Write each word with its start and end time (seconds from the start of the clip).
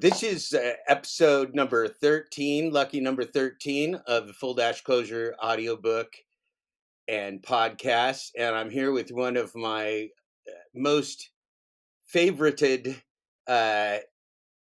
This 0.00 0.22
is 0.22 0.54
uh, 0.54 0.76
episode 0.88 1.54
number 1.54 1.86
13, 1.86 2.72
lucky 2.72 3.00
number 3.00 3.22
13 3.22 3.96
of 4.06 4.28
the 4.28 4.32
Full 4.32 4.56
Dashclosure 4.56 5.32
audiobook 5.44 6.10
and 7.06 7.42
podcast. 7.42 8.30
And 8.38 8.54
I'm 8.54 8.70
here 8.70 8.92
with 8.92 9.10
one 9.10 9.36
of 9.36 9.54
my 9.54 10.08
uh, 10.48 10.52
most 10.74 11.32
favorited 12.14 12.98
uh, 13.46 13.98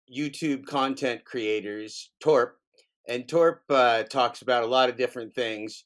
YouTube 0.09 0.67
content 0.67 1.25
creators, 1.25 2.13
Torp. 2.21 2.57
And 3.09 3.29
Torp 3.29 3.63
uh, 3.71 4.05
talks 4.05 4.43
about 4.43 4.63
a 4.63 4.69
lot 4.69 4.89
of 4.89 4.97
different 4.97 5.35
things, 5.35 5.83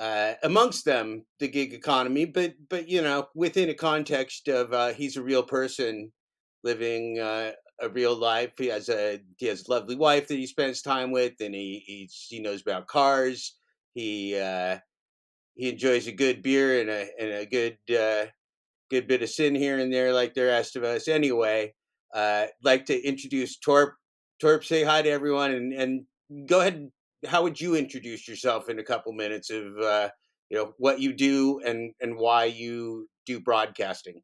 uh, 0.00 0.34
amongst 0.42 0.84
them 0.84 1.24
the 1.40 1.48
gig 1.48 1.72
economy, 1.72 2.26
but 2.26 2.52
but 2.68 2.90
you 2.90 3.00
know 3.00 3.28
within 3.34 3.70
a 3.70 3.74
context 3.74 4.48
of 4.48 4.70
uh, 4.74 4.92
he's 4.92 5.16
a 5.16 5.22
real 5.22 5.42
person 5.42 6.12
living 6.62 7.18
uh, 7.18 7.52
a 7.82 7.88
real 7.88 8.14
life. 8.14 8.52
He 8.56 8.68
has 8.68 8.88
a 8.88 9.20
he 9.36 9.46
has 9.46 9.66
a 9.66 9.70
lovely 9.70 9.96
wife 9.96 10.28
that 10.28 10.38
he 10.38 10.46
spends 10.46 10.80
time 10.80 11.10
with, 11.10 11.34
and 11.40 11.54
he 11.54 11.82
he's, 11.84 12.26
he 12.28 12.40
knows 12.40 12.62
about 12.62 12.86
cars. 12.86 13.56
He 13.92 14.38
uh, 14.38 14.78
he 15.54 15.70
enjoys 15.70 16.06
a 16.06 16.12
good 16.12 16.42
beer 16.42 16.80
and 16.80 16.88
a 16.88 17.08
and 17.20 17.30
a 17.30 17.46
good 17.46 17.76
uh, 17.94 18.30
good 18.90 19.06
bit 19.08 19.22
of 19.22 19.28
sin 19.28 19.54
here 19.54 19.78
and 19.78 19.92
there, 19.92 20.12
like 20.12 20.32
the 20.32 20.44
rest 20.44 20.76
of 20.76 20.84
us. 20.84 21.08
Anyway, 21.08 21.74
uh, 22.14 22.46
like 22.62 22.86
to 22.86 23.02
introduce 23.02 23.58
Torp. 23.58 23.94
Torp, 24.40 24.64
say 24.64 24.84
hi 24.84 25.02
to 25.02 25.10
everyone, 25.10 25.50
and 25.52 25.72
and 25.72 26.46
go 26.46 26.60
ahead. 26.60 26.88
How 27.26 27.42
would 27.42 27.60
you 27.60 27.76
introduce 27.76 28.26
yourself 28.26 28.68
in 28.68 28.78
a 28.78 28.84
couple 28.84 29.12
minutes 29.12 29.50
of 29.50 29.76
uh, 29.78 30.08
you 30.50 30.56
know 30.56 30.74
what 30.78 31.00
you 31.00 31.12
do 31.12 31.60
and 31.60 31.92
and 32.00 32.16
why 32.16 32.44
you 32.44 33.08
do 33.26 33.40
broadcasting? 33.40 34.22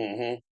Hmm 0.00 0.49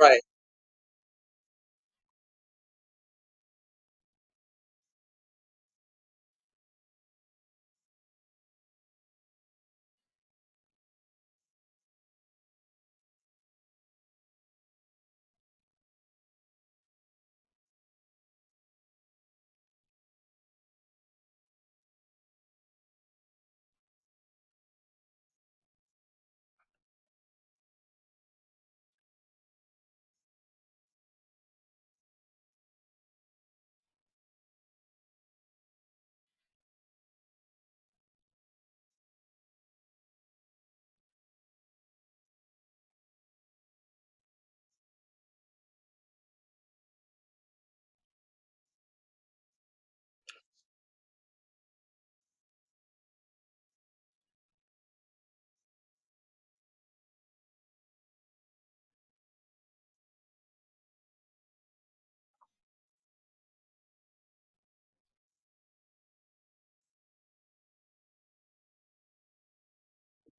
Right. 0.00 0.20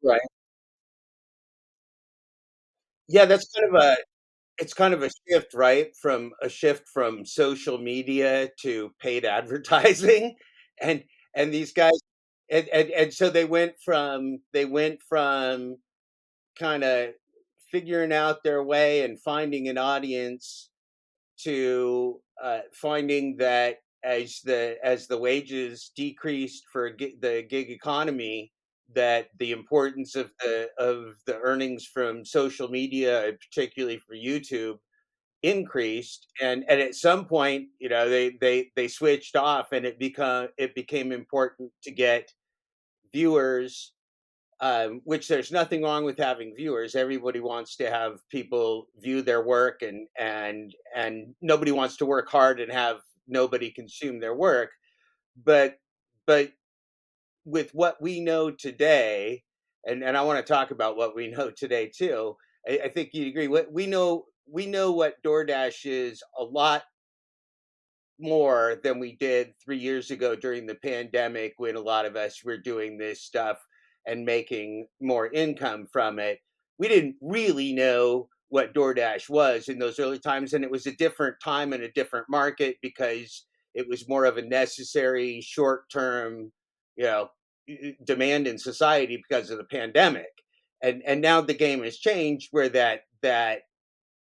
Right. 0.03 0.21
Yeah, 3.07 3.25
that's 3.25 3.47
kind 3.55 3.75
of 3.75 3.81
a 3.83 3.97
it's 4.59 4.73
kind 4.73 4.93
of 4.93 5.03
a 5.03 5.09
shift, 5.29 5.53
right? 5.55 5.89
From 6.01 6.31
a 6.43 6.49
shift 6.49 6.87
from 6.93 7.25
social 7.25 7.77
media 7.77 8.49
to 8.61 8.91
paid 9.01 9.25
advertising, 9.39 10.35
and 10.81 11.03
and 11.35 11.53
these 11.53 11.73
guys 11.73 11.99
and 12.51 12.67
and 12.69 12.91
and 12.91 13.13
so 13.13 13.29
they 13.29 13.45
went 13.45 13.73
from 13.85 14.39
they 14.53 14.65
went 14.65 14.99
from 15.09 15.77
kinda 16.57 17.13
figuring 17.71 18.13
out 18.13 18.43
their 18.43 18.63
way 18.63 19.03
and 19.03 19.21
finding 19.21 19.69
an 19.69 19.77
audience 19.77 20.69
to, 21.39 22.21
uh, 22.43 22.59
finding 22.73 23.37
that 23.37 23.77
as 24.03 24.39
the 24.43 24.77
as 24.83 25.07
the 25.07 25.17
wages 25.17 25.91
decreased 25.95 26.63
for 26.71 26.89
gi 26.91 27.15
the 27.21 27.43
gig 27.49 27.69
economy, 27.71 28.51
that 28.95 29.27
the 29.39 29.51
importance 29.51 30.15
of 30.15 30.31
the 30.39 30.69
of 30.77 31.15
the 31.25 31.37
earnings 31.39 31.85
from 31.85 32.25
social 32.25 32.67
media, 32.69 33.33
particularly 33.39 33.97
for 33.97 34.15
YouTube, 34.15 34.77
increased, 35.43 36.27
and 36.41 36.65
and 36.69 36.81
at 36.81 36.95
some 36.95 37.25
point, 37.25 37.69
you 37.79 37.89
know, 37.89 38.09
they 38.09 38.31
they 38.41 38.71
they 38.75 38.87
switched 38.87 39.35
off 39.35 39.71
and 39.73 39.85
it 39.85 39.99
become 39.99 40.49
it 40.57 40.75
became 40.75 41.11
important 41.11 41.71
to 41.83 41.91
get 41.91 42.31
viewers, 43.13 43.93
um, 44.61 45.01
which 45.05 45.27
there's 45.27 45.51
nothing 45.51 45.83
wrong 45.83 46.05
with 46.05 46.17
having 46.17 46.55
viewers. 46.55 46.95
Everybody 46.95 47.39
wants 47.39 47.75
to 47.77 47.89
have 47.89 48.19
people 48.29 48.87
view 48.99 49.21
their 49.21 49.43
work 49.43 49.81
and 49.81 50.07
and 50.19 50.75
and 50.95 51.35
nobody 51.41 51.71
wants 51.71 51.97
to 51.97 52.05
work 52.05 52.29
hard 52.29 52.59
and 52.61 52.71
have 52.71 53.01
nobody 53.27 53.71
consume 53.71 54.19
their 54.19 54.35
work. 54.35 54.71
But 55.43 55.77
but 56.27 56.51
with 57.45 57.73
what 57.73 58.01
we 58.01 58.19
know 58.21 58.51
today, 58.51 59.43
and 59.85 60.03
and 60.03 60.17
I 60.17 60.23
wanna 60.23 60.43
talk 60.43 60.71
about 60.71 60.97
what 60.97 61.15
we 61.15 61.27
know 61.31 61.51
today 61.51 61.89
too, 61.95 62.35
I 62.67 62.79
I 62.85 62.89
think 62.89 63.11
you'd 63.13 63.27
agree, 63.29 63.47
what 63.47 63.71
we 63.71 63.87
know 63.87 64.27
we 64.47 64.65
know 64.67 64.91
what 64.91 65.21
DoorDash 65.23 65.85
is 65.85 66.23
a 66.37 66.43
lot 66.43 66.83
more 68.19 68.79
than 68.83 68.99
we 68.99 69.15
did 69.15 69.53
3 69.63 69.77
years 69.77 70.11
ago 70.11 70.35
during 70.35 70.65
the 70.67 70.75
pandemic 70.75 71.53
when 71.57 71.75
a 71.75 71.79
lot 71.81 72.05
of 72.05 72.15
us 72.15 72.43
were 72.43 72.57
doing 72.57 72.97
this 72.97 73.21
stuff 73.23 73.65
and 74.05 74.25
making 74.25 74.87
more 74.99 75.31
income 75.31 75.87
from 75.91 76.19
it. 76.19 76.39
We 76.77 76.87
didn't 76.87 77.15
really 77.21 77.73
know 77.73 78.29
what 78.49 78.73
DoorDash 78.73 79.29
was 79.29 79.69
in 79.69 79.79
those 79.79 79.99
early 79.99 80.19
times, 80.19 80.53
and 80.53 80.63
it 80.63 80.71
was 80.71 80.85
a 80.85 80.95
different 80.95 81.37
time 81.43 81.73
and 81.73 81.83
a 81.83 81.91
different 81.91 82.27
market 82.29 82.77
because 82.81 83.45
it 83.73 83.87
was 83.87 84.09
more 84.09 84.25
of 84.25 84.37
a 84.37 84.41
necessary 84.41 85.39
short-term, 85.41 86.51
you 86.95 87.03
know, 87.03 87.29
demand 88.03 88.47
in 88.47 88.57
society 88.57 89.17
because 89.17 89.49
of 89.49 89.57
the 89.57 89.63
pandemic. 89.65 90.31
And 90.81 91.01
and 91.05 91.21
now 91.21 91.41
the 91.41 91.53
game 91.53 91.83
has 91.83 91.97
changed 91.97 92.49
where 92.51 92.69
that 92.69 93.01
that 93.21 93.61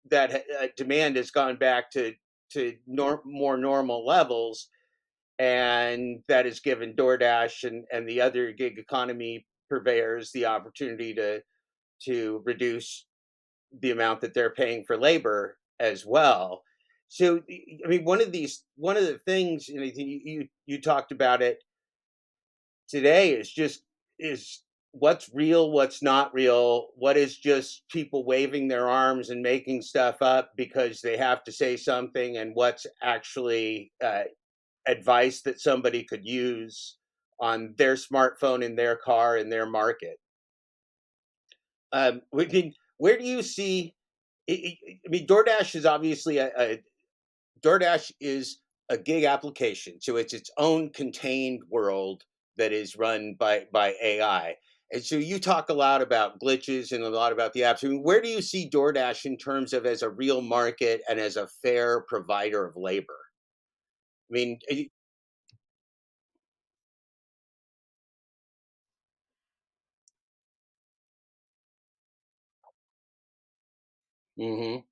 that 0.10 0.34
uh, 0.36 0.68
demand 0.76 1.16
has 1.16 1.32
gone 1.32 1.56
back 1.56 1.90
to 1.92 2.14
to 2.52 2.76
nor 2.86 3.22
more 3.26 3.58
normal 3.58 4.06
levels, 4.06 4.68
and 5.40 6.22
that 6.28 6.46
has 6.46 6.60
given 6.60 6.94
DoorDash 6.94 7.64
and 7.64 7.86
and 7.92 8.08
the 8.08 8.22
other 8.22 8.52
gig 8.52 8.78
economy 8.78 9.46
purveyors 9.70 10.32
the 10.32 10.46
opportunity 10.46 11.14
to 11.16 11.42
to 12.06 12.42
reduce 12.46 13.06
the 13.82 13.92
amount 13.92 14.22
that 14.22 14.34
they're 14.34 14.54
paying 14.54 14.84
for 14.86 14.98
labor 14.98 15.58
as 15.80 16.06
well. 16.06 16.64
So, 17.08 17.42
i 17.50 17.88
mean, 17.88 18.04
one 18.04 18.22
of 18.22 18.32
these 18.32 18.64
one 18.76 18.98
of 18.98 19.04
the 19.04 19.20
things, 19.26 19.70
I 19.70 19.90
think 19.92 19.98
you 19.98 20.22
you 20.24 20.48
you 20.66 20.82
talked 20.82 21.12
about 21.12 21.42
it 21.42 21.64
today 22.94 23.32
is 23.32 23.52
just 23.52 23.84
is 24.20 24.62
what's 24.92 25.28
real, 25.34 25.72
what's 25.72 26.04
not 26.04 26.32
real, 26.32 26.90
what 26.96 27.18
is 27.18 27.38
just 27.38 27.82
people 27.90 28.24
waving 28.24 28.68
their 28.68 28.88
arms 28.88 29.32
and 29.32 29.42
making 29.42 29.82
stuff 29.82 30.22
up 30.22 30.52
because 30.56 31.02
they 31.02 31.18
have 31.18 31.44
to 31.44 31.52
say 31.52 31.76
something, 31.76 32.38
and 32.38 32.52
what's 32.54 32.86
actually, 33.02 33.92
uh, 34.04 34.26
advice 34.88 35.42
that 35.42 35.60
somebody 35.60 36.04
could 36.04 36.24
use 36.24 36.98
on 37.40 37.74
their 37.78 37.96
smartphone, 37.96 38.64
in 38.64 38.76
their 38.76 38.96
car, 38.96 39.38
in 39.38 39.50
their 39.50 39.66
market. 39.66 40.20
Um, 41.92 42.22
we 42.32 42.46
can 42.46 42.74
where 42.98 43.18
do 43.18 43.24
you 43.24 43.42
see 43.42 43.96
I 44.50 44.54
I 44.54 44.78
I 45.06 45.10
mean, 45.10 45.26
DoorDash 45.26 45.76
is 45.76 45.86
obviously 45.86 46.38
a 46.38 46.52
a 46.58 46.84
DoorDash 47.62 48.12
is 48.20 48.60
a 48.90 48.98
gig 48.98 49.24
application, 49.24 50.00
so 50.00 50.18
it's 50.18 50.34
its 50.34 50.52
own 50.58 50.92
contained 50.92 51.62
world 51.70 52.24
that 52.58 52.72
is 52.74 52.96
run 52.96 53.36
by 53.40 53.66
by 53.72 53.94
AI. 54.02 54.56
And 54.92 55.04
so 55.04 55.16
you 55.16 55.40
talk 55.40 55.70
a 55.70 55.74
lot 55.74 56.02
about 56.02 56.40
glitches 56.40 56.92
and 56.92 57.04
a 57.04 57.10
lot 57.10 57.32
about 57.32 57.54
the 57.54 57.62
apps. 57.62 57.84
I 57.84 57.88
mean, 57.90 58.04
where 58.04 58.22
do 58.22 58.30
you 58.30 58.42
see 58.42 58.70
DoorDash 58.70 59.26
in 59.26 59.38
terms 59.38 59.74
of 59.74 59.86
as 59.88 60.04
a 60.04 60.10
real 60.10 60.42
market 60.42 61.02
and 61.10 61.20
as 61.20 61.36
a 61.38 61.48
fair 61.48 62.02
provider 62.02 62.66
of 62.66 62.76
labor? 62.78 63.18
I 64.30 64.34
mean, 64.34 64.60
y 64.70 64.90
Mhm. 74.38 74.84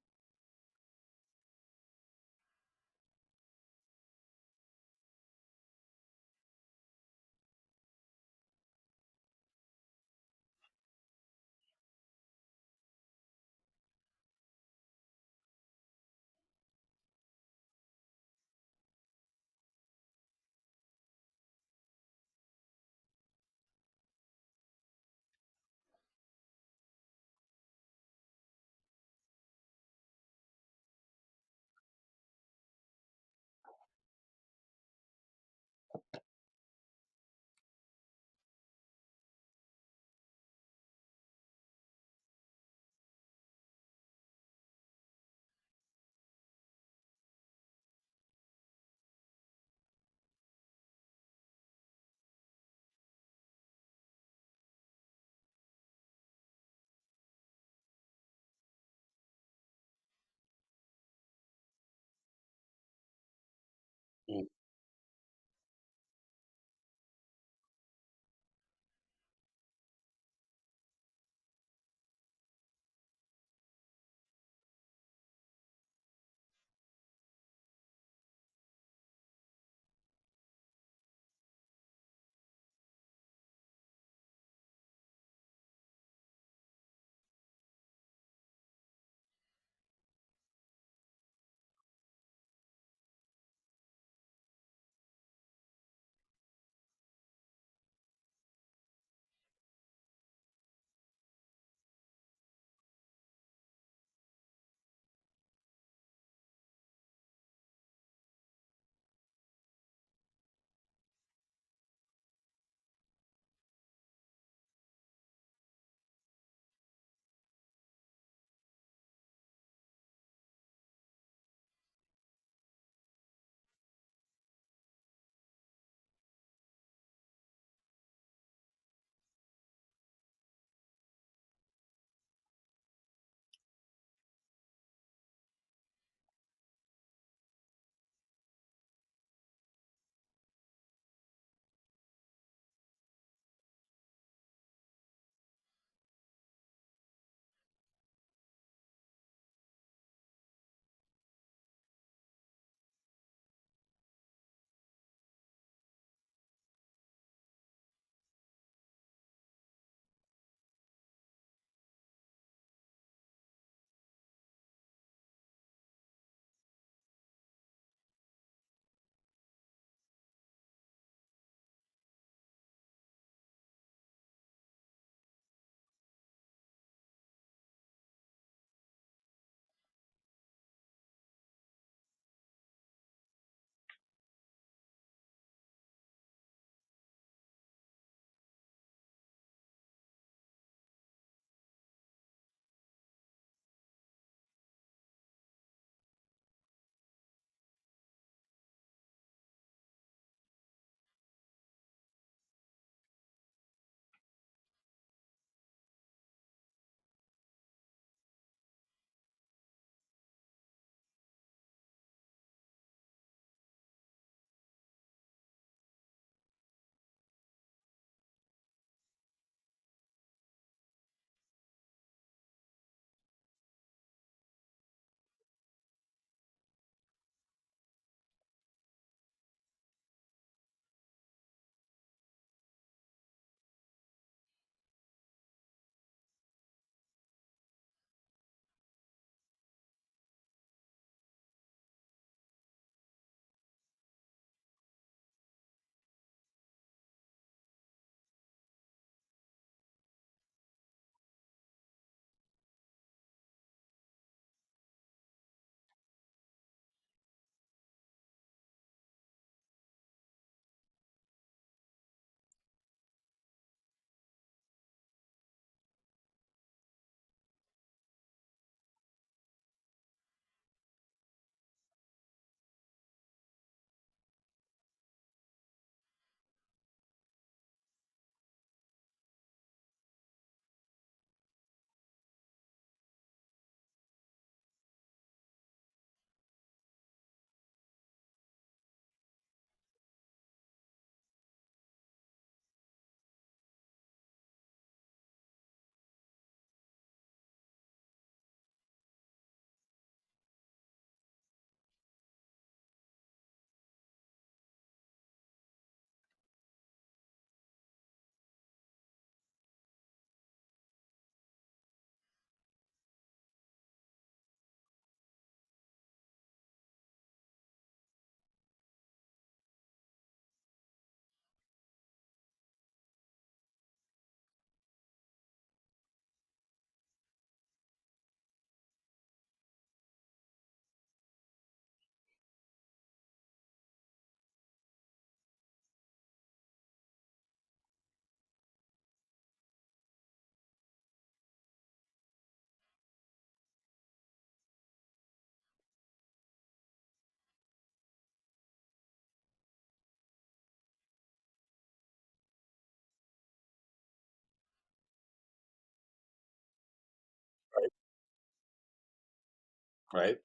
Right. 360.13 360.38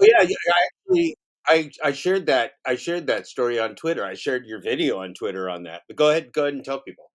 Oh, 0.00 0.06
yeah, 0.06 0.22
yeah, 0.22 0.36
I 0.54 0.66
actually 0.66 1.16
I 1.46 1.70
I 1.84 1.92
shared 1.92 2.26
that 2.26 2.52
I 2.66 2.76
shared 2.76 3.06
that 3.08 3.26
story 3.26 3.58
on 3.58 3.74
Twitter. 3.74 4.04
I 4.04 4.14
shared 4.14 4.46
your 4.46 4.60
video 4.60 4.98
on 5.00 5.14
Twitter 5.14 5.48
on 5.50 5.64
that. 5.64 5.82
But 5.88 5.96
go 5.96 6.10
ahead 6.10 6.32
go 6.32 6.42
ahead 6.42 6.54
and 6.54 6.64
tell 6.64 6.80
people. 6.80 7.10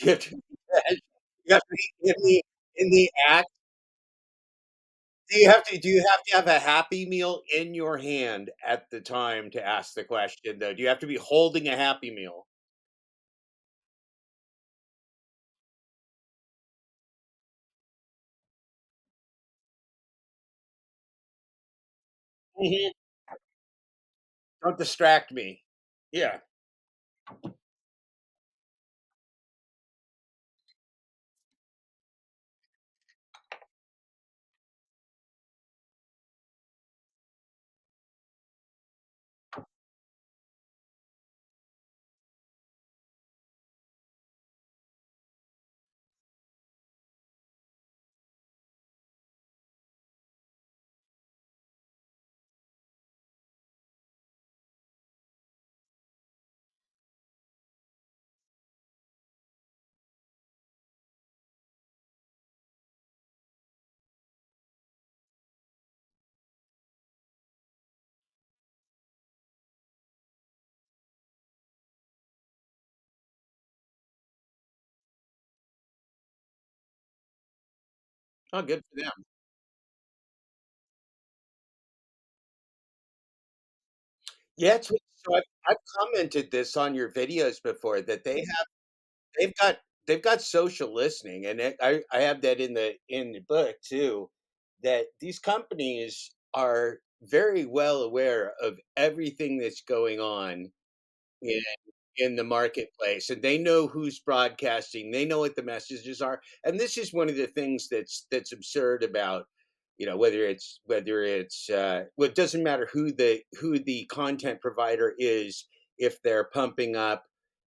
You 0.00 0.10
have 0.10 0.18
to 0.20 0.30
you 1.44 1.54
have 1.54 1.62
to 1.62 1.76
be 1.76 2.10
in 2.10 2.14
the 2.22 2.42
in 2.76 2.90
the 2.90 3.10
act 3.28 3.48
do 5.30 5.38
you 5.38 5.48
have 5.48 5.62
to 5.64 5.78
do 5.78 5.88
you 5.88 6.04
have 6.10 6.22
to 6.24 6.36
have 6.36 6.46
a 6.46 6.58
Happy 6.58 7.06
Meal 7.06 7.42
in 7.54 7.74
your 7.74 7.96
hand 7.98 8.50
at 8.66 8.90
the 8.90 9.00
time 9.00 9.50
to 9.50 9.64
ask 9.66 9.94
the 9.94 10.04
question, 10.04 10.58
though? 10.58 10.72
Do 10.74 10.82
you 10.82 10.88
have 10.88 11.00
to 11.00 11.06
be 11.06 11.16
holding 11.16 11.68
a 11.68 11.76
Happy 11.76 12.10
Meal? 12.10 12.46
Mhm. 22.56 22.92
Don't 24.62 24.78
distract 24.78 25.32
me. 25.32 25.64
Yeah. 26.12 26.38
Oh, 78.52 78.62
good 78.62 78.82
for 78.90 79.00
them. 79.02 79.24
Yeah, 84.56 84.74
it's 84.76 84.88
so 84.88 85.34
I've 85.34 85.42
I've 85.68 85.76
commented 85.98 86.50
this 86.50 86.76
on 86.76 86.94
your 86.94 87.10
videos 87.12 87.62
before 87.62 88.00
that 88.02 88.24
they 88.24 88.36
mm-hmm. 88.40 88.50
have 88.56 88.66
they've 89.38 89.54
got 89.60 89.78
they've 90.06 90.22
got 90.22 90.42
social 90.42 90.94
listening, 90.94 91.46
and 91.46 91.60
it 91.60 91.76
I 91.82 92.02
I 92.12 92.20
have 92.22 92.42
that 92.42 92.60
in 92.60 92.74
the 92.74 92.94
in 93.08 93.32
the 93.32 93.40
book 93.40 93.76
too, 93.82 94.30
that 94.82 95.06
these 95.20 95.38
companies 95.38 96.30
are 96.54 97.00
very 97.22 97.66
well 97.66 98.02
aware 98.02 98.54
of 98.62 98.78
everything 98.96 99.58
that's 99.58 99.82
going 99.82 100.20
on 100.20 100.70
in 101.42 101.62
in 102.18 102.36
the 102.36 102.44
marketplace, 102.44 103.30
and 103.30 103.42
they 103.42 103.58
know 103.58 103.86
who's 103.88 104.18
broadcasting, 104.20 105.10
they 105.10 105.24
know 105.24 105.40
what 105.40 105.56
the 105.56 105.62
messages 105.62 106.20
are, 106.22 106.40
and 106.64 106.78
this 106.80 106.98
is 106.98 107.12
one 107.12 107.28
of 107.28 107.36
the 107.36 107.46
things 107.48 107.88
that's 107.88 108.26
that's 108.30 108.52
absurd 108.52 109.02
about, 109.04 109.46
you 109.98 110.06
know, 110.06 110.16
whether 110.16 110.44
it's 110.44 110.80
whether 110.84 111.22
it's, 111.22 111.70
uh 111.70 112.04
well, 112.16 112.28
it 112.28 112.34
doesn't 112.34 112.62
matter 112.62 112.88
who 112.92 113.12
the 113.12 113.42
who 113.60 113.78
the 113.78 114.06
content 114.06 114.60
provider 114.60 115.14
is, 115.18 115.66
if 115.98 116.20
they're 116.22 116.44
pumping 116.52 116.96
up 116.96 117.24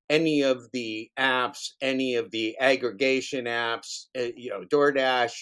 any 0.09 0.41
of 0.41 0.69
the 0.73 1.09
apps, 1.17 1.69
any 1.81 2.15
of 2.15 2.31
the 2.31 2.57
aggregation 2.59 3.45
apps, 3.45 4.05
uh, 4.17 4.31
you 4.35 4.49
know, 4.49 4.63
DoorDash, 4.65 5.33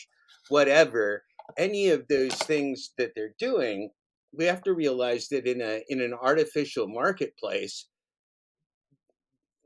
whatever, 0.49 1.23
any 1.57 1.89
of 1.89 2.07
those 2.07 2.33
things 2.35 2.91
that 2.97 3.13
they're 3.15 3.33
doing, 3.39 3.89
we 4.31 4.45
have 4.45 4.61
to 4.63 4.73
realize 4.73 5.27
that 5.29 5.47
in 5.47 5.61
a 5.61 5.83
in 5.89 6.01
an 6.01 6.13
artificial 6.13 6.87
marketplace 6.87 7.87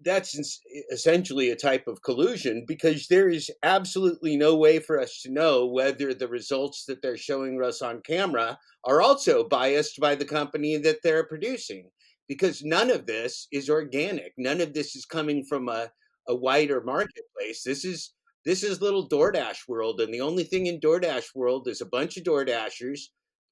that's 0.04 0.60
essentially 0.92 1.50
a 1.50 1.56
type 1.56 1.88
of 1.88 2.02
collusion 2.02 2.66
because 2.68 3.08
there 3.08 3.30
is 3.30 3.52
absolutely 3.64 4.36
no 4.36 4.56
way 4.56 4.80
for 4.80 5.00
us 5.00 5.22
to 5.22 5.32
know 5.32 5.66
whether 5.66 6.14
the 6.14 6.28
results 6.28 6.86
that 6.86 7.02
they're 7.02 7.18
showing 7.18 7.62
us 7.64 7.82
on 7.82 8.02
camera 8.02 8.58
are 8.86 9.02
also 9.02 9.48
biased 9.48 10.00
by 10.00 10.16
the 10.16 10.26
company 10.26 10.78
that 10.78 11.00
they're 11.04 11.26
producing 11.26 11.90
because 12.28 12.64
none 12.64 12.90
of 12.90 13.06
this 13.06 13.48
is 13.52 13.70
organic. 13.70 14.34
None 14.38 14.62
of 14.62 14.74
this 14.74 14.96
is 14.96 15.06
coming 15.06 15.44
from 15.44 15.70
a, 15.70 15.92
a 16.28 16.36
wider 16.36 16.82
marketplace. 16.82 17.64
This 17.66 17.86
is 17.86 18.14
this 18.46 18.62
is 18.62 18.82
little 18.82 19.08
DoorDash 19.08 19.70
world 19.70 20.02
and 20.02 20.14
the 20.14 20.22
only 20.22 20.44
thing 20.44 20.66
in 20.66 20.80
DoorDash 20.80 21.34
world 21.34 21.68
is 21.68 21.80
a 21.80 21.86
bunch 21.86 22.18
of 22.18 22.24
DoorDashers 22.24 23.00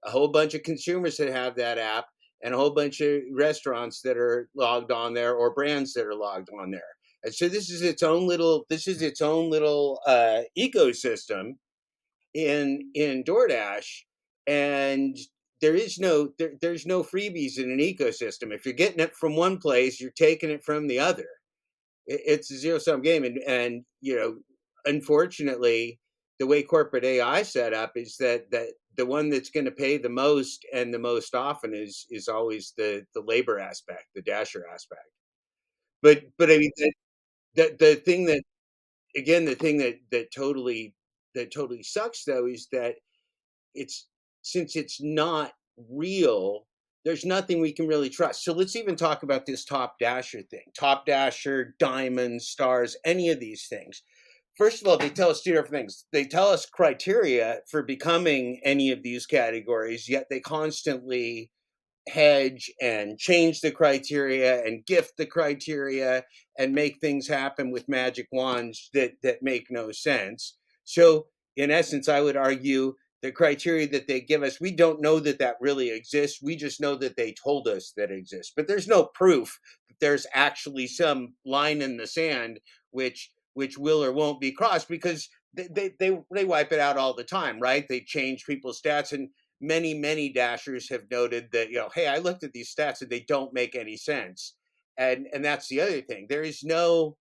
a 0.04 0.10
whole 0.10 0.28
bunch 0.28 0.54
of 0.54 0.64
consumers 0.64 1.18
that 1.18 1.32
have 1.32 1.56
that 1.56 1.78
app 1.78 2.06
and 2.44 2.54
a 2.54 2.58
whole 2.58 2.72
bunch 2.72 3.02
of 3.02 3.22
restaurants 3.34 4.02
that 4.02 4.18
are 4.18 4.50
logged 4.56 4.92
on 4.92 5.14
there 5.14 5.34
or 5.34 5.54
brands 5.54 5.94
that 5.94 6.06
are 6.06 6.16
logged 6.16 6.50
on 6.60 6.72
there. 6.72 6.82
And 7.24 7.34
so 7.34 7.48
this 7.48 7.70
is 7.70 7.82
its 7.82 8.02
own 8.02 8.28
little 8.28 8.66
this 8.70 8.88
is 8.88 9.02
its 9.02 9.22
own 9.22 9.50
little 9.50 10.00
uh, 10.08 10.42
ecosystem 10.58 11.54
in 12.34 12.90
in 12.96 13.24
DoorDash, 13.24 13.86
and 14.48 15.16
there 15.62 15.76
is 15.76 16.00
no 16.00 16.30
there, 16.40 16.54
there's 16.62 16.86
no 16.86 17.04
freebies 17.04 17.60
in 17.60 17.70
an 17.70 17.78
ecosystem. 17.78 18.52
If 18.52 18.66
you're 18.66 18.74
getting 18.74 19.00
it 19.00 19.16
from 19.16 19.36
one 19.36 19.58
place, 19.58 20.02
you're 20.02 20.12
taking 20.12 20.50
it 20.50 20.64
from 20.64 20.88
the 20.88 21.00
other. 21.00 21.28
It, 22.08 22.22
it's 22.26 22.52
a 22.52 22.58
zero 22.58 22.80
sum 22.80 23.02
game, 23.02 23.24
and 23.24 23.38
and 23.48 23.84
you 24.02 24.16
know, 24.16 24.38
unfortunately, 24.86 26.00
the 26.40 26.48
way 26.48 26.64
corporate 26.64 27.06
AI 27.06 27.44
set 27.44 27.74
up 27.74 27.92
is 27.96 28.18
that 28.20 28.50
that 28.52 28.70
the 28.98 29.06
one 29.06 29.30
that's 29.30 29.50
going 29.50 29.66
to 29.66 29.72
pay 29.72 29.98
the 29.98 30.10
most 30.10 30.66
and 30.74 30.94
the 30.94 31.00
most 31.00 31.36
often 31.36 31.74
is 31.74 32.06
is 32.10 32.28
always 32.28 32.74
the 32.78 33.06
the 33.14 33.22
labor 33.22 33.60
aspect, 33.60 34.06
the 34.16 34.22
dasher 34.22 34.66
aspect. 34.74 35.08
But 36.02 36.24
but 36.38 36.52
I 36.52 36.58
mean 36.58 36.72
the 36.78 36.94
the, 37.56 37.76
the 37.80 37.96
thing 37.96 38.26
that 38.26 38.44
again 39.16 39.46
the 39.46 39.56
thing 39.56 39.78
that 39.80 40.00
that 40.12 40.34
totally 40.34 40.96
that 41.36 41.52
totally 41.54 41.84
sucks 41.84 42.26
though 42.26 42.48
is 42.48 42.68
that 42.72 42.96
it's 43.76 44.08
since 44.42 44.76
it's 44.76 45.02
not 45.02 45.54
real 45.90 46.68
there's 47.06 47.26
nothing 47.26 47.62
we 47.62 47.74
can 47.74 47.88
really 47.88 48.10
trust. 48.10 48.44
So 48.44 48.54
let's 48.54 48.76
even 48.76 48.96
talk 48.96 49.24
about 49.24 49.48
this 49.48 49.66
top 49.66 49.98
dasher 50.00 50.44
thing. 50.44 50.66
Top 50.78 51.08
dasher, 51.08 51.76
diamonds, 51.80 52.48
stars, 52.48 52.96
any 53.06 53.30
of 53.30 53.40
these 53.40 53.68
things. 53.68 54.04
First 54.58 54.82
of 54.82 54.88
all, 54.88 54.98
they 54.98 55.10
tell 55.10 55.30
us 55.30 55.42
two 55.42 55.52
different 55.52 55.72
things. 55.72 56.06
They 56.12 56.26
tell 56.26 56.50
us 56.50 56.66
criteria 56.66 57.62
for 57.70 57.84
becoming 57.84 58.62
any 58.64 58.92
of 58.92 59.02
these 59.02 59.26
categories, 59.26 60.10
yet 60.10 60.28
they 60.30 60.40
constantly 60.40 61.52
hedge 62.10 62.72
and 62.82 63.18
change 63.18 63.62
the 63.62 63.72
criteria 63.72 64.64
and 64.64 64.86
gift 64.86 65.18
the 65.18 65.26
criteria 65.26 66.24
and 66.58 66.74
make 66.74 67.00
things 67.00 67.28
happen 67.28 67.72
with 67.72 67.88
magic 67.88 68.28
wands 68.32 68.90
that 68.94 69.12
that 69.22 69.44
make 69.44 69.68
no 69.70 69.92
sense. 69.92 70.58
So 70.84 71.28
in 71.56 71.72
essence, 71.72 72.10
I 72.10 72.22
would 72.22 72.36
argue 72.36 72.96
the 73.22 73.32
criteria 73.32 73.88
that 73.90 74.08
they 74.08 74.20
give 74.20 74.42
us, 74.42 74.60
we 74.60 74.72
don't 74.72 75.02
know 75.02 75.20
that 75.20 75.40
that 75.40 75.58
really 75.62 75.92
exists. 75.92 76.42
We 76.42 76.56
just 76.56 76.82
know 76.82 76.96
that 76.96 77.16
they 77.16 77.34
told 77.34 77.68
us 77.68 77.94
that 77.96 78.12
exists. 78.12 78.52
But 78.56 78.68
there's 78.68 78.88
no 78.88 79.06
proof 79.14 79.60
that 79.90 80.00
there's 80.00 80.26
actually 80.34 80.88
some 80.88 81.36
line 81.46 81.82
in 81.82 81.98
the 81.98 82.08
sand 82.08 82.60
which 82.90 83.32
which 83.54 83.78
will 83.78 84.04
or 84.04 84.12
won't 84.12 84.42
be 84.42 84.52
crossed 84.52 84.88
because 84.88 85.30
they, 85.54 85.68
they 85.72 85.92
they 86.00 86.20
they 86.34 86.46
wipe 86.46 86.72
it 86.72 86.80
out 86.80 86.98
all 86.98 87.14
the 87.14 87.24
time, 87.24 87.60
right? 87.60 87.86
They 87.88 88.02
change 88.02 88.46
people's 88.46 88.82
stats 88.82 89.12
and 89.12 89.30
many 89.60 89.94
many 89.94 90.32
dashers 90.32 90.90
have 90.90 91.04
noted 91.12 91.50
that 91.52 91.70
you 91.70 91.76
know 91.76 91.90
hey 91.94 92.08
i 92.08 92.18
looked 92.18 92.44
at 92.44 92.52
these 92.52 92.74
stats 92.74 93.02
and 93.02 93.12
they 93.12 93.20
don't 93.22 93.54
make 93.54 93.76
any 93.76 93.98
sense. 93.98 94.56
And 94.98 95.28
and 95.34 95.44
that's 95.44 95.68
the 95.68 95.82
other 95.82 96.02
thing. 96.02 96.28
There 96.30 96.44
is 96.44 96.64
no 96.64 97.18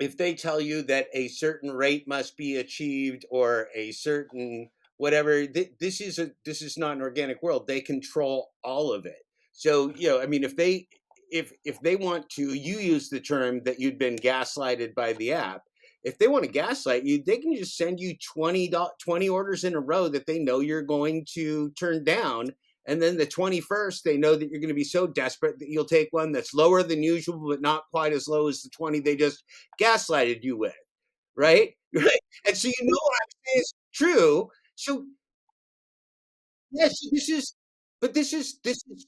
if 0.00 0.16
they 0.16 0.34
tell 0.34 0.60
you 0.60 0.82
that 0.82 1.06
a 1.12 1.28
certain 1.28 1.70
rate 1.70 2.08
must 2.08 2.36
be 2.36 2.56
achieved 2.56 3.24
or 3.30 3.68
a 3.74 3.92
certain 3.92 4.68
whatever 4.96 5.46
th- 5.46 5.72
this 5.80 6.00
is 6.00 6.18
a 6.18 6.32
this 6.44 6.62
is 6.62 6.76
not 6.76 6.96
an 6.96 7.02
organic 7.02 7.42
world. 7.42 7.66
They 7.66 7.80
control 7.80 8.50
all 8.62 8.92
of 8.92 9.06
it. 9.06 9.24
So 9.52 9.92
you 9.94 10.08
know 10.08 10.20
i 10.20 10.26
mean 10.26 10.44
if 10.44 10.56
they 10.56 10.88
if 11.32 11.52
if 11.64 11.80
they 11.80 11.96
want 11.96 12.28
to 12.30 12.54
you 12.54 12.78
use 12.78 13.08
the 13.08 13.20
term 13.20 13.62
that 13.64 13.80
you'd 13.80 13.98
been 13.98 14.16
gaslighted 14.16 14.94
by 14.94 15.14
the 15.14 15.32
app. 15.32 15.62
If 16.04 16.18
they 16.18 16.28
want 16.28 16.44
to 16.44 16.50
gaslight 16.50 17.04
you 17.04 17.22
they 17.24 17.38
can 17.38 17.54
just 17.56 17.76
send 17.76 18.00
you 18.00 18.14
20 18.34 18.70
20 19.02 19.28
orders 19.28 19.64
in 19.64 19.74
a 19.74 19.80
row 19.80 20.08
that 20.08 20.26
they 20.26 20.38
know 20.38 20.60
you're 20.60 20.82
going 20.82 21.26
to 21.34 21.70
turn 21.72 22.04
down 22.04 22.50
and 22.86 23.00
then 23.00 23.16
the 23.16 23.26
21st 23.26 24.02
they 24.02 24.16
know 24.16 24.34
that 24.36 24.50
you're 24.50 24.60
going 24.60 24.68
to 24.68 24.74
be 24.74 24.84
so 24.84 25.06
desperate 25.06 25.58
that 25.60 25.68
you'll 25.68 25.84
take 25.84 26.08
one 26.12 26.32
that's 26.32 26.54
lower 26.54 26.82
than 26.82 27.02
usual 27.02 27.48
but 27.48 27.60
not 27.60 27.84
quite 27.90 28.12
as 28.12 28.28
low 28.28 28.48
as 28.48 28.62
the 28.62 28.70
20 28.70 29.00
they 29.00 29.16
just 29.16 29.44
gaslighted 29.80 30.42
you 30.42 30.56
with 30.56 30.74
right? 31.36 31.70
Right? 31.94 32.20
And 32.48 32.56
so 32.56 32.68
you 32.68 32.74
know 32.82 32.98
what 33.02 33.18
i'm 33.22 33.30
saying 33.46 33.60
is 33.60 33.74
true. 33.92 34.48
So 34.76 35.04
yes 36.70 36.94
this 37.12 37.28
is 37.28 37.54
but 38.00 38.14
this 38.14 38.32
is 38.32 38.58
this 38.64 38.82
is 38.90 39.06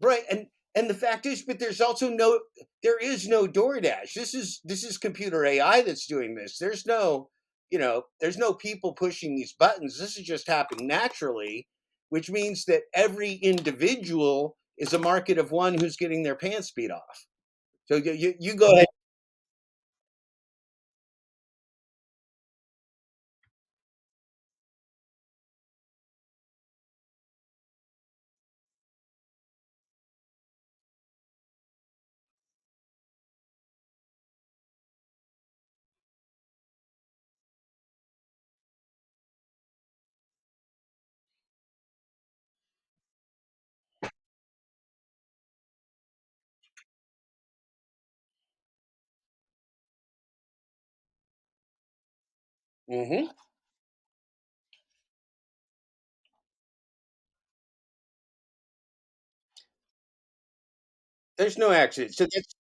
right 0.00 0.22
and 0.30 0.46
and 0.76 0.88
the 0.90 0.94
fact 0.94 1.26
is 1.26 1.42
but 1.42 1.58
there's 1.58 1.80
also 1.80 2.10
no 2.10 2.40
there 2.84 2.98
is 2.98 3.28
no 3.28 3.46
DoorDash. 3.48 4.14
This 4.14 4.34
is 4.34 4.60
this 4.64 4.84
is 4.84 4.98
computer 4.98 5.44
AI 5.44 5.82
that's 5.82 6.06
doing 6.06 6.36
this. 6.36 6.58
There's 6.58 6.86
no, 6.86 7.30
you 7.70 7.78
know, 7.78 8.04
there's 8.20 8.38
no 8.38 8.54
people 8.54 8.92
pushing 8.94 9.34
these 9.36 9.54
buttons. 9.54 9.98
This 9.98 10.16
is 10.18 10.24
just 10.26 10.46
happening 10.48 10.86
naturally, 10.86 11.66
which 12.10 12.30
means 12.30 12.66
that 12.66 12.82
every 12.94 13.32
individual 13.34 14.56
is 14.78 14.92
a 14.92 14.98
market 15.00 15.38
of 15.38 15.50
one 15.52 15.74
who's 15.78 15.96
getting 15.96 16.22
their 16.22 16.36
pants 16.36 16.70
beat 16.70 16.92
off. 16.92 17.26
So 17.86 17.96
you 17.96 18.12
you, 18.12 18.34
you 18.40 18.54
go 18.56 18.72
ahead. 18.72 18.86
Hmm 52.88 53.26
There's 61.38 61.58
no 61.58 61.70
accident. 61.70 62.14
So 62.14 62.24
that's 62.32 62.54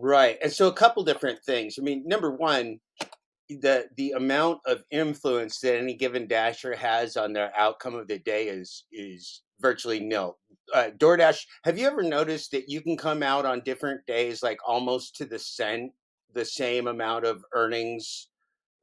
right. 0.00 0.38
And 0.42 0.52
so 0.52 0.68
a 0.68 0.72
couple 0.72 1.04
different 1.04 1.40
things. 1.44 1.76
I 1.78 1.82
mean, 1.82 2.02
number 2.06 2.30
one, 2.30 2.80
the 3.48 3.86
the 3.96 4.12
amount 4.12 4.60
of 4.66 4.84
influence 4.90 5.60
that 5.60 5.76
any 5.76 5.94
given 5.94 6.26
dasher 6.28 6.74
has 6.74 7.16
on 7.16 7.32
their 7.32 7.52
outcome 7.56 7.94
of 7.94 8.08
the 8.08 8.18
day 8.18 8.48
is 8.48 8.84
is 8.92 9.42
virtually 9.60 10.00
nil. 10.00 10.38
Uh, 10.74 10.90
DoorDash, 10.96 11.44
have 11.64 11.78
you 11.78 11.86
ever 11.86 12.02
noticed 12.02 12.52
that 12.52 12.68
you 12.68 12.80
can 12.80 12.96
come 12.96 13.22
out 13.22 13.44
on 13.44 13.60
different 13.60 14.06
days 14.06 14.42
like 14.42 14.58
almost 14.66 15.16
to 15.16 15.24
the 15.24 15.38
cent 15.38 15.92
the 16.32 16.44
same 16.44 16.86
amount 16.86 17.24
of 17.24 17.44
earnings 17.54 18.28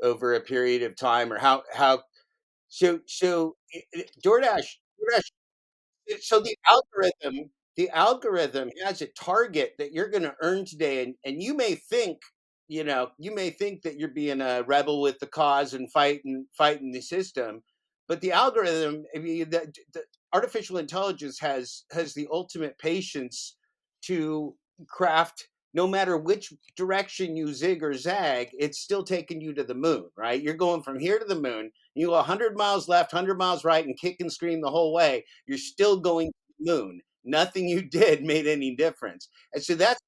over 0.04 0.36
a 0.36 0.42
period 0.42 0.84
of 0.84 0.96
time 0.96 1.32
or 1.32 1.40
how 1.40 1.64
how 1.74 2.02
so 2.70 3.00
so 3.08 3.56
DoorDash 4.24 4.68
DoorDash 5.00 5.32
so 6.22 6.40
the 6.40 6.56
algorithm 6.70 7.50
the 7.78 7.90
algorithm 7.92 8.70
has 8.84 9.02
a 9.02 9.08
target 9.08 9.74
that 9.78 9.94
you're 9.94 10.10
going 10.10 10.24
to 10.24 10.36
earn 10.42 10.66
today 10.66 11.04
and, 11.04 11.16
and 11.24 11.42
you 11.42 11.56
may 11.56 11.76
think 11.76 12.18
you 12.68 12.84
know 12.84 13.10
you 13.18 13.34
may 13.34 13.50
think 13.50 13.82
that 13.84 13.98
you're 13.98 14.10
being 14.10 14.42
a 14.42 14.64
rebel 14.64 15.02
with 15.02 15.18
the 15.20 15.28
cause 15.28 15.74
and 15.74 15.92
fighting 15.92 16.46
fighting 16.58 16.92
the 16.92 17.02
system 17.02 17.62
but 18.08 18.22
the 18.22 18.32
algorithm 18.32 19.04
I 19.16 19.20
mean, 19.20 19.50
the, 19.50 19.72
the 19.94 20.04
artificial 20.34 20.78
intelligence 20.78 21.40
has 21.40 21.86
has 21.92 22.14
the 22.14 22.28
ultimate 22.32 22.78
patience 22.80 23.56
to 24.04 24.56
craft 24.90 25.48
no 25.74 25.88
matter 25.88 26.18
which 26.18 26.54
direction 26.76 27.38
you 27.38 27.54
zig 27.54 27.84
or 27.84 27.94
zag 27.94 28.50
it's 28.54 28.80
still 28.80 29.04
taking 29.04 29.40
you 29.40 29.54
to 29.54 29.64
the 29.64 29.76
moon 29.76 30.10
right 30.18 30.42
you're 30.42 30.54
going 30.54 30.82
from 30.84 31.00
here 31.00 31.20
to 31.20 31.26
the 31.26 31.40
moon 31.40 31.72
you 31.96 32.08
go 32.08 32.14
100 32.14 32.58
miles 32.58 32.88
left 32.88 33.14
100 33.14 33.38
miles 33.38 33.64
right 33.64 33.86
and 33.86 34.00
kick 34.00 34.18
and 34.20 34.32
scream 34.32 34.62
the 34.62 34.70
whole 34.70 34.94
way 34.94 35.24
you're 35.46 35.58
still 35.58 36.00
going 36.00 36.28
to 36.28 36.34
the 36.60 36.74
moon. 36.74 37.02
Nothing 37.28 37.70
you 37.70 37.84
did 37.90 38.24
made 38.24 38.48
any 38.48 38.76
difference. 38.76 39.30
And 39.54 39.64
so 39.64 39.76
that's 39.76 40.02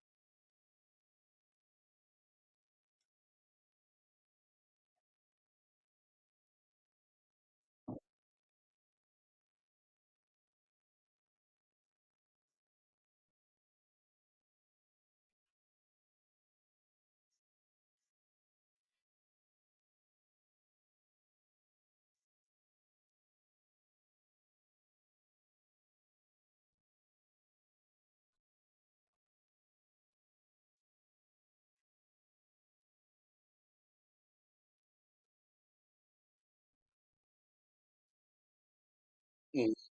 mm, 39.53 39.88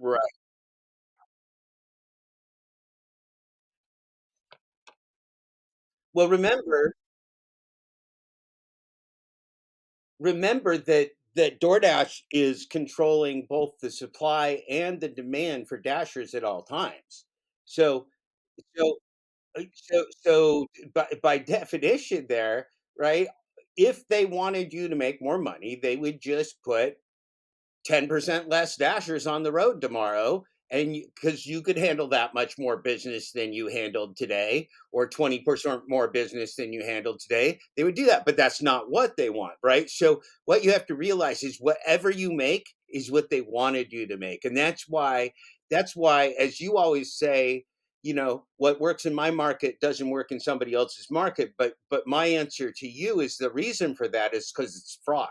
Right. 0.00 0.20
Well, 6.12 6.28
remember 6.28 6.94
remember 10.18 10.76
that 10.78 11.10
that 11.36 11.60
DoorDash 11.60 12.22
is 12.32 12.66
controlling 12.66 13.46
both 13.48 13.78
the 13.80 13.90
supply 13.90 14.62
and 14.68 15.00
the 15.00 15.08
demand 15.08 15.68
for 15.68 15.78
Dashers 15.78 16.34
at 16.34 16.42
all 16.44 16.62
times. 16.62 17.24
So 17.64 18.06
so 18.76 18.96
uh, 19.58 19.62
so 19.74 20.04
so 20.22 20.66
by 20.94 21.08
by 21.22 21.38
definition 21.38 22.26
there, 22.28 22.68
right? 22.98 23.28
If 23.76 24.08
they 24.08 24.26
wanted 24.26 24.72
you 24.72 24.88
to 24.88 24.96
make 24.96 25.22
more 25.22 25.38
money, 25.38 25.80
they 25.82 25.96
would 25.96 26.20
just 26.20 26.62
put 26.64 26.96
10% 27.88 28.48
less 28.48 28.76
dashers 28.76 29.26
on 29.26 29.42
the 29.42 29.52
road 29.52 29.80
tomorrow 29.80 30.44
and 30.70 30.96
because 31.14 31.44
you, 31.46 31.56
you 31.56 31.62
could 31.62 31.76
handle 31.76 32.08
that 32.08 32.32
much 32.32 32.56
more 32.58 32.76
business 32.76 33.32
than 33.32 33.52
you 33.52 33.66
handled 33.68 34.16
today 34.16 34.68
or 34.92 35.08
20% 35.08 35.82
more 35.88 36.08
business 36.08 36.54
than 36.54 36.72
you 36.72 36.84
handled 36.84 37.20
today 37.20 37.58
they 37.76 37.84
would 37.84 37.94
do 37.94 38.06
that 38.06 38.24
but 38.24 38.36
that's 38.36 38.62
not 38.62 38.90
what 38.90 39.16
they 39.16 39.30
want 39.30 39.54
right? 39.62 39.90
So 39.90 40.22
what 40.44 40.64
you 40.64 40.72
have 40.72 40.86
to 40.86 40.94
realize 40.94 41.42
is 41.42 41.58
whatever 41.58 42.10
you 42.10 42.32
make 42.32 42.68
is 42.88 43.10
what 43.10 43.30
they 43.30 43.40
wanted 43.40 43.92
you 43.92 44.06
to 44.06 44.16
make 44.16 44.44
and 44.44 44.56
that's 44.56 44.88
why 44.88 45.32
that's 45.70 45.94
why 45.94 46.34
as 46.38 46.60
you 46.60 46.76
always 46.76 47.14
say 47.14 47.64
you 48.02 48.14
know 48.14 48.44
what 48.56 48.80
works 48.80 49.06
in 49.06 49.14
my 49.14 49.30
market 49.30 49.78
doesn't 49.80 50.10
work 50.10 50.32
in 50.32 50.40
somebody 50.40 50.74
else's 50.74 51.10
market 51.10 51.52
but 51.58 51.74
but 51.88 52.06
my 52.06 52.26
answer 52.26 52.72
to 52.74 52.88
you 52.88 53.20
is 53.20 53.36
the 53.36 53.50
reason 53.50 53.94
for 53.94 54.08
that 54.08 54.34
is 54.34 54.52
because 54.52 54.76
it's 54.76 54.98
fraud 55.04 55.28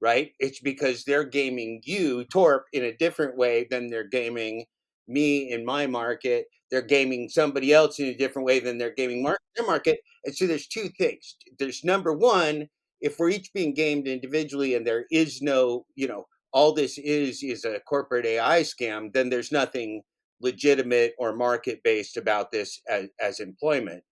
right? 0.00 0.32
It's 0.38 0.60
because 0.60 1.04
they're 1.04 1.24
gaming 1.24 1.82
you, 1.84 2.24
Torp, 2.26 2.66
in 2.72 2.84
a 2.84 2.96
different 2.96 3.36
way 3.36 3.66
than 3.70 3.88
they're 3.88 4.08
gaming 4.08 4.66
me 5.08 5.50
in 5.52 5.64
my 5.64 5.86
market. 5.86 6.46
They're 6.70 6.82
gaming 6.82 7.28
somebody 7.28 7.72
else 7.72 7.98
in 7.98 8.06
a 8.06 8.14
different 8.16 8.46
way 8.46 8.60
than 8.60 8.78
they're 8.78 8.94
gaming 8.94 9.22
mar- 9.22 9.38
their 9.56 9.66
market. 9.66 10.00
And 10.24 10.34
so 10.36 10.46
there's 10.46 10.66
two 10.68 10.88
things. 10.98 11.36
There's 11.58 11.84
number 11.84 12.12
one, 12.12 12.68
if 13.00 13.18
we're 13.18 13.30
each 13.30 13.52
being 13.54 13.74
gamed 13.74 14.08
individually 14.08 14.74
and 14.74 14.86
there 14.86 15.06
is 15.10 15.42
no, 15.42 15.86
you 15.96 16.08
know, 16.08 16.26
all 16.52 16.72
this 16.72 16.98
is 16.98 17.42
is 17.42 17.64
a 17.64 17.80
corporate 17.80 18.26
AI 18.26 18.62
scam, 18.62 19.12
then 19.12 19.30
there's 19.30 19.52
nothing 19.52 20.02
legitimate 20.40 21.14
or 21.18 21.34
market 21.34 21.82
based 21.84 22.16
about 22.16 22.50
this 22.52 22.80
as, 22.88 23.08
as 23.20 23.40
employment. 23.40 24.02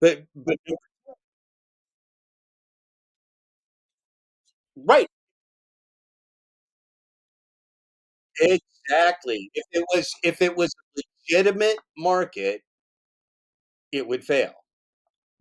But 0.00 0.24
but 0.36 0.56
right, 4.76 5.06
exactly. 8.40 9.50
If 9.54 9.64
it 9.72 9.84
was 9.94 10.10
if 10.22 10.42
it 10.42 10.56
was 10.56 10.74
a 10.74 11.00
legitimate 11.36 11.78
market, 11.96 12.62
it 13.92 14.06
would 14.06 14.24
fail. 14.24 14.52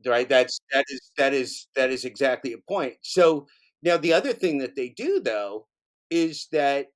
Right? 0.06 0.30
That's 0.30 0.60
that 0.74 0.86
is 0.90 1.12
that 1.18 1.34
is 1.34 1.68
that 1.76 1.90
is 1.92 2.06
exactly 2.06 2.54
a 2.54 2.58
point. 2.70 2.96
So, 3.04 3.48
now 3.84 3.98
the 3.98 4.14
other 4.14 4.34
thing 4.34 4.60
that 4.60 4.76
they 4.76 4.90
do 4.90 5.22
though 5.22 5.68
is 6.10 6.48
that 6.54 6.88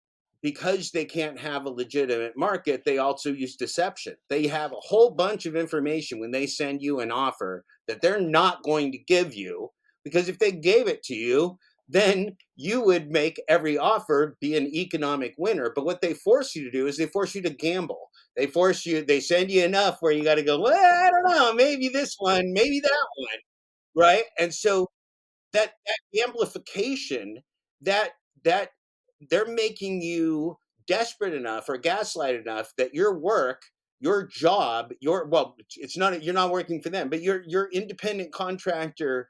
because 0.41 0.91
they 0.91 1.05
can't 1.05 1.39
have 1.39 1.65
a 1.65 1.69
legitimate 1.69 2.37
market, 2.37 2.83
they 2.85 2.99
also 2.99 3.31
use 3.33 3.55
deception. 3.57 4.15
They 4.29 4.47
have 4.47 4.71
a 4.73 4.77
whole 4.81 5.11
bunch 5.11 5.45
of 5.45 5.55
information 5.55 6.19
when 6.19 6.31
they 6.31 6.47
send 6.47 6.81
you 6.81 7.01
an 7.01 7.11
offer 7.11 7.65
that 7.87 8.01
they're 8.01 8.21
not 8.21 8.63
going 8.63 8.91
to 8.93 8.97
give 8.99 9.35
you 9.35 9.69
because 10.03 10.29
if 10.29 10.39
they 10.39 10.51
gave 10.51 10.87
it 10.87 11.03
to 11.03 11.15
you, 11.15 11.57
then 11.93 12.35
you 12.55 12.83
would 12.83 13.11
make 13.11 13.39
every 13.47 13.77
offer 13.77 14.35
be 14.41 14.57
an 14.57 14.65
economic 14.65 15.35
winner. 15.37 15.71
But 15.75 15.85
what 15.85 16.01
they 16.01 16.15
force 16.15 16.55
you 16.55 16.63
to 16.63 16.71
do 16.71 16.87
is 16.87 16.97
they 16.97 17.05
force 17.05 17.35
you 17.35 17.41
to 17.43 17.51
gamble. 17.51 18.09
They 18.35 18.47
force 18.47 18.83
you, 18.83 19.05
they 19.05 19.19
send 19.19 19.51
you 19.51 19.63
enough 19.63 19.97
where 19.99 20.11
you 20.11 20.23
got 20.23 20.35
to 20.35 20.43
go, 20.43 20.59
well, 20.59 20.73
I 20.73 21.11
don't 21.11 21.31
know, 21.31 21.53
maybe 21.53 21.89
this 21.89 22.15
one, 22.17 22.51
maybe 22.51 22.79
that 22.79 23.07
one, 23.15 24.05
right? 24.05 24.23
And 24.39 24.51
so 24.51 24.87
that 25.53 25.73
that 25.85 26.23
amplification, 26.27 27.43
that 27.81 28.13
that 28.43 28.69
they're 29.29 29.53
making 29.53 30.01
you 30.01 30.57
desperate 30.87 31.35
enough 31.35 31.69
or 31.69 31.77
gaslight 31.77 32.33
enough 32.35 32.73
that 32.79 32.95
your 32.95 33.19
work, 33.19 33.61
your 33.99 34.25
job, 34.25 34.93
your 34.99 35.27
well, 35.27 35.55
it's 35.77 35.95
not 35.95 36.23
you're 36.23 36.33
not 36.33 36.49
working 36.49 36.81
for 36.81 36.89
them, 36.89 37.07
but 37.07 37.21
your 37.21 37.43
your 37.45 37.69
independent 37.71 38.33
contractor 38.33 39.27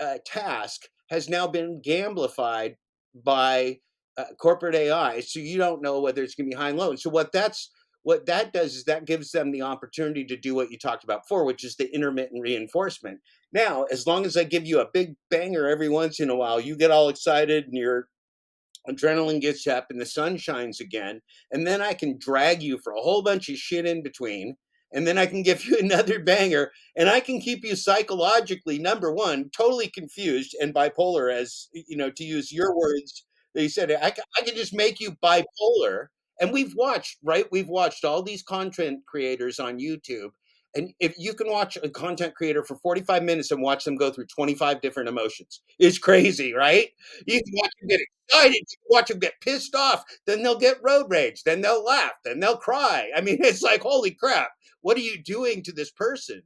uh, 0.00 0.18
task 0.26 0.88
has 1.10 1.28
now 1.28 1.46
been 1.46 1.82
gamblified 1.84 2.76
by 3.14 3.78
uh, 4.16 4.24
corporate 4.40 4.74
AI. 4.74 5.20
So 5.20 5.40
you 5.40 5.58
don't 5.58 5.82
know 5.82 6.00
whether 6.00 6.22
it's 6.22 6.34
going 6.34 6.48
to 6.48 6.56
be 6.56 6.60
high 6.60 6.70
and 6.70 6.78
low. 6.78 6.90
And 6.90 7.00
so 7.00 7.10
what 7.10 7.32
that's 7.32 7.70
what 8.02 8.24
that 8.26 8.54
does 8.54 8.76
is 8.76 8.84
that 8.84 9.04
gives 9.04 9.30
them 9.30 9.50
the 9.50 9.60
opportunity 9.60 10.24
to 10.24 10.36
do 10.36 10.54
what 10.54 10.70
you 10.70 10.78
talked 10.78 11.04
about 11.04 11.24
before, 11.24 11.44
which 11.44 11.64
is 11.64 11.76
the 11.76 11.94
intermittent 11.94 12.40
reinforcement. 12.40 13.18
Now, 13.52 13.84
as 13.84 14.06
long 14.06 14.24
as 14.24 14.38
I 14.38 14.44
give 14.44 14.64
you 14.64 14.80
a 14.80 14.88
big 14.90 15.16
banger 15.30 15.68
every 15.68 15.90
once 15.90 16.18
in 16.18 16.30
a 16.30 16.36
while, 16.36 16.58
you 16.58 16.76
get 16.76 16.90
all 16.90 17.10
excited 17.10 17.66
and 17.66 17.74
you're 17.74 18.08
adrenaline 18.88 19.40
gets 19.40 19.66
up 19.66 19.88
and 19.90 20.00
the 20.00 20.06
sun 20.06 20.38
shines 20.38 20.80
again 20.80 21.20
and 21.52 21.66
then 21.66 21.82
i 21.82 21.92
can 21.92 22.16
drag 22.18 22.62
you 22.62 22.78
for 22.78 22.94
a 22.94 23.00
whole 23.00 23.22
bunch 23.22 23.50
of 23.50 23.56
shit 23.56 23.84
in 23.84 24.02
between 24.02 24.56
and 24.92 25.06
then 25.06 25.18
i 25.18 25.26
can 25.26 25.42
give 25.42 25.64
you 25.64 25.76
another 25.80 26.18
banger 26.18 26.70
and 26.96 27.08
i 27.08 27.20
can 27.20 27.40
keep 27.40 27.64
you 27.64 27.76
psychologically 27.76 28.78
number 28.78 29.12
one 29.12 29.48
totally 29.50 29.88
confused 29.88 30.56
and 30.60 30.74
bipolar 30.74 31.32
as 31.32 31.68
you 31.72 31.96
know 31.96 32.10
to 32.10 32.24
use 32.24 32.52
your 32.52 32.76
words 32.76 33.24
they 33.54 33.68
said 33.68 33.90
i, 33.90 34.12
I 34.38 34.42
can 34.42 34.54
just 34.56 34.74
make 34.74 35.00
you 35.00 35.12
bipolar. 35.22 36.06
And 36.42 36.52
we've 36.52 36.72
watched 36.74 37.18
right? 37.22 37.44
We've 37.52 37.68
watched 37.68 38.04
all 38.04 38.22
these 38.22 38.42
content 38.42 39.00
creators 39.06 39.58
on 39.58 39.78
youtube 39.78 40.30
and 40.74 40.92
if 41.00 41.14
you 41.18 41.34
can 41.34 41.50
watch 41.50 41.76
a 41.82 41.88
content 41.88 42.34
creator 42.34 42.62
for 42.64 42.76
45 42.76 43.22
minutes 43.24 43.50
and 43.50 43.60
watch 43.62 43.84
them 43.84 43.96
go 43.96 44.10
through 44.10 44.26
25 44.26 44.80
different 44.80 45.08
emotions 45.08 45.60
it's 45.78 45.98
crazy 45.98 46.52
right? 46.54 46.88
You 47.26 47.42
can 47.42 47.52
watch 47.54 47.70
them 47.80 47.88
get 47.88 48.00
excited, 48.28 48.54
you 48.54 48.76
can 48.78 48.88
watch 48.88 49.08
them 49.08 49.18
get 49.18 49.40
pissed 49.40 49.74
off, 49.74 50.04
then 50.26 50.42
they'll 50.42 50.58
get 50.58 50.78
road 50.82 51.06
rage, 51.08 51.42
then 51.44 51.60
they'll 51.60 51.84
laugh, 51.84 52.12
then 52.24 52.40
they'll 52.40 52.56
cry. 52.56 53.10
I 53.16 53.20
mean, 53.20 53.38
it's 53.40 53.62
like, 53.62 53.82
holy 53.82 54.12
crap, 54.12 54.50
what 54.82 54.96
are 54.96 55.00
you 55.02 55.22
doing 55.22 55.62
to 55.64 55.72
this 55.72 55.90
person? 55.90 56.42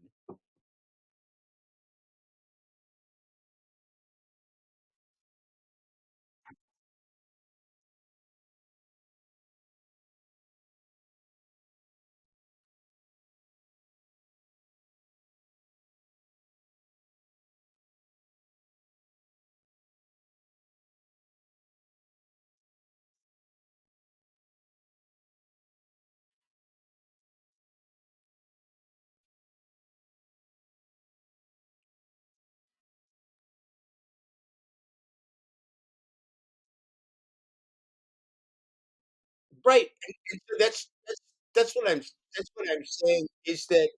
Right. 39.64 39.88
And, 40.07 40.14
and 40.33 40.40
so 40.50 40.57
that's 40.59 40.88
that's 41.07 41.20
that's 41.55 41.72
what 41.74 41.90
I'm 41.90 41.98
that's 41.98 42.50
what 42.55 42.68
I'm 42.70 42.85
saying 42.85 43.27
is 43.46 43.66
that 43.66 43.88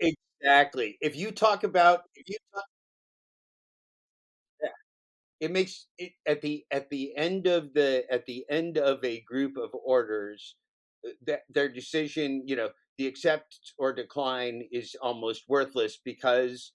exactly. 0.00 0.96
If 1.00 1.16
you 1.16 1.30
talk 1.32 1.64
about 1.64 2.02
if 2.14 2.28
you 2.28 2.36
talk 2.54 2.64
it 5.40 5.50
makes 5.50 5.86
it 5.98 6.12
at 6.26 6.40
the 6.42 6.64
at 6.70 6.88
the 6.90 7.12
end 7.16 7.46
of 7.46 7.74
the 7.74 8.04
at 8.10 8.24
the 8.26 8.44
end 8.48 8.78
of 8.78 9.02
a 9.04 9.20
group 9.22 9.56
of 9.56 9.70
orders 9.84 10.56
uh, 11.06 11.10
that 11.26 11.40
their 11.50 11.68
decision 11.68 12.42
you 12.46 12.56
know 12.56 12.70
the 12.98 13.06
accept 13.06 13.58
or 13.78 13.92
decline 13.92 14.62
is 14.72 14.94
almost 15.02 15.44
worthless 15.48 15.98
because 16.04 16.72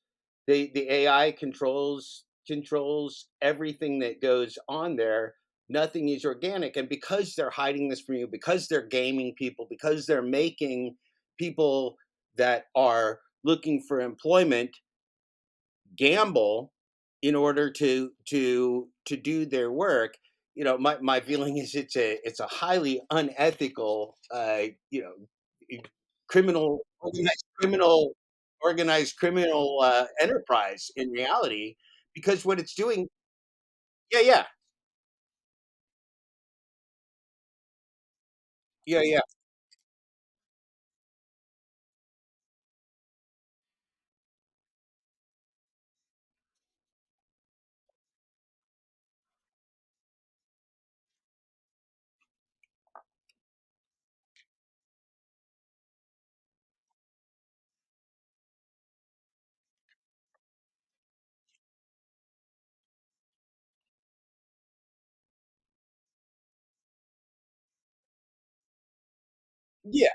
they 0.47 0.67
the 0.73 0.89
ai 0.91 1.31
controls 1.31 2.25
controls 2.47 3.27
everything 3.41 3.99
that 3.99 4.21
goes 4.21 4.57
on 4.67 4.95
there 4.95 5.35
nothing 5.69 6.09
is 6.09 6.25
organic 6.25 6.75
and 6.75 6.89
because 6.89 7.35
they're 7.35 7.49
hiding 7.49 7.87
this 7.89 8.01
from 8.01 8.15
you 8.15 8.27
because 8.27 8.67
they're 8.67 8.87
gaming 8.87 9.33
people 9.37 9.67
because 9.69 10.05
they're 10.05 10.21
making 10.21 10.95
people 11.37 11.95
that 12.37 12.65
are 12.75 13.19
looking 13.43 13.81
for 13.87 14.01
employment 14.01 14.71
gamble 15.95 16.71
in 17.21 17.35
order 17.35 17.69
to 17.69 18.11
to 18.25 18.87
to 19.05 19.17
do 19.17 19.45
their 19.45 19.71
work 19.71 20.15
you 20.55 20.63
know 20.63 20.77
my, 20.77 20.97
my 21.01 21.19
feeling 21.19 21.57
is 21.57 21.75
it's 21.75 21.95
a 21.95 22.19
it's 22.23 22.39
a 22.39 22.47
highly 22.47 23.01
unethical 23.11 24.17
uh 24.31 24.63
you 24.91 25.01
know 25.01 25.13
criminal 26.27 26.79
organized 26.99 27.45
criminal 27.59 28.13
organized 28.61 29.17
criminal 29.17 29.79
uh, 29.81 30.05
enterprise 30.21 30.91
in 30.95 31.09
reality 31.11 31.75
because 32.13 32.45
what 32.45 32.59
it's 32.59 32.75
doing 32.75 33.07
yeah 34.11 34.19
yeah 34.19 34.43
Yeah, 38.89 39.01
yeah. 39.03 39.21
Yeah. 69.91 70.09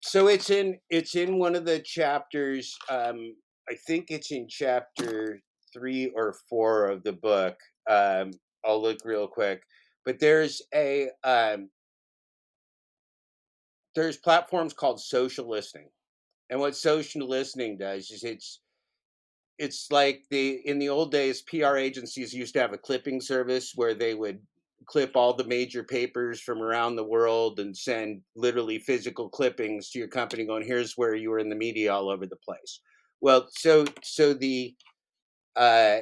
So 0.00 0.26
it's 0.28 0.50
in 0.50 0.78
it's 0.90 1.14
in 1.14 1.38
one 1.38 1.54
of 1.54 1.64
the 1.64 1.80
chapters. 1.80 2.76
Um, 2.88 3.34
I 3.68 3.74
think 3.86 4.06
it's 4.10 4.30
in 4.32 4.46
chapter 4.48 5.40
three 5.72 6.10
or 6.14 6.34
four 6.48 6.86
of 6.86 7.02
the 7.04 7.12
book. 7.12 7.56
Um, 7.88 8.32
I'll 8.64 8.82
look 8.82 8.98
real 9.04 9.28
quick. 9.28 9.62
But 10.04 10.18
there's 10.18 10.60
a 10.74 11.08
um, 11.24 11.70
there's 13.94 14.16
platforms 14.16 14.72
called 14.72 15.00
social 15.00 15.48
listening, 15.48 15.88
and 16.50 16.60
what 16.60 16.76
social 16.76 17.28
listening 17.28 17.78
does 17.78 18.10
is 18.10 18.24
it's 18.24 18.60
it's 19.58 19.90
like 19.90 20.24
the 20.30 20.60
in 20.68 20.78
the 20.78 20.88
old 20.88 21.12
days 21.12 21.42
PR 21.42 21.76
agencies 21.76 22.34
used 22.34 22.54
to 22.54 22.60
have 22.60 22.72
a 22.72 22.78
clipping 22.78 23.20
service 23.20 23.72
where 23.76 23.94
they 23.94 24.14
would 24.14 24.40
clip 24.86 25.16
all 25.16 25.34
the 25.34 25.44
major 25.44 25.84
papers 25.84 26.40
from 26.40 26.62
around 26.62 26.96
the 26.96 27.04
world 27.04 27.60
and 27.60 27.76
send 27.76 28.20
literally 28.36 28.78
physical 28.78 29.28
clippings 29.28 29.90
to 29.90 29.98
your 29.98 30.08
company 30.08 30.44
going 30.44 30.64
here's 30.64 30.94
where 30.96 31.14
you 31.14 31.30
were 31.30 31.38
in 31.38 31.48
the 31.48 31.56
media 31.56 31.92
all 31.92 32.08
over 32.08 32.26
the 32.26 32.36
place. 32.36 32.80
Well, 33.20 33.48
so 33.50 33.84
so 34.02 34.34
the 34.34 34.74
uh 35.56 35.98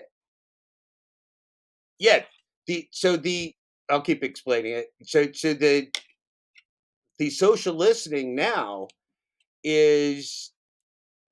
yeah, 1.99 2.25
the 2.66 2.88
so 2.93 3.16
the 3.16 3.55
I'll 3.90 4.01
keep 4.01 4.25
explaining 4.25 4.73
it. 4.73 4.87
So 5.05 5.31
so 5.33 5.55
the 5.55 5.88
the 7.19 7.31
social 7.31 7.75
listening 7.75 8.35
now 8.35 8.88
is 9.62 10.53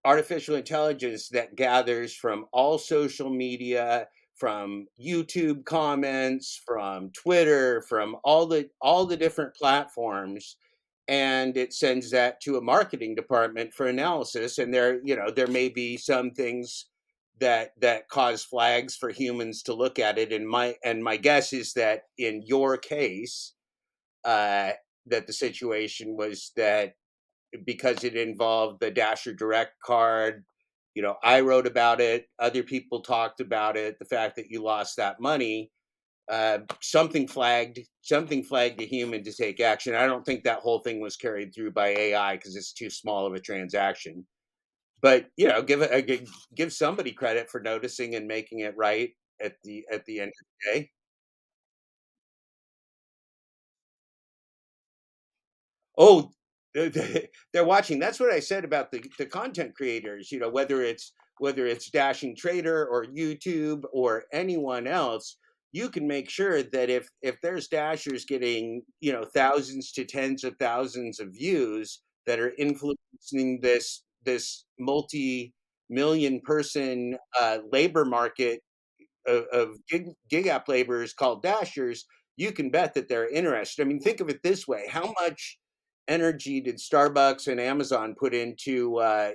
artificial 0.04 0.56
intelligence 0.56 1.28
that 1.30 1.56
gathers 1.56 2.14
from 2.14 2.46
all 2.52 2.78
social 2.78 3.30
media 3.30 4.06
from 4.38 4.86
youtube 5.00 5.64
comments 5.64 6.60
from 6.66 7.10
twitter 7.10 7.82
from 7.82 8.16
all 8.24 8.46
the 8.46 8.68
all 8.80 9.04
the 9.04 9.16
different 9.16 9.54
platforms 9.54 10.56
and 11.08 11.56
it 11.56 11.72
sends 11.72 12.10
that 12.10 12.40
to 12.40 12.56
a 12.56 12.60
marketing 12.60 13.14
department 13.14 13.72
for 13.72 13.86
analysis 13.86 14.58
and 14.58 14.72
there 14.72 15.00
you 15.04 15.16
know 15.16 15.30
there 15.30 15.46
may 15.46 15.68
be 15.68 15.96
some 15.96 16.30
things 16.30 16.86
that 17.40 17.72
that 17.80 18.08
cause 18.08 18.42
flags 18.42 18.96
for 18.96 19.10
humans 19.10 19.62
to 19.62 19.74
look 19.74 19.98
at 19.98 20.18
it 20.18 20.32
and 20.32 20.48
my 20.48 20.74
and 20.84 21.02
my 21.02 21.16
guess 21.16 21.52
is 21.52 21.72
that 21.72 22.02
in 22.18 22.42
your 22.44 22.76
case 22.76 23.54
uh 24.24 24.70
that 25.06 25.26
the 25.26 25.32
situation 25.32 26.16
was 26.16 26.52
that 26.56 26.94
because 27.64 28.04
it 28.04 28.14
involved 28.14 28.80
the 28.80 28.90
Dasher 28.90 29.32
Direct 29.32 29.72
card. 29.84 30.44
You 30.98 31.02
know, 31.04 31.16
I 31.22 31.42
wrote 31.42 31.68
about 31.68 32.00
it. 32.02 32.26
Other 32.40 32.64
people 32.64 33.02
talked 33.02 33.40
about 33.40 33.76
it. 33.76 33.98
The 34.00 34.04
fact 34.06 34.36
that 34.36 34.50
you 34.50 34.64
lost 34.64 34.96
that 34.96 35.20
money, 35.20 35.70
uh, 36.30 36.60
something 36.80 37.28
flagged, 37.28 37.80
something 38.02 38.42
flagged 38.44 38.82
a 38.82 38.86
human 38.86 39.24
to 39.24 39.32
take 39.32 39.60
action. 39.60 39.94
I 39.94 40.06
don't 40.06 40.26
think 40.26 40.44
that 40.44 40.60
whole 40.60 40.80
thing 40.80 41.00
was 41.00 41.16
carried 41.16 41.54
through 41.54 41.72
by 41.72 41.88
AI 41.90 42.36
because 42.36 42.56
it's 42.56 42.72
too 42.72 42.90
small 42.90 43.26
of 43.26 43.34
a 43.34 43.40
transaction. 43.40 44.26
But 45.02 45.26
you 45.36 45.48
know, 45.48 45.62
give 45.62 45.82
it 45.82 46.28
give 46.56 46.72
somebody 46.72 47.12
credit 47.12 47.50
for 47.50 47.60
noticing 47.60 48.14
and 48.16 48.26
making 48.28 48.60
it 48.60 48.76
right 48.76 49.10
at 49.40 49.54
the 49.64 49.84
at 49.92 50.04
the 50.06 50.20
end 50.20 50.30
of 50.40 50.46
the 50.64 50.72
day. 50.80 50.90
Oh, 55.98 56.32
they're 57.52 57.64
watching. 57.64 57.98
That's 57.98 58.20
what 58.20 58.32
I 58.32 58.40
said 58.40 58.64
about 58.64 58.92
the 58.92 59.02
the 59.18 59.26
content 59.26 59.74
creators, 59.74 60.30
you 60.30 60.38
know, 60.38 60.50
whether 60.50 60.82
it's 60.82 61.12
whether 61.38 61.66
it's 61.66 61.90
Dashing 61.90 62.36
Trader 62.36 62.86
or 62.86 63.06
YouTube 63.06 63.84
or 63.92 64.24
anyone 64.32 64.86
else, 64.86 65.36
you 65.72 65.88
can 65.88 66.06
make 66.06 66.28
sure 66.30 66.62
that 66.62 66.90
if 66.90 67.08
if 67.22 67.40
there's 67.42 67.68
dashers 67.68 68.24
getting, 68.24 68.82
you 69.00 69.12
know, 69.12 69.24
thousands 69.24 69.92
to 69.92 70.04
tens 70.04 70.44
of 70.44 70.56
thousands 70.58 71.20
of 71.20 71.28
views 71.32 72.00
that 72.26 72.40
are 72.40 72.52
influencing 72.58 73.60
this 73.62 74.02
this 74.24 74.64
multi-million 74.78 76.40
person 76.44 77.16
uh, 77.40 77.58
labor 77.72 78.04
market 78.04 78.60
of, 79.26 79.44
of 79.52 79.68
gig, 79.88 80.08
gig 80.28 80.46
app 80.46 80.68
laborers 80.68 81.14
called 81.14 81.42
dashers, 81.42 82.04
you 82.36 82.52
can 82.52 82.70
bet 82.70 82.94
that 82.94 83.08
they're 83.08 83.28
interested. 83.28 83.82
I 83.82 83.86
mean, 83.86 84.00
think 84.00 84.20
of 84.20 84.28
it 84.28 84.42
this 84.42 84.66
way: 84.66 84.86
how 84.90 85.14
much 85.20 85.58
energy 86.08 86.60
did 86.60 86.76
Starbucks 86.76 87.48
and 87.48 87.60
Amazon 87.60 88.14
put 88.18 88.34
into 88.34 88.96
uh, 88.96 89.32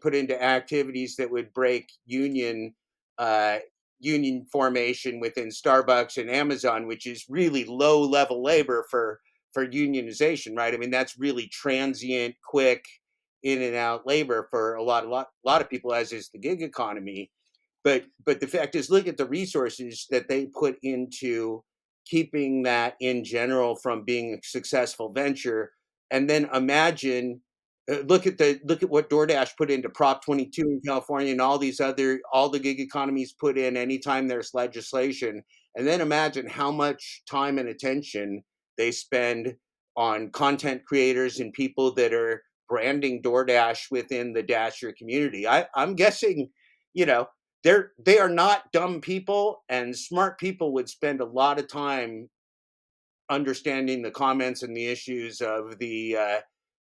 put 0.00 0.14
into 0.14 0.40
activities 0.42 1.16
that 1.16 1.30
would 1.30 1.52
break 1.52 1.90
union 2.06 2.74
uh, 3.18 3.58
union 3.98 4.46
formation 4.52 5.20
within 5.20 5.48
Starbucks 5.48 6.18
and 6.18 6.30
Amazon, 6.30 6.86
which 6.86 7.06
is 7.06 7.24
really 7.28 7.64
low 7.64 8.02
level 8.02 8.42
labor 8.42 8.86
for 8.90 9.20
for 9.52 9.66
unionization, 9.66 10.56
right? 10.56 10.74
I 10.74 10.76
mean, 10.76 10.90
that's 10.90 11.18
really 11.18 11.46
transient, 11.46 12.34
quick, 12.44 12.84
in 13.44 13.62
and 13.62 13.76
out 13.76 14.04
labor 14.06 14.48
for 14.50 14.74
a 14.74 14.82
lot, 14.82 15.04
a 15.04 15.08
lot, 15.08 15.28
a 15.44 15.48
lot 15.48 15.60
of 15.60 15.70
people, 15.70 15.94
as 15.94 16.12
is 16.12 16.28
the 16.28 16.38
gig 16.38 16.60
economy 16.60 17.30
but 17.84 18.04
but 18.24 18.40
the 18.40 18.46
fact 18.48 18.74
is 18.74 18.90
look 18.90 19.06
at 19.06 19.16
the 19.16 19.26
resources 19.26 20.06
that 20.10 20.28
they 20.28 20.46
put 20.46 20.76
into 20.82 21.62
keeping 22.06 22.62
that 22.62 22.96
in 23.00 23.22
general 23.22 23.76
from 23.76 24.04
being 24.04 24.34
a 24.34 24.38
successful 24.42 25.12
venture 25.12 25.72
and 26.10 26.28
then 26.28 26.48
imagine 26.52 27.40
uh, 27.90 27.98
look 28.06 28.26
at 28.26 28.38
the 28.38 28.60
look 28.64 28.82
at 28.82 28.90
what 28.90 29.10
DoorDash 29.10 29.50
put 29.58 29.70
into 29.70 29.88
Prop 29.90 30.24
22 30.24 30.62
in 30.62 30.80
California 30.86 31.32
and 31.32 31.40
all 31.40 31.58
these 31.58 31.80
other 31.80 32.20
all 32.32 32.48
the 32.48 32.58
gig 32.58 32.80
economies 32.80 33.34
put 33.38 33.58
in 33.58 33.76
anytime 33.76 34.26
there's 34.26 34.54
legislation 34.54 35.42
and 35.76 35.86
then 35.86 36.00
imagine 36.00 36.48
how 36.48 36.70
much 36.70 37.22
time 37.28 37.58
and 37.58 37.68
attention 37.68 38.42
they 38.78 38.90
spend 38.90 39.54
on 39.96 40.30
content 40.30 40.84
creators 40.86 41.40
and 41.40 41.52
people 41.52 41.94
that 41.94 42.12
are 42.12 42.42
branding 42.68 43.22
DoorDash 43.22 43.90
within 43.90 44.32
the 44.32 44.42
Dasher 44.42 44.92
community. 44.92 45.46
I, 45.46 45.66
I'm 45.74 45.94
guessing, 45.94 46.50
you 46.94 47.06
know, 47.06 47.26
they're 47.62 47.92
they 48.04 48.18
are 48.18 48.28
not 48.28 48.70
dumb 48.72 49.00
people 49.00 49.62
and 49.68 49.96
smart 49.96 50.38
people 50.38 50.72
would 50.74 50.88
spend 50.88 51.20
a 51.20 51.26
lot 51.26 51.58
of 51.58 51.68
time 51.68 52.28
understanding 53.30 54.02
the 54.02 54.10
comments 54.10 54.62
and 54.62 54.76
the 54.76 54.86
issues 54.86 55.40
of 55.40 55.78
the 55.78 56.16
uh, 56.16 56.40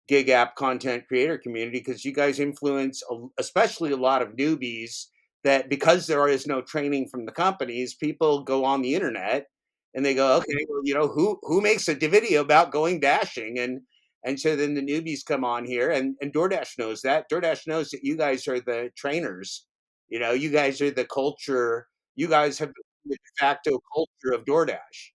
gig 0.08 0.28
app 0.28 0.54
content 0.56 1.06
creator 1.08 1.38
community 1.38 1.78
because 1.78 2.04
you 2.04 2.12
guys 2.12 2.38
influence 2.38 3.02
especially 3.38 3.90
a 3.90 3.96
lot 3.96 4.22
of 4.22 4.36
newbies 4.36 5.06
that 5.44 5.68
because 5.68 6.06
there 6.06 6.28
is 6.28 6.46
no 6.46 6.60
training 6.60 7.08
from 7.08 7.24
the 7.26 7.32
companies 7.32 7.94
people 7.94 8.42
go 8.44 8.64
on 8.64 8.82
the 8.82 8.94
internet 8.94 9.46
and 9.94 10.04
they 10.04 10.14
go 10.14 10.36
okay 10.36 10.64
well 10.68 10.82
you 10.84 10.94
know 10.94 11.08
who 11.08 11.38
who 11.42 11.60
makes 11.60 11.88
a 11.88 11.94
video 11.94 12.42
about 12.42 12.70
going 12.70 13.00
dashing? 13.00 13.58
And 13.58 13.80
and 14.24 14.38
so 14.38 14.54
then 14.54 14.74
the 14.74 14.82
newbies 14.82 15.24
come 15.24 15.44
on 15.44 15.64
here 15.64 15.90
and 15.90 16.14
and 16.20 16.32
DoorDash 16.32 16.78
knows 16.78 17.02
that. 17.02 17.28
DoorDash 17.30 17.66
knows 17.66 17.90
that 17.90 18.04
you 18.04 18.16
guys 18.16 18.46
are 18.46 18.60
the 18.60 18.90
trainers. 18.96 19.66
You 20.08 20.20
know 20.20 20.32
you 20.32 20.50
guys 20.50 20.80
are 20.80 20.90
the 20.90 21.06
culture 21.06 21.88
you 22.14 22.28
guys 22.28 22.58
have 22.58 22.70
the 23.04 23.14
de 23.14 23.16
facto 23.40 23.80
culture 23.94 24.34
of 24.34 24.44
DoorDash 24.44 25.10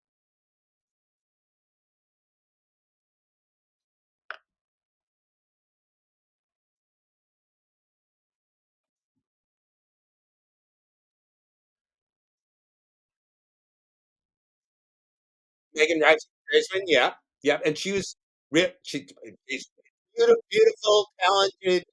Megan 15.76 16.00
Rice 16.02 16.28
Reisman, 16.54 16.84
yeah, 16.88 17.12
yeah, 17.44 17.60
and 17.66 17.78
she 17.78 17.92
was 17.94 18.16
re 18.52 18.74
she 18.84 19.08
she's 19.50 19.70
beautiful, 20.16 20.44
beautiful, 20.52 21.08
talented. 21.22 21.86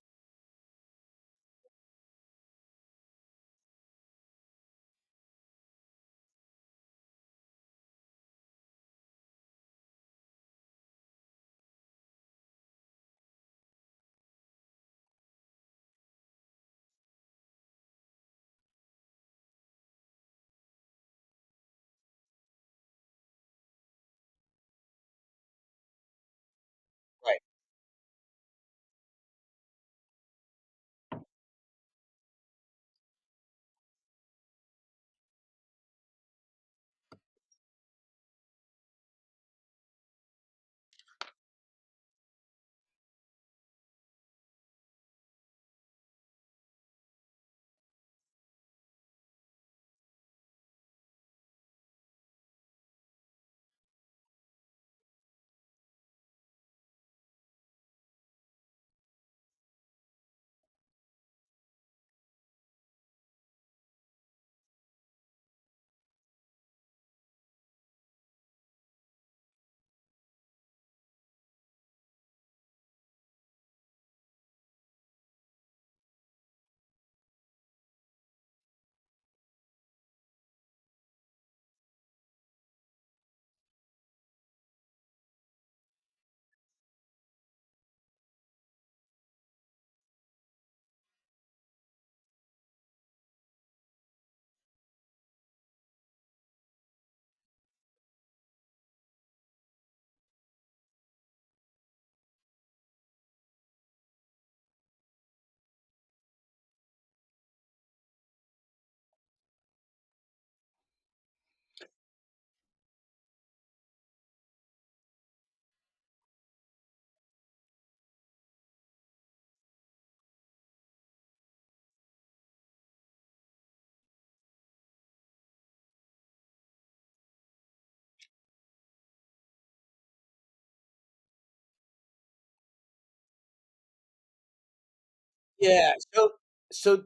Yeah, 135.60 135.92
so 136.14 136.30
so 136.72 137.02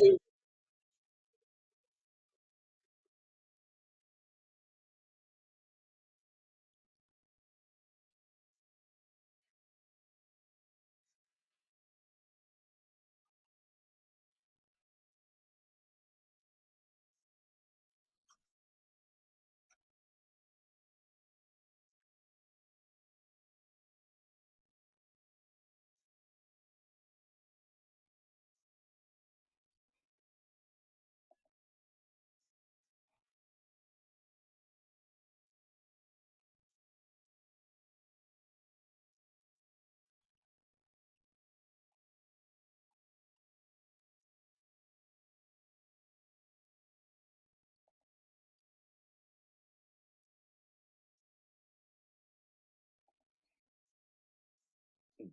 So 0.00 0.29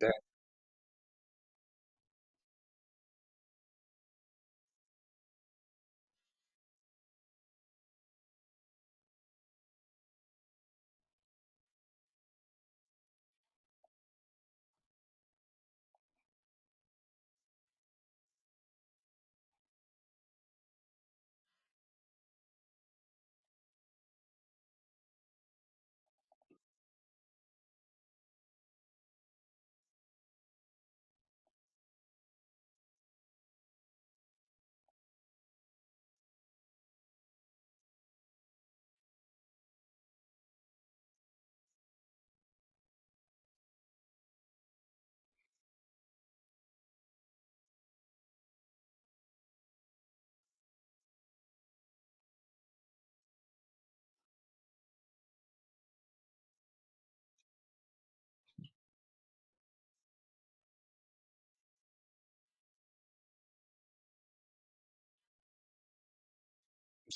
that 0.01 0.13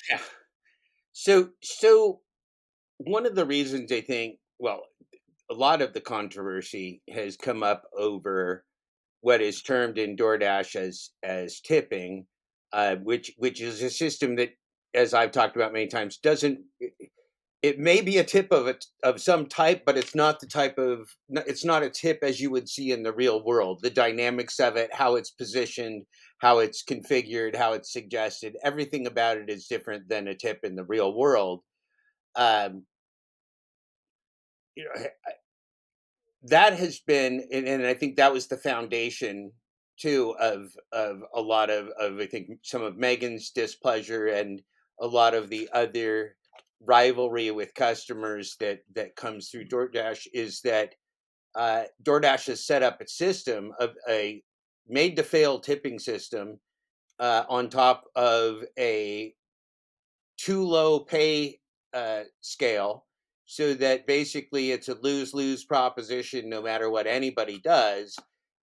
yeah. 0.09 0.19
So 1.13 1.49
so 1.61 2.21
one 2.97 3.25
of 3.25 3.35
the 3.35 3.45
reasons 3.45 3.91
I 3.91 4.01
think 4.01 4.37
well, 4.59 4.83
a 5.49 5.53
lot 5.53 5.81
of 5.81 5.93
the 5.93 6.01
controversy 6.01 7.01
has 7.09 7.35
come 7.35 7.63
up 7.63 7.83
over 7.97 8.63
what 9.21 9.41
is 9.41 9.61
termed 9.61 9.97
in 9.97 10.15
DoorDash 10.15 10.75
as 10.75 11.09
as 11.23 11.59
tipping, 11.59 12.25
uh, 12.71 12.95
which 12.97 13.31
which 13.37 13.61
is 13.61 13.81
a 13.81 13.89
system 13.89 14.35
that, 14.37 14.51
as 14.93 15.13
I've 15.13 15.31
talked 15.31 15.55
about 15.55 15.73
many 15.73 15.87
times, 15.87 16.17
doesn't. 16.17 16.59
It, 17.63 17.77
may 17.77 18.01
be 18.01 18.17
a 18.17 18.23
tip 18.23 18.51
of 18.51 18.65
it 18.65 18.85
of 19.03 19.21
some 19.21 19.45
type, 19.45 19.83
but 19.85 19.95
it's 19.95 20.15
not 20.15 20.39
the 20.39 20.47
type 20.47 20.79
of. 20.79 21.15
It's 21.29 21.63
not 21.63 21.83
a 21.83 21.91
tip 21.91 22.19
as 22.23 22.39
you 22.39 22.49
would 22.49 22.67
see 22.67 22.91
in 22.91 23.03
the 23.03 23.13
real 23.13 23.43
world. 23.43 23.81
The 23.83 23.91
dynamics 23.91 24.59
of 24.59 24.77
it, 24.77 24.91
how 24.93 25.15
it's 25.15 25.29
positioned, 25.29 26.05
how 26.41 26.57
it's 26.57 26.83
configured, 26.83 27.55
how 27.55 27.73
it's 27.73 27.93
suggested, 27.93 28.57
everything 28.63 29.05
about 29.05 29.37
it 29.37 29.47
is 29.47 29.67
different 29.67 30.09
than 30.09 30.27
a 30.27 30.35
tip 30.35 30.61
in 30.63 30.75
the 30.75 30.83
real 30.83 31.13
world. 31.13 31.61
Um, 32.35 32.83
you 34.75 34.85
know, 34.85 35.03
that 36.43 36.73
has 36.73 36.99
been 36.99 37.47
and, 37.51 37.67
and 37.67 37.85
I 37.85 37.93
think 37.93 38.15
that 38.15 38.33
was 38.33 38.47
the 38.47 38.57
foundation 38.57 39.51
too 39.99 40.33
of 40.39 40.75
of 40.91 41.21
a 41.35 41.41
lot 41.41 41.69
of 41.69 41.89
of 41.99 42.19
I 42.19 42.25
think 42.25 42.49
some 42.63 42.81
of 42.81 42.97
Megan's 42.97 43.51
displeasure 43.51 44.27
and 44.27 44.61
a 44.99 45.05
lot 45.05 45.35
of 45.35 45.49
the 45.49 45.69
other 45.73 46.35
rivalry 46.83 47.51
with 47.51 47.75
customers 47.75 48.55
that 48.59 48.79
that 48.95 49.15
comes 49.15 49.49
through 49.49 49.67
DoorDash 49.67 50.25
is 50.33 50.61
that 50.61 50.95
uh, 51.53 51.83
DoorDash 52.01 52.47
has 52.47 52.65
set 52.65 52.81
up 52.81 52.99
a 52.99 53.07
system 53.07 53.73
of 53.79 53.91
a 54.09 54.41
made 54.87 55.15
to 55.15 55.23
fail 55.23 55.59
tipping 55.59 55.99
system 55.99 56.59
uh, 57.19 57.43
on 57.49 57.69
top 57.69 58.05
of 58.15 58.63
a 58.77 59.33
too 60.37 60.63
low 60.63 60.99
pay 60.99 61.59
uh, 61.93 62.21
scale 62.41 63.05
so 63.45 63.73
that 63.73 64.07
basically 64.07 64.71
it's 64.71 64.87
a 64.87 64.95
lose 65.01 65.33
lose 65.33 65.65
proposition 65.65 66.49
no 66.49 66.61
matter 66.61 66.89
what 66.89 67.07
anybody 67.07 67.59
does. 67.59 68.15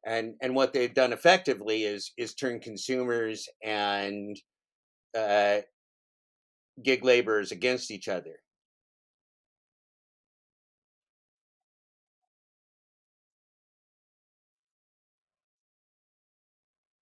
And 0.07 0.35
and 0.41 0.55
what 0.55 0.73
they've 0.73 0.95
done 0.95 1.13
effectively 1.13 1.85
is 1.85 2.13
is 2.17 2.35
turn 2.35 2.61
consumers 2.61 3.49
and 3.63 4.37
uh, 5.17 5.59
gig 6.83 7.05
laborers 7.05 7.53
against 7.53 7.91
each 7.91 8.09
other 8.09 8.37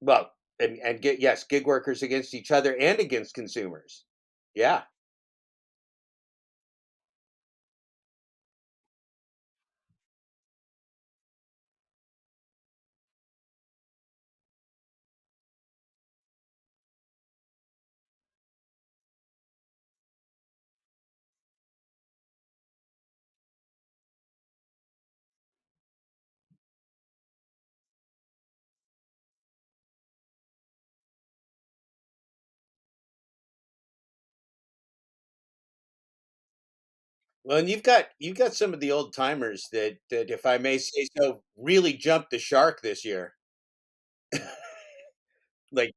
well 0.07 0.33
and 0.61 0.79
and 0.79 1.03
get 1.03 1.21
yes 1.21 1.45
gig 1.45 1.67
workers 1.67 2.03
against 2.03 2.35
each 2.35 2.51
other 2.51 2.77
and 2.77 3.01
against 3.01 3.35
consumers. 3.35 4.05
Yeah 4.55 4.83
well 37.47 37.59
and 37.59 37.69
you've 37.71 37.83
got 37.85 38.07
you've 38.19 38.37
got 38.39 38.55
some 38.55 38.75
of 38.75 38.81
the 38.81 38.93
old 38.93 39.15
timers 39.15 39.69
that 39.73 39.99
that 40.11 40.31
if 40.31 40.45
i 40.47 40.59
may 40.59 40.79
say 40.79 41.09
so 41.19 41.43
really 41.57 41.95
jumped 41.95 42.31
the 42.31 42.39
shark 42.39 42.83
this 42.83 43.05
year. 43.07 43.35
Like 45.73 45.95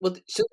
Well, 0.00 0.16
so 0.26 0.44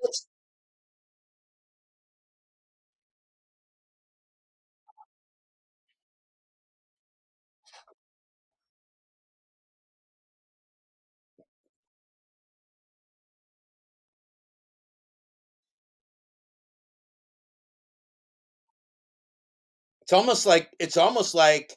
it's 20.02 20.12
almost 20.12 20.46
like 20.46 20.70
it's 20.78 20.96
almost 20.96 21.34
like 21.34 21.76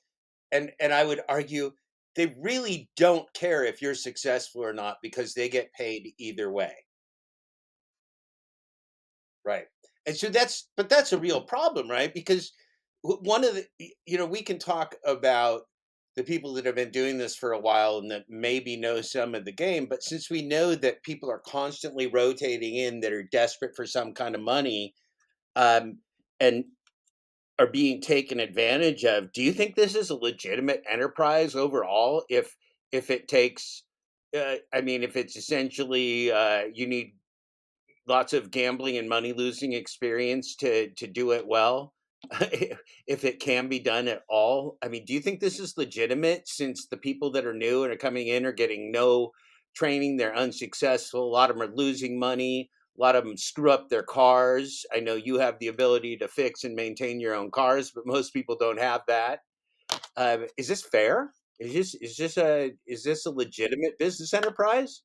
and 0.51 0.71
and 0.79 0.93
I 0.93 1.03
would 1.03 1.21
argue 1.29 1.71
they 2.15 2.35
really 2.39 2.89
don't 2.97 3.31
care 3.33 3.63
if 3.63 3.81
you're 3.81 3.95
successful 3.95 4.63
or 4.63 4.73
not 4.73 4.97
because 5.01 5.33
they 5.33 5.49
get 5.49 5.71
paid 5.73 6.13
either 6.17 6.51
way. 6.51 6.73
Right. 9.47 9.65
And 10.05 10.15
so 10.17 10.27
that's 10.29 10.67
but 10.75 10.89
that's 10.89 11.13
a 11.13 11.17
real 11.17 11.41
problem, 11.41 11.89
right? 11.89 12.13
Because 12.13 12.51
one 13.01 13.45
of 13.45 13.55
the 13.55 13.65
you 14.05 14.17
know, 14.17 14.25
we 14.25 14.41
can 14.41 14.59
talk 14.59 14.95
about 15.05 15.61
the 16.17 16.23
people 16.23 16.53
that 16.53 16.65
have 16.65 16.75
been 16.75 16.91
doing 16.91 17.17
this 17.17 17.35
for 17.35 17.53
a 17.53 17.59
while 17.59 17.99
and 17.99 18.11
that 18.11 18.25
maybe 18.27 18.75
know 18.75 19.01
some 19.01 19.35
of 19.35 19.45
the 19.45 19.51
game, 19.51 19.85
but 19.85 20.03
since 20.03 20.29
we 20.29 20.41
know 20.41 20.75
that 20.75 21.03
people 21.03 21.29
are 21.31 21.41
constantly 21.45 22.07
rotating 22.07 22.75
in 22.75 22.99
that 23.01 23.13
are 23.13 23.23
desperate 23.23 23.75
for 23.75 23.85
some 23.85 24.13
kind 24.13 24.35
of 24.35 24.41
money, 24.41 24.95
um, 25.55 25.99
and 26.39 26.65
are 27.59 27.67
being 27.67 28.01
taken 28.01 28.39
advantage 28.39 29.03
of. 29.05 29.31
Do 29.33 29.41
you 29.41 29.51
think 29.53 29.75
this 29.75 29.95
is 29.95 30.09
a 30.09 30.15
legitimate 30.15 30.83
enterprise 30.89 31.55
overall? 31.55 32.23
If 32.29 32.55
if 32.91 33.09
it 33.09 33.27
takes, 33.27 33.83
uh, 34.37 34.55
I 34.73 34.81
mean, 34.81 35.03
if 35.03 35.15
it's 35.17 35.35
essentially 35.35 36.31
uh, 36.31 36.63
you 36.73 36.87
need 36.87 37.13
lots 38.07 38.33
of 38.33 38.51
gambling 38.51 38.97
and 38.97 39.09
money 39.09 39.33
losing 39.33 39.73
experience 39.73 40.55
to 40.57 40.89
to 40.91 41.07
do 41.07 41.31
it 41.31 41.47
well, 41.47 41.93
if 43.07 43.23
it 43.23 43.39
can 43.39 43.67
be 43.67 43.79
done 43.79 44.07
at 44.07 44.23
all. 44.29 44.77
I 44.83 44.87
mean, 44.87 45.05
do 45.05 45.13
you 45.13 45.19
think 45.19 45.39
this 45.39 45.59
is 45.59 45.77
legitimate 45.77 46.47
since 46.47 46.87
the 46.87 46.97
people 46.97 47.31
that 47.31 47.45
are 47.45 47.53
new 47.53 47.83
and 47.83 47.93
are 47.93 47.97
coming 47.97 48.27
in 48.27 48.45
are 48.45 48.51
getting 48.51 48.91
no 48.91 49.31
training, 49.75 50.17
they're 50.17 50.35
unsuccessful, 50.35 51.23
a 51.23 51.29
lot 51.31 51.49
of 51.49 51.57
them 51.57 51.69
are 51.69 51.75
losing 51.75 52.19
money, 52.19 52.69
a 52.97 53.01
lot 53.01 53.15
of 53.15 53.23
them 53.23 53.37
screw 53.37 53.71
up 53.71 53.89
their 53.89 54.03
cars. 54.03 54.85
I 54.93 54.99
know 54.99 55.15
you 55.15 55.37
have 55.37 55.59
the 55.59 55.67
ability 55.67 56.17
to 56.17 56.27
fix 56.27 56.63
and 56.63 56.75
maintain 56.75 57.19
your 57.19 57.35
own 57.35 57.51
cars, 57.51 57.91
but 57.93 58.07
most 58.07 58.33
people 58.33 58.55
don't 58.59 58.79
have 58.79 59.01
that. 59.07 59.41
Uh, 60.15 60.39
is 60.57 60.67
this 60.67 60.81
fair? 60.81 61.31
Is 61.59 61.73
this 61.73 61.95
is 61.95 62.17
this 62.17 62.37
a 62.37 62.71
is 62.85 63.03
this 63.03 63.25
a 63.25 63.31
legitimate 63.31 63.97
business 63.99 64.33
enterprise? 64.33 65.01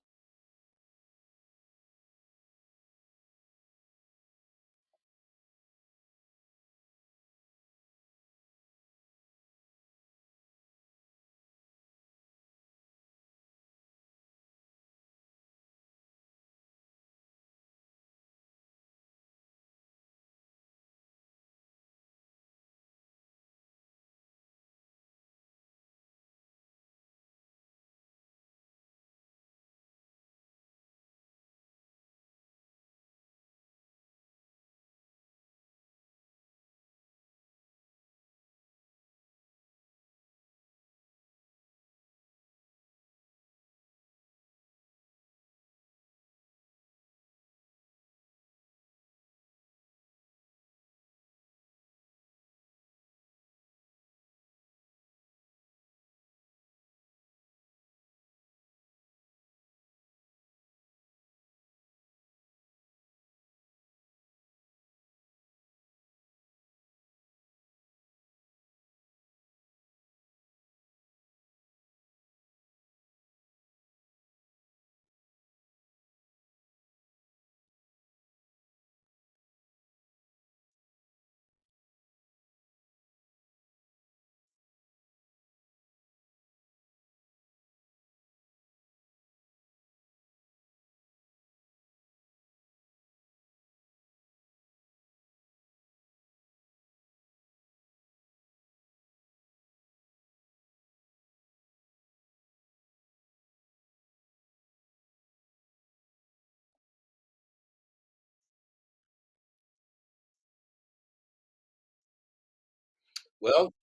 Well, 113.42 113.74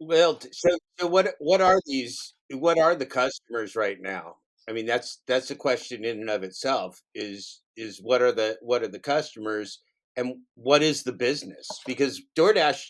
Well, 0.00 0.40
so 0.52 0.70
so 0.98 1.06
what 1.06 1.34
what 1.38 1.60
are 1.60 1.78
these 1.86 2.34
what 2.52 2.78
are 2.78 2.94
the 2.94 3.06
customers 3.06 3.76
right 3.76 3.98
now? 4.00 4.36
I 4.68 4.72
mean, 4.72 4.86
that's 4.86 5.20
that's 5.26 5.50
a 5.50 5.54
question 5.56 6.04
in 6.04 6.20
and 6.20 6.30
of 6.30 6.42
itself, 6.42 7.00
is 7.14 7.62
is 7.76 8.00
what 8.02 8.22
are 8.22 8.32
the 8.32 8.56
what 8.62 8.82
are 8.82 8.88
the 8.88 8.98
customers 8.98 9.80
and 10.16 10.36
what 10.54 10.82
is 10.82 11.02
the 11.02 11.12
business? 11.12 11.68
Because 11.86 12.22
DoorDash 12.36 12.82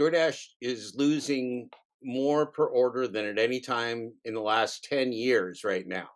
DoorDash 0.00 0.40
is 0.60 0.94
losing 0.96 1.68
more 2.02 2.46
per 2.46 2.66
order 2.66 3.06
than 3.08 3.26
at 3.26 3.38
any 3.38 3.60
time 3.60 4.12
in 4.24 4.34
the 4.34 4.40
last 4.40 4.84
10 4.84 5.12
years 5.12 5.64
right 5.64 5.86
now. 5.86 6.08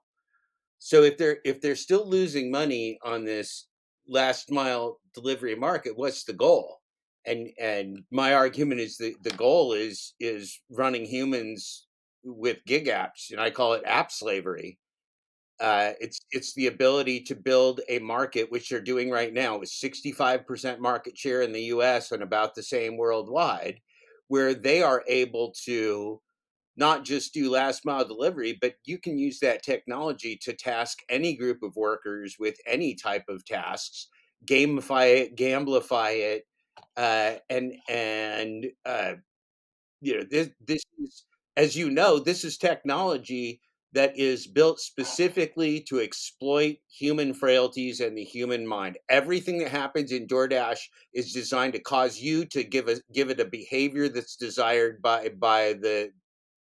So 0.80 1.04
if 1.04 1.18
they're 1.18 1.38
if 1.44 1.60
they're 1.60 1.76
still 1.76 2.08
losing 2.08 2.50
money 2.50 2.98
on 3.04 3.24
this 3.24 3.67
last 4.08 4.50
mile 4.50 5.00
delivery 5.14 5.54
market, 5.54 5.96
what's 5.96 6.24
the 6.24 6.32
goal? 6.32 6.80
And 7.26 7.48
and 7.60 8.02
my 8.10 8.34
argument 8.34 8.80
is 8.80 8.96
that 8.98 9.14
the 9.22 9.30
goal 9.30 9.74
is 9.74 10.14
is 10.18 10.60
running 10.70 11.04
humans 11.04 11.86
with 12.24 12.64
gig 12.66 12.86
apps, 12.86 13.30
and 13.30 13.40
I 13.40 13.50
call 13.50 13.74
it 13.74 13.82
app 13.84 14.10
slavery. 14.10 14.78
Uh, 15.60 15.92
it's 16.00 16.20
it's 16.30 16.54
the 16.54 16.68
ability 16.68 17.20
to 17.20 17.34
build 17.34 17.80
a 17.88 17.98
market, 17.98 18.50
which 18.50 18.70
they're 18.70 18.80
doing 18.80 19.10
right 19.10 19.34
now, 19.34 19.58
with 19.58 19.68
65% 19.68 20.78
market 20.78 21.18
share 21.18 21.42
in 21.42 21.52
the 21.52 21.64
U.S. 21.64 22.12
and 22.12 22.22
about 22.22 22.54
the 22.54 22.62
same 22.62 22.96
worldwide, 22.96 23.80
where 24.28 24.54
they 24.54 24.82
are 24.82 25.02
able 25.08 25.52
to 25.64 26.20
not 26.78 27.04
just 27.04 27.34
do 27.34 27.50
last 27.50 27.84
mile 27.84 28.06
delivery, 28.06 28.56
but 28.60 28.74
you 28.84 28.98
can 28.98 29.18
use 29.18 29.40
that 29.40 29.62
technology 29.62 30.36
to 30.42 30.52
task 30.52 31.00
any 31.08 31.36
group 31.36 31.62
of 31.62 31.76
workers 31.76 32.36
with 32.38 32.56
any 32.66 32.94
type 32.94 33.24
of 33.28 33.44
tasks, 33.44 34.08
gamify 34.46 35.16
it, 35.16 35.36
gamblify 35.36 36.14
it, 36.16 36.44
uh, 36.96 37.34
and 37.50 37.74
and 37.88 38.66
uh, 38.86 39.14
you 40.00 40.18
know 40.18 40.24
this 40.30 40.50
this 40.66 40.82
is 41.02 41.24
as 41.56 41.76
you 41.76 41.90
know 41.90 42.18
this 42.18 42.44
is 42.44 42.56
technology 42.56 43.60
that 43.92 44.16
is 44.18 44.46
built 44.46 44.78
specifically 44.78 45.80
to 45.80 46.00
exploit 46.00 46.76
human 46.90 47.32
frailties 47.32 48.00
and 48.00 48.16
the 48.16 48.24
human 48.24 48.66
mind. 48.66 48.98
Everything 49.08 49.58
that 49.58 49.70
happens 49.70 50.12
in 50.12 50.26
DoorDash 50.26 50.78
is 51.14 51.32
designed 51.32 51.72
to 51.72 51.80
cause 51.80 52.20
you 52.20 52.44
to 52.46 52.62
give 52.62 52.88
a 52.88 52.96
give 53.12 53.30
it 53.30 53.40
a 53.40 53.44
behavior 53.46 54.08
that's 54.08 54.36
desired 54.36 55.00
by 55.02 55.30
by 55.30 55.72
the 55.74 56.10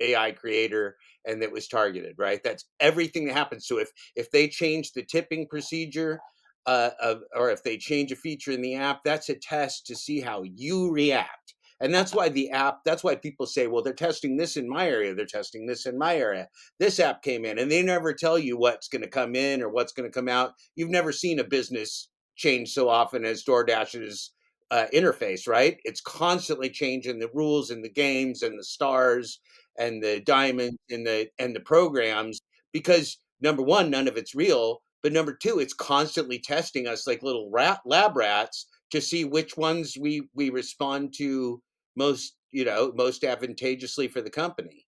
AI 0.01 0.31
creator 0.33 0.97
and 1.25 1.41
that 1.41 1.51
was 1.51 1.67
targeted 1.67 2.15
right 2.17 2.41
that's 2.43 2.65
everything 2.79 3.25
that 3.27 3.35
happens 3.35 3.67
so 3.67 3.79
if 3.79 3.91
if 4.15 4.31
they 4.31 4.47
change 4.47 4.93
the 4.93 5.03
tipping 5.03 5.47
procedure 5.47 6.19
uh, 6.67 6.91
of, 7.01 7.21
or 7.35 7.49
if 7.51 7.63
they 7.63 7.77
change 7.77 8.11
a 8.11 8.15
feature 8.17 8.51
in 8.51 8.61
the 8.61 8.75
app 8.75 9.01
that's 9.05 9.29
a 9.29 9.35
test 9.35 9.87
to 9.87 9.95
see 9.95 10.21
how 10.21 10.43
you 10.43 10.91
react 10.91 11.55
And 11.81 11.93
that's 11.93 12.15
why 12.15 12.29
the 12.29 12.51
app, 12.51 12.79
that's 12.85 13.05
why 13.05 13.15
people 13.17 13.47
say, 13.47 13.67
well, 13.67 13.83
they're 13.83 13.93
testing 13.93 14.37
this 14.37 14.57
in 14.57 14.69
my 14.69 14.89
area, 14.89 15.15
they're 15.15 15.27
testing 15.27 15.67
this 15.67 15.85
in 15.85 15.99
my 15.99 16.17
area. 16.17 16.49
This 16.79 16.99
app 16.99 17.23
came 17.23 17.45
in, 17.45 17.59
and 17.59 17.71
they 17.71 17.83
never 17.83 18.13
tell 18.13 18.39
you 18.39 18.57
what's 18.57 18.89
going 18.89 19.03
to 19.03 19.09
come 19.09 19.35
in 19.35 19.63
or 19.63 19.69
what's 19.69 19.93
going 19.93 20.09
to 20.09 20.13
come 20.13 20.29
out. 20.29 20.53
You've 20.75 20.91
never 20.91 21.13
seen 21.13 21.39
a 21.39 21.45
business 21.45 22.09
change 22.37 22.71
so 22.71 22.89
often 22.89 23.25
as 23.25 23.45
DoorDash's 23.45 24.33
uh, 24.71 24.87
interface, 24.93 25.47
right? 25.47 25.77
It's 25.85 26.01
constantly 26.01 26.71
changing 26.71 27.19
the 27.19 27.29
rules 27.33 27.71
and 27.71 27.85
the 27.85 27.91
games 27.91 28.43
and 28.43 28.59
the 28.59 28.65
stars 28.65 29.39
and 29.77 30.01
the 30.01 30.21
diamonds 30.21 30.77
mm-hmm. 30.91 30.95
and 30.95 31.07
the 31.07 31.29
and 31.39 31.55
the 31.55 31.59
programs 31.59 32.41
because 32.73 33.19
number 33.41 33.61
one, 33.61 33.89
none 33.89 34.07
of 34.07 34.17
it's 34.17 34.35
real, 34.35 34.81
but 35.03 35.13
number 35.13 35.33
two, 35.33 35.59
it's 35.59 35.73
constantly 35.73 36.39
testing 36.39 36.87
us 36.87 37.07
like 37.07 37.23
little 37.23 37.49
rat 37.51 37.79
lab 37.85 38.17
rats 38.17 38.67
to 38.91 39.01
see 39.01 39.25
which 39.25 39.57
ones 39.57 39.97
we 39.99 40.27
we 40.33 40.49
respond 40.49 41.13
to 41.17 41.61
most, 41.95 42.35
you 42.51 42.65
know, 42.65 42.91
most 42.95 43.23
advantageously 43.23 44.07
for 44.07 44.21
the 44.21 44.29
company. 44.29 44.86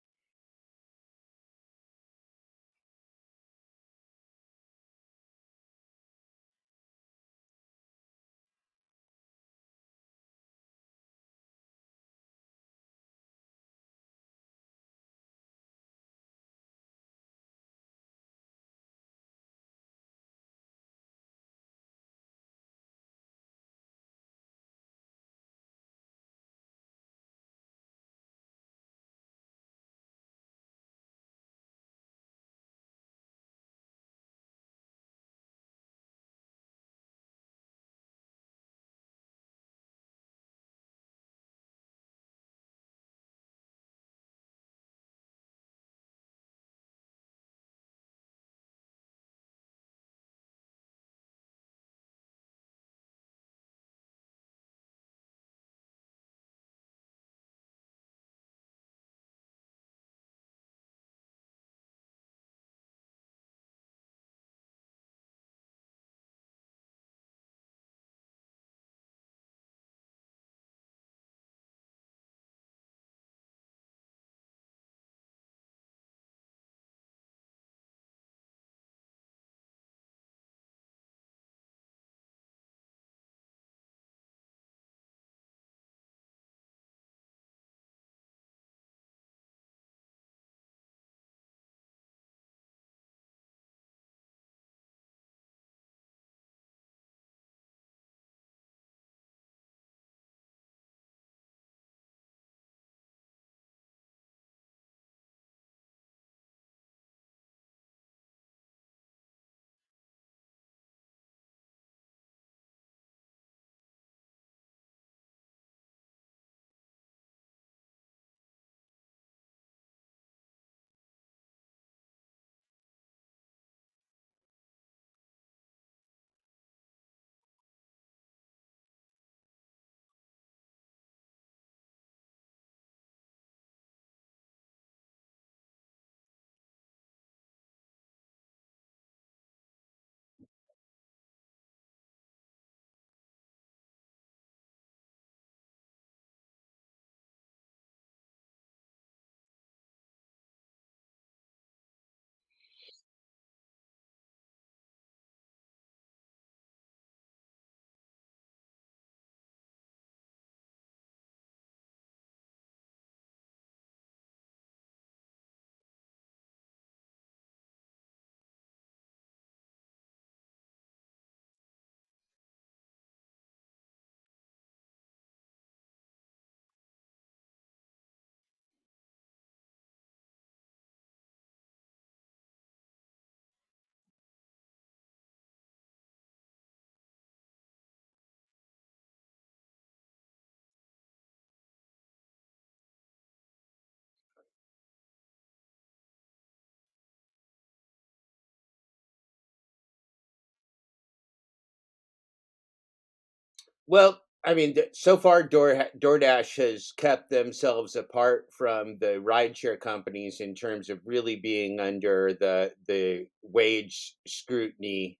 Well, 203.87 204.21
I 204.45 204.55
mean, 204.55 204.77
so 204.93 205.17
far, 205.17 205.43
Door 205.43 205.87
DoorDash 205.99 206.57
has 206.57 206.93
kept 206.93 207.31
themselves 207.31 207.97
apart 207.97 208.47
from 208.53 208.99
the 208.99 209.23
rideshare 209.25 209.81
companies 209.81 210.41
in 210.41 210.55
terms 210.55 210.91
of 210.91 211.01
really 211.07 211.37
being 211.37 211.81
under 211.81 212.35
the 212.35 212.75
the 212.87 213.27
wage 213.43 214.17
scrutiny 214.27 215.19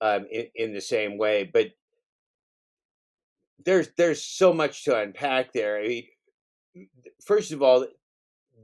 um, 0.00 0.26
in, 0.30 0.46
in 0.54 0.74
the 0.74 0.80
same 0.80 1.18
way. 1.18 1.44
But 1.44 1.72
there's 3.64 3.88
there's 3.96 4.22
so 4.22 4.52
much 4.52 4.84
to 4.84 4.98
unpack 4.98 5.52
there. 5.52 5.78
I 5.78 5.88
mean, 5.88 6.04
first 7.24 7.52
of 7.52 7.62
all, 7.62 7.86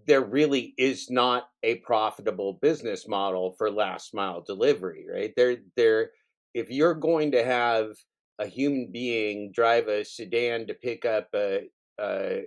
there 0.06 0.22
really 0.22 0.74
is 0.78 1.10
not 1.10 1.48
a 1.62 1.76
profitable 1.76 2.54
business 2.54 3.06
model 3.08 3.54
for 3.58 3.70
last 3.70 4.14
mile 4.14 4.42
delivery, 4.42 5.06
right? 5.12 5.32
There, 5.36 5.56
there. 5.76 6.10
If 6.54 6.70
you're 6.70 6.94
going 6.94 7.32
to 7.32 7.44
have 7.44 7.92
a 8.38 8.46
human 8.46 8.90
being 8.90 9.52
drive 9.52 9.88
a 9.88 10.04
sedan 10.04 10.66
to 10.66 10.74
pick 10.74 11.04
up 11.04 11.28
a, 11.34 11.68
a 12.00 12.42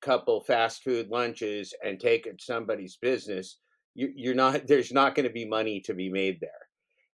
couple 0.00 0.40
fast 0.40 0.82
food 0.82 1.08
lunches 1.08 1.72
and 1.84 1.98
take 1.98 2.26
it 2.26 2.42
somebody's 2.42 2.96
business, 2.96 3.58
you, 3.94 4.12
you're 4.14 4.34
not. 4.34 4.66
There's 4.66 4.92
not 4.92 5.14
going 5.14 5.26
to 5.26 5.32
be 5.32 5.44
money 5.44 5.80
to 5.82 5.94
be 5.94 6.10
made 6.10 6.40
there, 6.40 6.50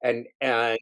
and 0.03 0.27
and 0.41 0.79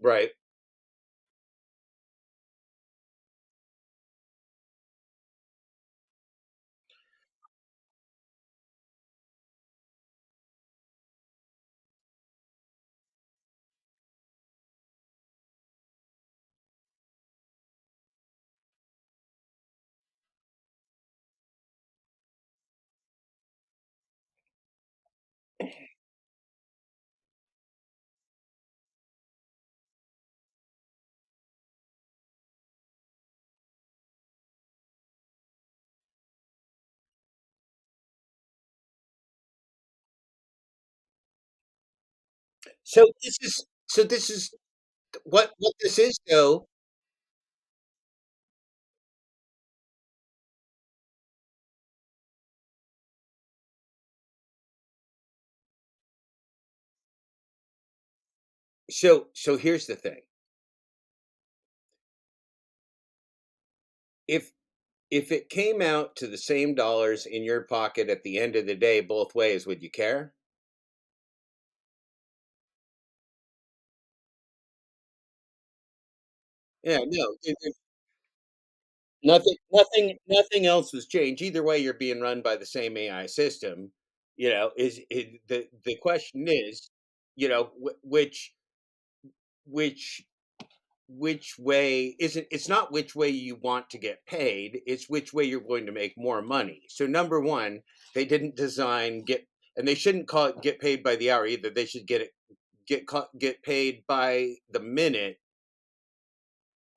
right. 0.00 0.30
So 42.84 43.06
this 43.22 43.36
is 43.42 43.66
so 43.88 44.02
this 44.04 44.30
is 44.30 44.52
what 45.24 45.52
what 45.58 45.74
this 45.82 45.98
is 45.98 46.18
though 46.30 46.68
so 58.90 59.28
so 59.34 59.56
here's 59.56 59.86
the 59.86 59.96
thing. 59.96 60.20
If 64.28 64.52
if 65.10 65.32
it 65.32 65.50
came 65.50 65.82
out 65.82 66.16
to 66.16 66.26
the 66.28 66.38
same 66.38 66.74
dollars 66.74 67.26
in 67.26 67.44
your 67.44 67.62
pocket 67.62 68.10
at 68.10 68.24
the 68.24 68.38
end 68.38 68.56
of 68.56 68.66
the 68.66 68.76
day 68.76 69.00
both 69.00 69.34
ways, 69.34 69.66
would 69.66 69.82
you 69.82 69.90
care? 69.90 70.34
Yeah, 76.82 76.98
no, 77.06 77.36
it, 77.42 77.56
it- 77.62 77.74
nothing 79.22 79.56
nothing 79.72 80.16
nothing 80.28 80.66
else 80.66 80.92
has 80.92 81.06
changed. 81.06 81.42
Either 81.42 81.62
way, 81.62 81.78
you're 81.78 81.94
being 81.94 82.20
run 82.20 82.42
by 82.42 82.56
the 82.56 82.66
same 82.66 82.96
AI 82.96 83.26
system. 83.26 83.92
You 84.36 84.50
know, 84.50 84.70
is 84.76 85.00
it, 85.10 85.40
the 85.48 85.68
the 85.84 85.96
question 85.96 86.44
is, 86.48 86.90
you 87.36 87.48
know, 87.48 87.70
wh- 87.82 88.04
which 88.04 88.52
which 89.66 90.22
which 91.08 91.58
way 91.58 92.16
isn't 92.20 92.46
it's 92.50 92.68
not 92.68 92.92
which 92.92 93.14
way 93.16 93.28
you 93.28 93.56
want 93.56 93.90
to 93.90 93.98
get 93.98 94.24
paid 94.26 94.80
it's 94.86 95.08
which 95.10 95.32
way 95.32 95.44
you're 95.44 95.60
going 95.60 95.86
to 95.86 95.92
make 95.92 96.14
more 96.18 96.42
money 96.42 96.82
so 96.88 97.06
number 97.06 97.40
one 97.40 97.80
they 98.14 98.24
didn't 98.24 98.56
design 98.56 99.22
get 99.22 99.46
and 99.76 99.88
they 99.88 99.94
shouldn't 99.94 100.28
call 100.28 100.46
it 100.46 100.62
get 100.62 100.80
paid 100.80 101.02
by 101.02 101.16
the 101.16 101.30
hour 101.30 101.46
either 101.46 101.70
they 101.70 101.86
should 101.86 102.06
get 102.06 102.22
it 102.22 102.32
get 102.86 103.04
get 103.38 103.62
paid 103.62 104.04
by 104.08 104.54
the 104.72 104.80
minute 104.80 105.38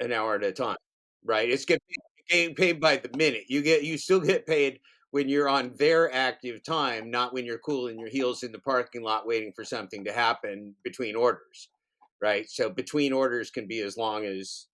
an 0.02 0.12
hour 0.14 0.36
at 0.36 0.44
a 0.44 0.52
time 0.54 0.78
right 1.26 1.50
it's 1.50 1.66
getting 1.68 1.82
paid, 2.30 2.56
paid 2.58 2.82
by 2.82 2.98
the 2.98 3.10
minute 3.18 3.44
you 3.50 3.62
get 3.62 3.84
you 3.84 3.98
still 3.98 4.20
get 4.22 4.48
paid 4.48 4.80
when 5.12 5.30
you're 5.30 5.50
on 5.50 5.74
their 5.78 6.14
active 6.14 6.64
time 6.64 7.12
not 7.12 7.34
when 7.34 7.46
you're 7.46 7.60
cooling 7.60 8.00
your 8.00 8.10
heels 8.10 8.44
in 8.44 8.52
the 8.52 8.60
parking 8.60 9.04
lot 9.04 9.28
waiting 9.28 9.54
for 9.56 9.66
something 9.66 10.04
to 10.06 10.14
happen 10.14 10.76
between 10.84 11.16
orders 11.16 11.70
right 12.22 12.50
so 12.50 12.70
between 12.70 13.14
orders 13.14 13.52
can 13.52 13.68
be 13.68 13.82
as 13.82 13.98
long 13.98 14.26
as 14.26 14.68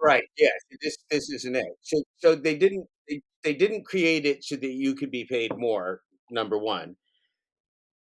Right, 0.00 0.24
yes, 0.36 0.52
this 0.82 0.96
this 1.10 1.30
isn't 1.30 1.56
it. 1.56 1.66
So 1.82 2.02
so 2.18 2.34
they 2.34 2.56
didn't 2.56 2.86
they 3.08 3.22
they 3.42 3.54
didn't 3.54 3.84
create 3.84 4.26
it 4.26 4.44
so 4.44 4.56
that 4.56 4.72
you 4.72 4.94
could 4.94 5.10
be 5.10 5.24
paid 5.24 5.56
more, 5.56 6.02
number 6.30 6.58
1. 6.58 6.96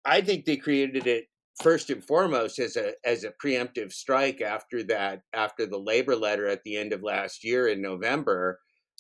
I 0.06 0.22
think 0.22 0.46
they 0.46 0.58
created 0.58 1.08
it 1.08 1.26
first 1.62 1.90
and 1.90 2.04
foremost 2.04 2.60
as 2.60 2.76
a 2.76 2.94
as 3.06 3.24
a 3.24 3.34
preemptive 3.44 3.92
strike 3.92 4.42
after 4.42 4.84
that 4.84 5.22
after 5.34 5.66
the 5.66 5.78
labor 5.78 6.16
letter 6.16 6.48
at 6.48 6.64
the 6.64 6.78
end 6.78 6.94
of 6.94 7.04
last 7.04 7.44
year 7.44 7.68
in 7.68 7.82
November, 7.82 8.60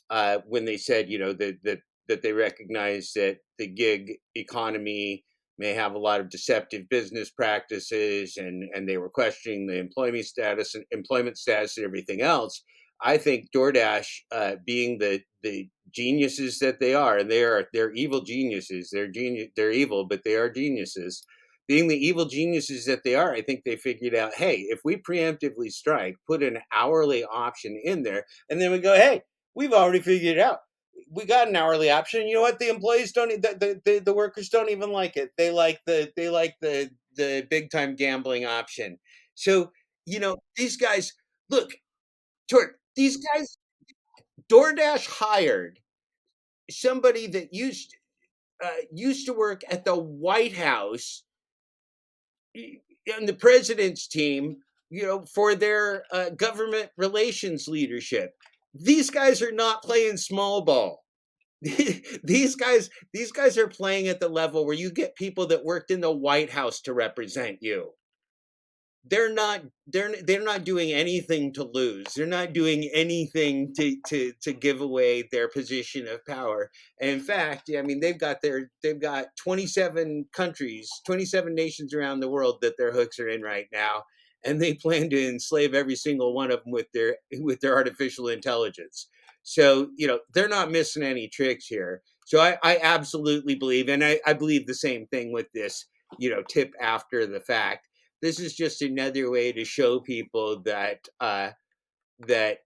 uh, 0.09 0.39
when 0.45 0.65
they 0.65 0.77
said, 0.77 1.09
you 1.09 1.19
know, 1.19 1.33
that 1.33 1.57
that 1.63 1.79
that 2.07 2.21
they 2.21 2.33
recognize 2.33 3.11
that 3.15 3.37
the 3.57 3.67
gig 3.67 4.13
economy 4.35 5.23
may 5.57 5.73
have 5.73 5.93
a 5.93 5.99
lot 5.99 6.19
of 6.19 6.29
deceptive 6.29 6.87
business 6.89 7.29
practices 7.29 8.37
and 8.37 8.69
and 8.73 8.87
they 8.87 8.97
were 8.97 9.09
questioning 9.09 9.67
the 9.67 9.77
employment 9.77 10.25
status 10.25 10.75
and 10.75 10.83
employment 10.91 11.37
status 11.37 11.77
and 11.77 11.85
everything 11.85 12.21
else. 12.21 12.63
I 13.03 13.17
think 13.17 13.49
DoorDash, 13.55 14.07
uh, 14.31 14.55
being 14.65 14.99
the 14.99 15.21
the 15.43 15.69
geniuses 15.91 16.59
that 16.59 16.79
they 16.79 16.93
are, 16.93 17.17
and 17.17 17.29
they 17.29 17.43
are 17.43 17.65
they're 17.73 17.91
evil 17.91 18.21
geniuses. 18.21 18.89
They're 18.91 19.07
genius. 19.07 19.49
They're 19.55 19.71
evil, 19.71 20.05
but 20.05 20.21
they 20.23 20.35
are 20.35 20.49
geniuses. 20.49 21.23
Being 21.71 21.87
the 21.87 21.95
evil 21.95 22.25
geniuses 22.25 22.83
that 22.87 23.05
they 23.05 23.15
are, 23.15 23.33
I 23.33 23.41
think 23.41 23.63
they 23.63 23.77
figured 23.77 24.13
out, 24.13 24.33
hey, 24.33 24.57
if 24.67 24.81
we 24.83 24.97
preemptively 24.97 25.71
strike, 25.71 26.17
put 26.27 26.43
an 26.43 26.59
hourly 26.73 27.23
option 27.23 27.79
in 27.81 28.03
there, 28.03 28.25
and 28.49 28.59
then 28.59 28.73
we 28.73 28.79
go, 28.79 28.93
hey, 28.93 29.21
we've 29.55 29.71
already 29.71 30.01
figured 30.01 30.35
it 30.35 30.41
out. 30.41 30.59
We 31.09 31.23
got 31.23 31.47
an 31.47 31.55
hourly 31.55 31.89
option. 31.89 32.27
You 32.27 32.35
know 32.35 32.41
what? 32.41 32.59
The 32.59 32.67
employees 32.67 33.13
don't. 33.13 33.41
The, 33.41 33.55
the, 33.57 33.81
the, 33.85 33.99
the 33.99 34.13
workers 34.13 34.49
don't 34.49 34.69
even 34.69 34.91
like 34.91 35.15
it. 35.15 35.31
They 35.37 35.49
like 35.49 35.79
the 35.85 36.11
they 36.17 36.27
like 36.27 36.55
the 36.59 36.89
the 37.15 37.47
big 37.49 37.71
time 37.71 37.95
gambling 37.95 38.45
option. 38.45 38.97
So 39.35 39.71
you 40.05 40.19
know 40.19 40.35
these 40.57 40.75
guys. 40.75 41.13
Look, 41.49 41.71
Torp, 42.49 42.75
these 42.97 43.17
guys 43.17 43.57
DoorDash 44.51 45.07
hired 45.07 45.79
somebody 46.69 47.27
that 47.27 47.53
used 47.53 47.95
uh, 48.61 48.69
used 48.91 49.25
to 49.27 49.33
work 49.33 49.61
at 49.69 49.85
the 49.85 49.95
White 49.95 50.53
House 50.53 51.23
and 52.55 53.27
the 53.27 53.33
president's 53.33 54.07
team, 54.07 54.57
you 54.89 55.03
know, 55.03 55.23
for 55.33 55.55
their 55.55 56.03
uh, 56.11 56.29
government 56.31 56.89
relations 56.97 57.67
leadership. 57.67 58.33
These 58.73 59.09
guys 59.09 59.41
are 59.41 59.51
not 59.51 59.83
playing 59.83 60.17
small 60.17 60.61
ball. 60.61 61.03
these 61.61 62.55
guys, 62.55 62.89
these 63.13 63.31
guys 63.31 63.57
are 63.57 63.67
playing 63.67 64.07
at 64.07 64.19
the 64.19 64.29
level 64.29 64.65
where 64.65 64.75
you 64.75 64.91
get 64.91 65.15
people 65.15 65.47
that 65.47 65.63
worked 65.63 65.91
in 65.91 66.01
the 66.01 66.11
White 66.11 66.49
House 66.49 66.81
to 66.81 66.93
represent 66.93 67.57
you 67.61 67.91
they're 69.05 69.33
not 69.33 69.61
they're 69.87 70.13
they're 70.23 70.43
not 70.43 70.63
doing 70.63 70.91
anything 70.91 71.53
to 71.53 71.63
lose. 71.63 72.13
They're 72.15 72.25
not 72.27 72.53
doing 72.53 72.89
anything 72.93 73.73
to 73.75 73.97
to 74.07 74.33
to 74.41 74.53
give 74.53 74.81
away 74.81 75.27
their 75.31 75.47
position 75.49 76.07
of 76.07 76.25
power. 76.25 76.69
And 76.99 77.09
in 77.09 77.19
fact, 77.19 77.69
I 77.77 77.81
mean 77.81 77.99
they've 77.99 78.19
got 78.19 78.41
their 78.41 78.71
they've 78.83 79.01
got 79.01 79.27
27 79.37 80.25
countries, 80.33 80.89
27 81.05 81.55
nations 81.55 81.93
around 81.93 82.19
the 82.19 82.29
world 82.29 82.59
that 82.61 82.77
their 82.77 82.91
hooks 82.91 83.19
are 83.19 83.29
in 83.29 83.41
right 83.41 83.67
now 83.71 84.03
and 84.43 84.61
they 84.61 84.73
plan 84.81 85.09
to 85.09 85.29
enslave 85.29 85.73
every 85.73 85.95
single 85.95 86.33
one 86.33 86.51
of 86.51 86.63
them 86.63 86.71
with 86.71 86.87
their 86.93 87.17
with 87.39 87.59
their 87.61 87.75
artificial 87.75 88.27
intelligence. 88.27 89.07
So, 89.43 89.89
you 89.95 90.07
know, 90.07 90.19
they're 90.33 90.47
not 90.47 90.71
missing 90.71 91.03
any 91.03 91.27
tricks 91.27 91.65
here. 91.65 92.03
So 92.25 92.39
I, 92.39 92.57
I 92.63 92.79
absolutely 92.81 93.55
believe, 93.55 93.89
and 93.89 94.03
I, 94.03 94.19
I 94.25 94.33
believe 94.33 94.67
the 94.67 94.75
same 94.75 95.07
thing 95.07 95.33
with 95.33 95.47
this, 95.53 95.87
you 96.19 96.29
know, 96.29 96.43
tip 96.47 96.73
after 96.79 97.25
the 97.25 97.39
fact 97.39 97.87
this 98.21 98.39
is 98.39 98.55
just 98.55 98.81
another 98.81 99.29
way 99.31 99.51
to 99.51 99.65
show 99.65 99.99
people 99.99 100.61
that 100.63 101.07
uh, 101.19 101.51
that 102.27 102.59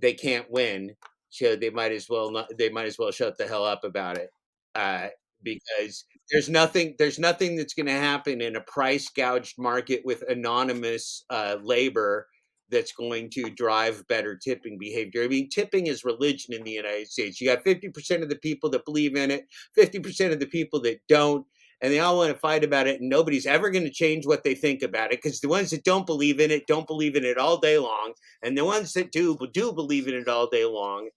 they 0.00 0.14
can't 0.14 0.50
win, 0.50 0.94
so 1.30 1.56
they 1.56 1.70
might 1.70 1.92
as 1.92 2.08
well 2.08 2.30
not. 2.30 2.48
They 2.56 2.68
might 2.70 2.86
as 2.86 2.98
well 2.98 3.10
shut 3.10 3.38
the 3.38 3.46
hell 3.46 3.64
up 3.64 3.84
about 3.84 4.18
it, 4.18 4.30
uh, 4.74 5.08
because 5.42 6.04
there's 6.30 6.48
nothing. 6.48 6.94
There's 6.98 7.18
nothing 7.18 7.56
that's 7.56 7.74
going 7.74 7.86
to 7.86 7.92
happen 7.92 8.40
in 8.40 8.56
a 8.56 8.60
price 8.62 9.08
gouged 9.10 9.56
market 9.58 10.02
with 10.04 10.22
anonymous 10.28 11.24
uh, 11.30 11.56
labor 11.62 12.26
that's 12.70 12.92
going 12.92 13.28
to 13.28 13.50
drive 13.50 14.06
better 14.08 14.34
tipping 14.34 14.78
behavior. 14.78 15.22
I 15.22 15.28
mean, 15.28 15.50
tipping 15.50 15.88
is 15.88 16.04
religion 16.04 16.54
in 16.54 16.64
the 16.64 16.70
United 16.70 17.08
States. 17.08 17.38
You 17.40 17.48
got 17.48 17.64
50% 17.64 18.22
of 18.22 18.30
the 18.30 18.36
people 18.36 18.70
that 18.70 18.86
believe 18.86 19.14
in 19.16 19.30
it, 19.30 19.46
50% 19.76 20.32
of 20.32 20.40
the 20.40 20.46
people 20.46 20.80
that 20.82 21.00
don't 21.08 21.46
and 21.82 21.92
they 21.92 21.98
all 21.98 22.16
want 22.16 22.32
to 22.32 22.38
fight 22.38 22.62
about 22.62 22.86
it 22.86 23.00
and 23.00 23.10
nobody's 23.10 23.44
ever 23.44 23.68
going 23.68 23.84
to 23.84 23.90
change 23.90 24.24
what 24.24 24.44
they 24.44 24.54
think 24.54 24.82
about 24.82 25.12
it 25.12 25.20
because 25.20 25.40
the 25.40 25.48
ones 25.48 25.70
that 25.70 25.84
don't 25.84 26.06
believe 26.06 26.40
in 26.40 26.50
it 26.50 26.66
don't 26.66 26.86
believe 26.86 27.16
in 27.16 27.24
it 27.24 27.36
all 27.36 27.58
day 27.58 27.76
long 27.76 28.14
and 28.42 28.56
the 28.56 28.64
ones 28.64 28.92
that 28.92 29.10
do 29.10 29.36
do 29.52 29.72
believe 29.72 30.08
in 30.08 30.14
it 30.14 30.28
all 30.28 30.46
day 30.46 30.64
long 30.64 31.10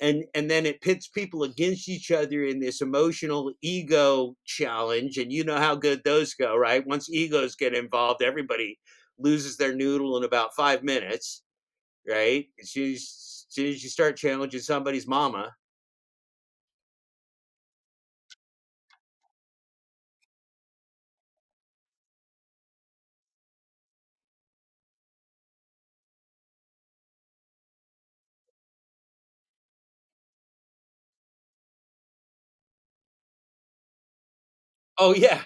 and 0.00 0.24
and 0.34 0.50
then 0.50 0.64
it 0.64 0.80
pits 0.80 1.08
people 1.08 1.42
against 1.42 1.88
each 1.88 2.10
other 2.10 2.44
in 2.44 2.60
this 2.60 2.80
emotional 2.80 3.52
ego 3.60 4.34
challenge 4.46 5.18
and 5.18 5.32
you 5.32 5.44
know 5.44 5.58
how 5.58 5.74
good 5.74 6.00
those 6.04 6.32
go 6.34 6.56
right? 6.56 6.86
Once 6.86 7.10
egos 7.10 7.56
get 7.56 7.74
involved 7.74 8.22
everybody 8.22 8.78
loses 9.18 9.56
their 9.56 9.74
noodle 9.74 10.16
in 10.16 10.24
about 10.24 10.54
five 10.54 10.82
minutes 10.82 11.42
right? 12.08 12.46
As 12.60 12.70
soon 12.70 12.92
as, 12.92 13.00
as 13.00 13.46
soon 13.48 13.66
as 13.66 13.82
you 13.82 13.90
start 13.90 14.16
challenging 14.16 14.60
somebody's 14.60 15.06
mama 15.06 15.52
oh 35.02 35.14
yeah 35.14 35.42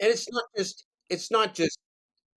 And 0.00 0.10
it's 0.10 0.30
not 0.30 0.44
just 0.56 0.86
it's 1.08 1.30
not 1.30 1.54
just 1.54 1.78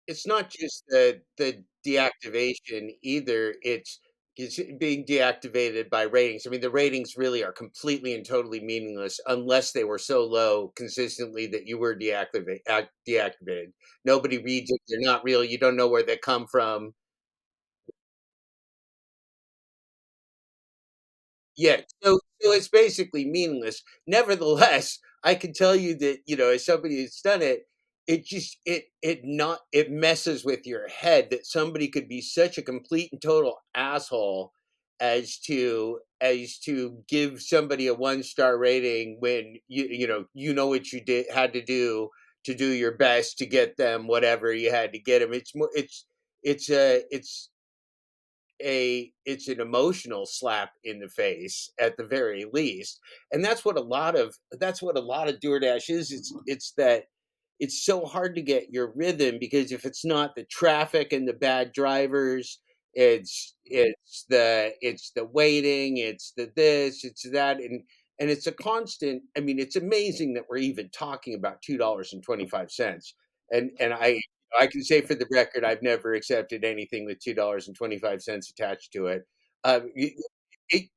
it's 0.07 0.27
not 0.27 0.49
just 0.51 0.85
the 0.89 1.21
the 1.37 1.63
deactivation 1.87 2.91
either, 3.03 3.55
it's 3.63 3.99
it's 4.37 4.59
being 4.79 5.05
deactivated 5.05 5.89
by 5.91 6.03
ratings. 6.03 6.47
I 6.47 6.51
mean, 6.51 6.61
the 6.61 6.71
ratings 6.71 7.17
really 7.17 7.43
are 7.43 7.51
completely 7.53 8.15
and 8.15 8.25
totally 8.25 8.61
meaningless 8.61 9.19
unless 9.27 9.73
they 9.73 9.83
were 9.85 9.99
so 9.99 10.25
low 10.25 10.73
consistently 10.75 11.47
that 11.47 11.67
you 11.67 11.77
were 11.79 11.95
deactivate 11.95 12.61
act 12.69 12.89
deactivated. 13.07 13.73
Nobody 14.05 14.39
reads 14.39 14.71
it, 14.71 14.81
they're 14.89 15.01
not 15.01 15.23
real, 15.25 15.43
you 15.43 15.59
don't 15.59 15.77
know 15.77 15.87
where 15.89 16.03
they 16.03 16.17
come 16.17 16.47
from. 16.47 16.93
Yeah, 21.55 21.81
so 22.03 22.19
so 22.41 22.51
it's 22.51 22.67
basically 22.67 23.25
meaningless. 23.25 23.83
Nevertheless, 24.07 24.99
I 25.23 25.35
can 25.35 25.53
tell 25.53 25.75
you 25.75 25.95
that, 25.99 26.19
you 26.25 26.35
know, 26.35 26.49
as 26.49 26.65
somebody 26.65 26.97
who's 27.01 27.21
done 27.21 27.41
it, 27.41 27.67
it 28.07 28.25
just 28.25 28.57
it 28.65 28.85
it 29.01 29.21
not 29.23 29.59
it 29.71 29.89
messes 29.89 30.43
with 30.43 30.67
your 30.67 30.87
head 30.89 31.29
that 31.31 31.45
somebody 31.45 31.87
could 31.87 32.09
be 32.09 32.19
such 32.21 32.57
a 32.57 32.61
complete 32.61 33.09
and 33.13 33.21
total 33.21 33.59
asshole 33.75 34.51
as 34.99 35.37
to 35.39 35.99
as 36.21 36.57
to 36.59 37.01
give 37.07 37.41
somebody 37.41 37.87
a 37.87 37.93
one-star 37.93 38.57
rating 38.57 39.17
when 39.21 39.55
you 39.69 39.85
you 39.89 40.07
know, 40.07 40.25
you 40.33 40.53
know 40.53 40.67
what 40.67 40.91
you 40.91 40.99
did 41.01 41.27
had 41.33 41.53
to 41.53 41.61
do 41.61 42.09
to 42.45 42.53
do 42.53 42.67
your 42.67 42.91
best 42.97 43.37
to 43.37 43.45
get 43.45 43.77
them 43.77 44.07
whatever 44.07 44.51
you 44.53 44.69
had 44.71 44.91
to 44.93 44.99
get 44.99 45.21
'em. 45.21 45.33
It's 45.33 45.55
more 45.55 45.69
it's 45.73 46.05
it's 46.43 46.69
a 46.69 47.03
it's 47.09 47.49
a 48.63 49.11
it's 49.25 49.47
an 49.47 49.59
emotional 49.61 50.25
slap 50.25 50.71
in 50.83 50.99
the 50.99 51.09
face 51.09 51.71
at 51.79 51.97
the 51.97 52.05
very 52.05 52.45
least, 52.51 52.99
and 53.31 53.43
that's 53.43 53.65
what 53.65 53.77
a 53.77 53.81
lot 53.81 54.15
of 54.15 54.35
that's 54.59 54.81
what 54.81 54.97
a 54.97 55.01
lot 55.01 55.29
of 55.29 55.39
DoorDash 55.39 55.89
is. 55.89 56.11
It's 56.11 56.33
it's 56.47 56.73
that 56.77 57.05
it's 57.59 57.85
so 57.85 58.05
hard 58.05 58.35
to 58.35 58.41
get 58.41 58.71
your 58.71 58.91
rhythm 58.95 59.37
because 59.39 59.71
if 59.71 59.85
it's 59.85 60.05
not 60.05 60.35
the 60.35 60.45
traffic 60.45 61.13
and 61.13 61.27
the 61.27 61.33
bad 61.33 61.71
drivers, 61.73 62.59
it's 62.93 63.55
it's 63.65 64.25
the 64.29 64.73
it's 64.81 65.11
the 65.15 65.25
waiting, 65.25 65.97
it's 65.97 66.33
the 66.37 66.51
this, 66.55 67.03
it's 67.03 67.29
that, 67.31 67.57
and 67.57 67.81
and 68.19 68.29
it's 68.29 68.47
a 68.47 68.51
constant. 68.51 69.23
I 69.37 69.41
mean, 69.41 69.59
it's 69.59 69.75
amazing 69.75 70.33
that 70.35 70.45
we're 70.49 70.57
even 70.57 70.89
talking 70.89 71.35
about 71.35 71.61
$2.25, 71.67 73.13
and 73.51 73.71
and 73.79 73.93
I 73.93 74.19
I 74.59 74.67
can 74.67 74.83
say 74.83 75.01
for 75.01 75.15
the 75.15 75.27
record, 75.31 75.63
I've 75.65 75.81
never 75.83 76.13
accepted 76.13 76.63
anything 76.65 77.05
with 77.05 77.19
$2.25 77.19 78.49
attached 78.49 78.93
to 78.93 79.07
it. 79.07 79.23
Um, 79.63 79.91
y 79.95 80.13
it 80.69 80.89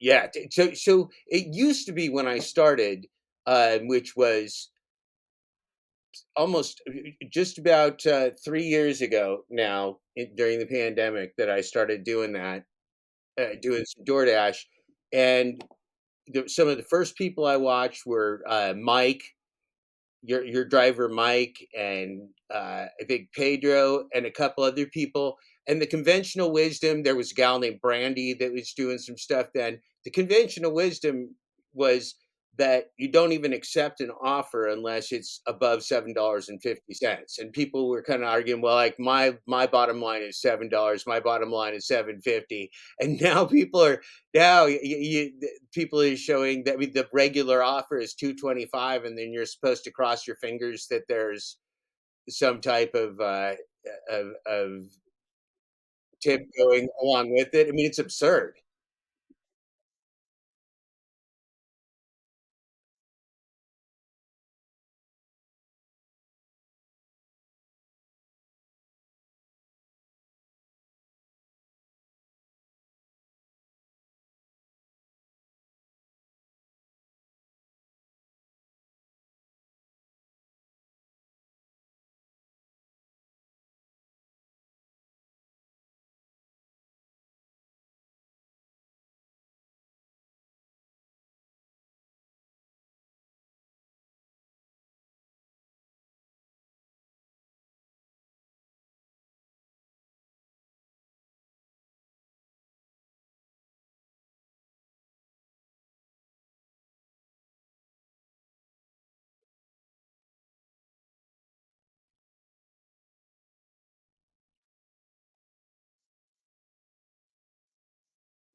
Yeah, 0.00 0.28
so 0.50 0.72
so 0.74 1.10
it 1.26 1.46
used 1.54 1.86
to 1.86 1.92
be 1.92 2.08
when 2.08 2.26
I 2.28 2.38
started, 2.38 3.06
uh, 3.46 3.78
which 3.82 4.14
was 4.16 4.68
almost 6.36 6.80
just 7.30 7.58
about, 7.58 8.04
uh, 8.06 8.30
3 8.44 8.64
years 8.64 9.00
ago 9.02 9.44
now, 9.50 9.98
in 10.16 10.34
during 10.36 10.58
the 10.58 10.66
pandemic 10.66 11.34
that 11.36 11.50
I 11.50 11.60
started 11.60 12.04
doing 12.04 12.32
that, 12.32 12.64
uh, 13.40 13.56
doing 13.62 13.84
some 13.86 14.04
DoorDash, 14.04 14.58
and 15.12 15.62
the 16.26 16.48
some 16.48 16.68
of 16.68 16.76
the 16.76 16.82
first 16.82 17.16
people 17.16 17.46
I 17.46 17.56
watched 17.56 18.02
were, 18.06 18.42
uh, 18.48 18.74
Mike 18.76 19.22
your 20.22 20.44
your 20.44 20.64
driver 20.64 21.08
Mike 21.08 21.56
and 21.76 22.28
uh, 22.52 22.86
I 23.00 23.04
think 23.06 23.28
Pedro 23.34 24.04
and 24.12 24.26
a 24.26 24.30
couple 24.30 24.64
other 24.64 24.86
people. 24.86 25.36
And 25.66 25.82
the 25.82 25.86
conventional 25.86 26.50
wisdom, 26.50 27.02
there 27.02 27.16
was 27.16 27.30
a 27.30 27.34
gal 27.34 27.58
named 27.58 27.80
Brandy 27.82 28.34
that 28.34 28.52
was 28.52 28.72
doing 28.72 28.98
some 28.98 29.18
stuff 29.18 29.48
then. 29.54 29.78
The 30.04 30.10
conventional 30.10 30.72
wisdom 30.72 31.34
was 31.74 32.14
that 32.58 32.86
you 32.96 33.10
don't 33.10 33.32
even 33.32 33.52
accept 33.52 34.00
an 34.00 34.10
offer 34.22 34.68
unless 34.68 35.12
it's 35.12 35.40
above 35.46 35.82
seven 35.84 36.12
dollars 36.12 36.48
and 36.48 36.60
fifty 36.60 36.92
cents. 36.94 37.38
And 37.38 37.52
people 37.52 37.88
were 37.88 38.02
kind 38.02 38.22
of 38.22 38.28
arguing, 38.28 38.60
well, 38.60 38.74
like 38.74 38.98
my 38.98 39.36
my 39.46 39.66
bottom 39.66 40.00
line 40.02 40.22
is 40.22 40.40
seven 40.40 40.68
dollars, 40.68 41.06
my 41.06 41.20
bottom 41.20 41.50
line 41.50 41.74
is 41.74 41.86
seven 41.86 42.20
fifty, 42.20 42.70
and 43.00 43.20
now 43.20 43.44
people 43.44 43.82
are 43.82 44.02
now 44.34 44.66
you, 44.66 44.78
you, 44.82 45.32
people 45.72 46.00
are 46.00 46.16
showing 46.16 46.64
that 46.64 46.78
the 46.78 47.08
regular 47.12 47.62
offer 47.62 47.98
is 47.98 48.14
two 48.14 48.34
twenty 48.34 48.66
five, 48.66 49.04
and 49.04 49.16
then 49.16 49.32
you're 49.32 49.46
supposed 49.46 49.84
to 49.84 49.90
cross 49.92 50.26
your 50.26 50.36
fingers 50.36 50.86
that 50.90 51.02
there's 51.08 51.58
some 52.28 52.60
type 52.60 52.94
of 52.94 53.20
uh, 53.20 53.54
of, 54.10 54.32
of 54.46 54.82
tip 56.20 56.42
going 56.58 56.88
along 57.02 57.32
with 57.32 57.54
it. 57.54 57.68
I 57.68 57.70
mean, 57.70 57.86
it's 57.86 57.98
absurd. 57.98 58.54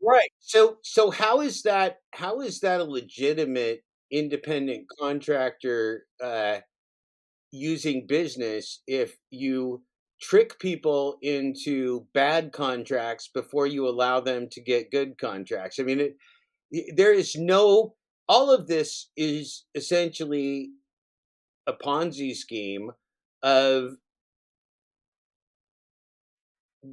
Right. 0.03 0.29
So 0.39 0.77
so 0.83 1.11
how 1.11 1.41
is 1.41 1.63
that 1.63 1.97
how 2.11 2.41
is 2.41 2.59
that 2.61 2.81
a 2.81 2.83
legitimate 2.83 3.83
independent 4.11 4.85
contractor 4.99 6.05
uh 6.21 6.59
using 7.51 8.07
business 8.07 8.81
if 8.87 9.17
you 9.31 9.83
trick 10.21 10.59
people 10.59 11.17
into 11.21 12.07
bad 12.13 12.51
contracts 12.53 13.29
before 13.33 13.67
you 13.67 13.87
allow 13.87 14.19
them 14.21 14.49
to 14.51 14.61
get 14.61 14.91
good 14.91 15.17
contracts? 15.19 15.79
I 15.79 15.83
mean, 15.83 15.99
it, 16.71 16.95
there 16.97 17.13
is 17.13 17.35
no 17.35 17.95
all 18.29 18.51
of 18.51 18.67
this 18.67 19.09
is 19.17 19.65
essentially 19.75 20.71
a 21.67 21.73
Ponzi 21.73 22.35
scheme 22.35 22.91
of 23.43 23.95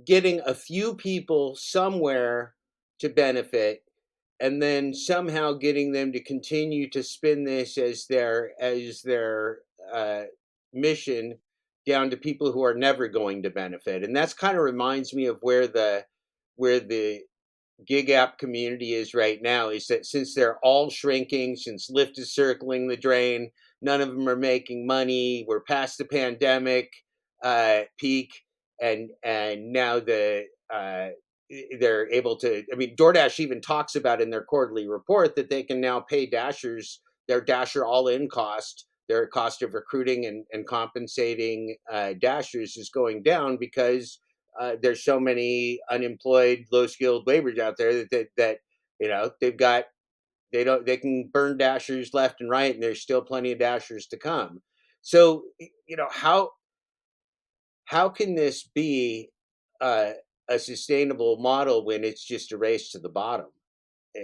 getting 0.07 0.41
a 0.47 0.55
few 0.55 0.95
people 0.95 1.57
somewhere 1.57 2.55
to 3.01 3.09
benefit 3.09 3.83
and 4.41 4.63
then 4.63 4.95
somehow 4.95 5.53
getting 5.53 5.93
them 5.93 6.13
to 6.13 6.23
continue 6.23 6.89
to 6.89 7.03
spin 7.03 7.45
this 7.45 7.77
as 7.77 8.07
their 8.07 8.53
as 8.61 9.03
their 9.03 9.59
uh, 9.93 10.23
mission 10.73 11.39
down 11.87 12.11
to 12.11 12.17
people 12.17 12.53
who 12.53 12.65
are 12.65 12.75
never 12.75 13.09
going 13.09 13.43
to 13.43 13.51
benefit 13.51 14.05
and 14.05 14.15
that's 14.15 14.35
kind 14.35 14.57
of 14.57 14.63
reminds 14.63 15.15
me 15.15 15.27
of 15.27 15.39
where 15.41 15.67
the 15.67 16.05
where 16.57 16.81
the 16.81 17.21
gig 17.87 18.11
app 18.11 18.39
community 18.39 18.95
is 18.95 19.15
right 19.15 19.41
now 19.43 19.69
is 19.69 19.87
that 19.87 20.07
since 20.07 20.35
they're 20.35 20.59
all 20.63 20.91
shrinking, 20.91 21.57
since 21.57 21.91
Lyft 21.91 22.19
is 22.19 22.35
circling 22.35 22.89
the 22.89 22.97
drain, 22.97 23.51
none 23.81 24.01
of 24.01 24.09
them 24.09 24.29
are 24.29 24.37
making 24.37 24.87
money. 24.87 25.45
We're 25.49 25.63
past 25.63 25.99
the 25.99 26.05
pandemic 26.05 26.91
uh, 27.43 27.83
peak, 27.99 28.31
and 28.81 29.11
and 29.23 29.73
now 29.73 30.01
the 30.01 30.45
uh, 30.73 31.09
they're 31.79 32.11
able 32.11 32.37
to. 32.37 32.65
I 32.73 32.77
mean, 32.77 32.97
DoorDash 32.97 33.41
even 33.41 33.61
talks 33.61 33.95
about 33.95 34.21
in 34.21 34.31
their 34.31 34.45
quarterly 34.45 34.89
report 34.89 35.37
that 35.37 35.51
they 35.51 35.63
can 35.63 35.81
now 35.81 36.01
pay 36.01 36.27
Dashers 36.27 37.01
their 37.29 37.41
Dasher 37.41 37.85
all-in 37.85 38.29
cost. 38.29 38.87
Their 39.09 39.27
cost 39.27 39.63
of 39.63 39.75
recruiting 39.75 40.27
and, 40.27 40.45
and 40.53 40.67
compensating 40.67 41.77
uh, 41.93 42.13
Dashers 42.21 42.77
is 42.77 42.91
going 42.91 43.25
down 43.25 43.57
because 43.59 44.21
uh, 44.59 44.77
there's 44.81 45.05
so 45.05 45.19
many 45.19 45.81
unemployed, 45.91 46.65
low 46.71 46.87
skilled 46.87 47.27
laborers 47.27 47.59
out 47.59 47.77
there 47.77 47.93
that, 47.95 48.11
that 48.11 48.27
that 48.37 48.59
you 49.01 49.09
know 49.09 49.31
they've 49.41 49.57
got 49.57 49.85
they 50.53 50.65
don't 50.65 50.87
they 50.87 50.97
can 50.97 51.29
burn 51.33 51.57
dashers 51.57 52.15
left 52.15 52.41
and 52.41 52.51
right, 52.51 52.75
and 52.75 52.83
there's 52.83 53.03
still 53.03 53.23
plenty 53.23 53.53
of 53.53 53.59
dashers 53.59 54.07
to 54.09 54.17
come. 54.17 54.61
So 55.03 55.45
you 55.87 55.97
know 55.97 56.09
how 56.11 56.51
how 57.87 58.09
can 58.09 58.37
this 58.37 58.63
be 58.63 59.31
uh, 59.81 60.13
a 60.51 60.59
sustainable 60.59 61.39
model 61.39 61.85
when 61.87 62.05
it's 62.05 62.25
just 62.25 62.53
a 62.53 62.59
race 62.59 62.91
to 62.93 63.01
the 63.01 63.09
bottom. 63.11 63.49
Eh, 64.17 64.23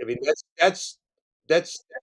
I 0.00 0.04
mean, 0.04 0.18
that's 0.22 0.44
that's 0.58 0.98
that's 1.48 1.84
nope, 1.90 2.02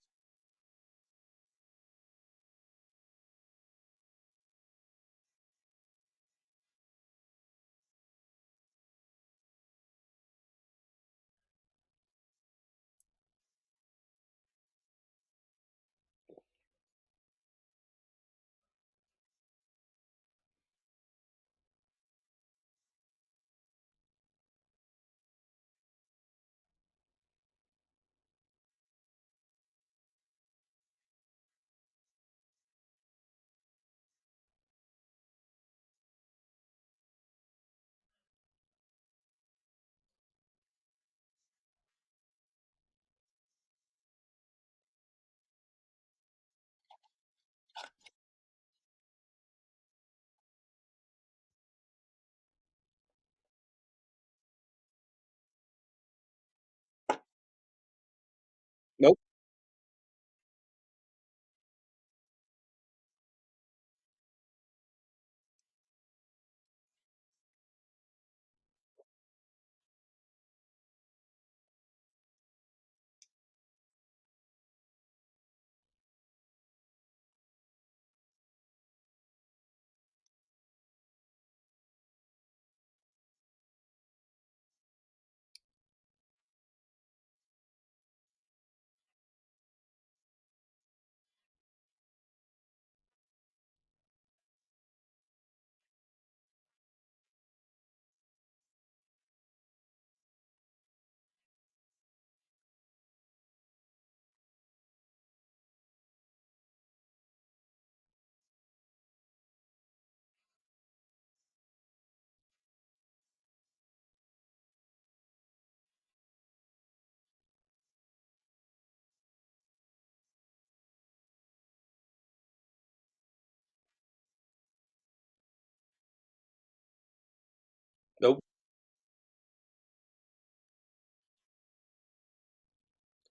nope. 128.22 128.40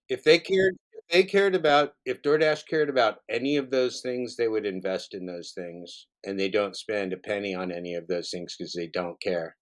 If 0.09 0.25
they 0.25 0.39
cared 0.39 0.79
if 0.95 1.07
they 1.09 1.25
cared 1.25 1.55
about 1.55 1.95
if 2.07 2.23
DoorDash 2.23 2.67
cared 2.67 2.89
about 2.89 3.23
any 3.29 3.57
of 3.59 3.69
those 3.71 4.01
things, 4.01 4.35
they 4.35 4.49
would 4.49 4.65
invest 4.65 5.13
in 5.13 5.27
those 5.27 5.53
things, 5.53 6.07
and 6.25 6.41
they 6.41 6.49
don't 6.49 6.75
spend 6.75 7.13
a 7.13 7.19
penny 7.19 7.55
on 7.55 7.71
any 7.71 7.93
of 7.95 8.07
those 8.07 8.31
things 8.31 8.57
because 8.57 8.73
they 8.73 8.87
don't 8.87 9.21
care. 9.21 9.59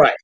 Right. 0.00 0.14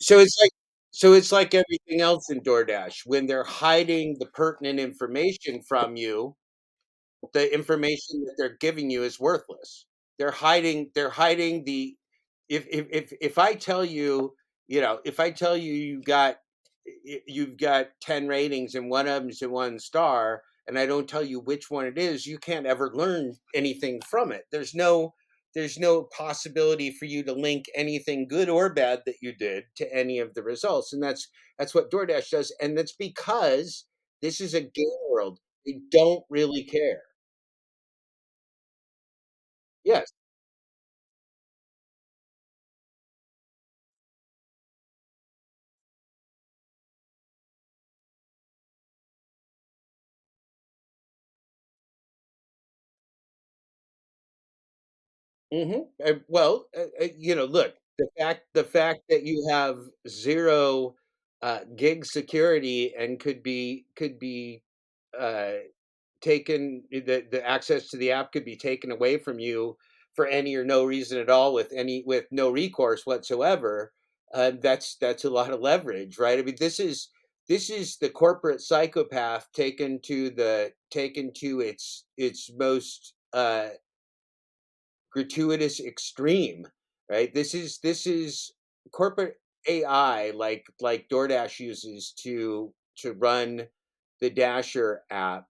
So 0.00 0.18
it's 0.18 0.36
like 0.40 0.50
so 0.92 1.12
it's 1.12 1.30
like 1.32 1.54
everything 1.54 2.00
else 2.00 2.30
in 2.30 2.40
DoorDash. 2.40 3.02
When 3.06 3.26
they're 3.26 3.44
hiding 3.44 4.16
the 4.18 4.26
pertinent 4.26 4.80
information 4.80 5.62
from 5.62 5.96
you, 5.96 6.34
the 7.32 7.52
information 7.54 8.24
that 8.26 8.34
they're 8.38 8.56
giving 8.60 8.90
you 8.90 9.02
is 9.04 9.20
worthless. 9.20 9.86
They're 10.18 10.30
hiding 10.32 10.90
they're 10.94 11.10
hiding 11.10 11.64
the 11.64 11.96
if 12.48 12.66
if 12.70 12.86
if 12.90 13.12
if 13.20 13.38
I 13.38 13.54
tell 13.54 13.84
you, 13.84 14.34
you 14.68 14.80
know, 14.80 15.00
if 15.04 15.20
I 15.20 15.30
tell 15.30 15.56
you 15.56 15.72
you 15.74 16.02
got 16.02 16.38
you've 17.26 17.56
got 17.58 17.88
10 18.02 18.28
ratings 18.28 18.74
and 18.74 18.90
one 18.90 19.06
of 19.08 19.22
them's 19.22 19.42
a 19.42 19.48
one 19.48 19.78
star 19.78 20.42
and 20.68 20.78
I 20.78 20.86
don't 20.86 21.08
tell 21.08 21.22
you 21.24 21.40
which 21.40 21.70
one 21.70 21.86
it 21.86 21.98
is, 21.98 22.26
you 22.26 22.38
can't 22.38 22.66
ever 22.66 22.90
learn 22.94 23.34
anything 23.54 24.00
from 24.08 24.32
it. 24.32 24.44
There's 24.52 24.74
no 24.74 25.14
there's 25.54 25.78
no 25.78 26.04
possibility 26.16 26.90
for 26.92 27.06
you 27.06 27.22
to 27.24 27.32
link 27.32 27.66
anything 27.74 28.28
good 28.28 28.48
or 28.48 28.72
bad 28.72 29.02
that 29.06 29.16
you 29.22 29.34
did 29.34 29.64
to 29.76 29.92
any 29.94 30.18
of 30.18 30.34
the 30.34 30.42
results. 30.42 30.92
And 30.92 31.02
that's 31.02 31.28
that's 31.58 31.74
what 31.74 31.90
DoorDash 31.90 32.30
does. 32.30 32.54
And 32.60 32.76
that's 32.78 32.92
because 32.94 33.84
this 34.22 34.40
is 34.40 34.54
a 34.54 34.60
game 34.60 34.86
world. 35.10 35.40
They 35.66 35.78
don't 35.90 36.24
really 36.30 36.64
care. 36.64 37.02
Yes. 39.84 40.12
Mhm. 55.52 55.88
Uh, 56.04 56.12
well, 56.28 56.66
uh, 56.76 56.86
uh, 57.02 57.08
you 57.16 57.34
know, 57.34 57.44
look, 57.44 57.74
the 57.98 58.06
fact 58.18 58.42
the 58.54 58.64
fact 58.64 59.00
that 59.08 59.24
you 59.24 59.46
have 59.50 59.78
0, 60.08 60.94
uh, 61.42 61.60
gig 61.76 62.04
security 62.06 62.94
and 62.96 63.18
could 63.18 63.42
be 63.42 63.86
could 63.96 64.18
be, 64.18 64.62
uh, 65.18 65.54
taken 66.20 66.84
eh, 66.92 67.00
the 67.04 67.26
the 67.30 67.44
access 67.48 67.88
to 67.90 67.96
the 67.96 68.12
app 68.12 68.32
could 68.32 68.44
be 68.44 68.56
taken 68.56 68.92
away 68.92 69.18
from 69.18 69.38
you 69.40 69.76
for 70.14 70.26
any 70.26 70.54
or 70.56 70.64
no 70.64 70.84
reason 70.84 71.18
at 71.20 71.30
all 71.30 71.52
with 71.54 71.72
any 71.72 72.02
with 72.06 72.26
no 72.32 72.50
recourse 72.50 73.06
whatsoever, 73.06 73.92
uh, 74.34 74.52
that's 74.62 74.96
that's 74.96 75.24
a 75.24 75.30
lot 75.30 75.52
of 75.52 75.60
leverage, 75.60 76.18
right? 76.18 76.38
I 76.38 76.42
mean, 76.42 76.56
this 76.60 76.80
is 76.80 77.08
this 77.48 77.70
is 77.70 77.96
the 77.98 78.10
corporate 78.10 78.60
psychopath 78.60 79.48
taken 79.54 80.00
to 80.02 80.30
the 80.30 80.72
taken 80.90 81.32
to 81.38 81.60
its 81.60 82.04
its 82.18 82.50
most, 82.56 83.14
uh 83.32 83.70
gratuitous 85.12 85.80
extreme, 85.80 86.66
right? 87.10 87.32
This 87.34 87.54
is 87.54 87.78
this 87.82 88.06
is 88.06 88.52
corporate 88.92 89.36
AI 89.68 90.30
like 90.30 90.66
like 90.80 91.08
DoorDash 91.08 91.60
uses 91.60 92.12
to 92.22 92.72
to 92.98 93.12
run 93.12 93.68
the 94.20 94.30
Dasher 94.30 95.02
app 95.10 95.46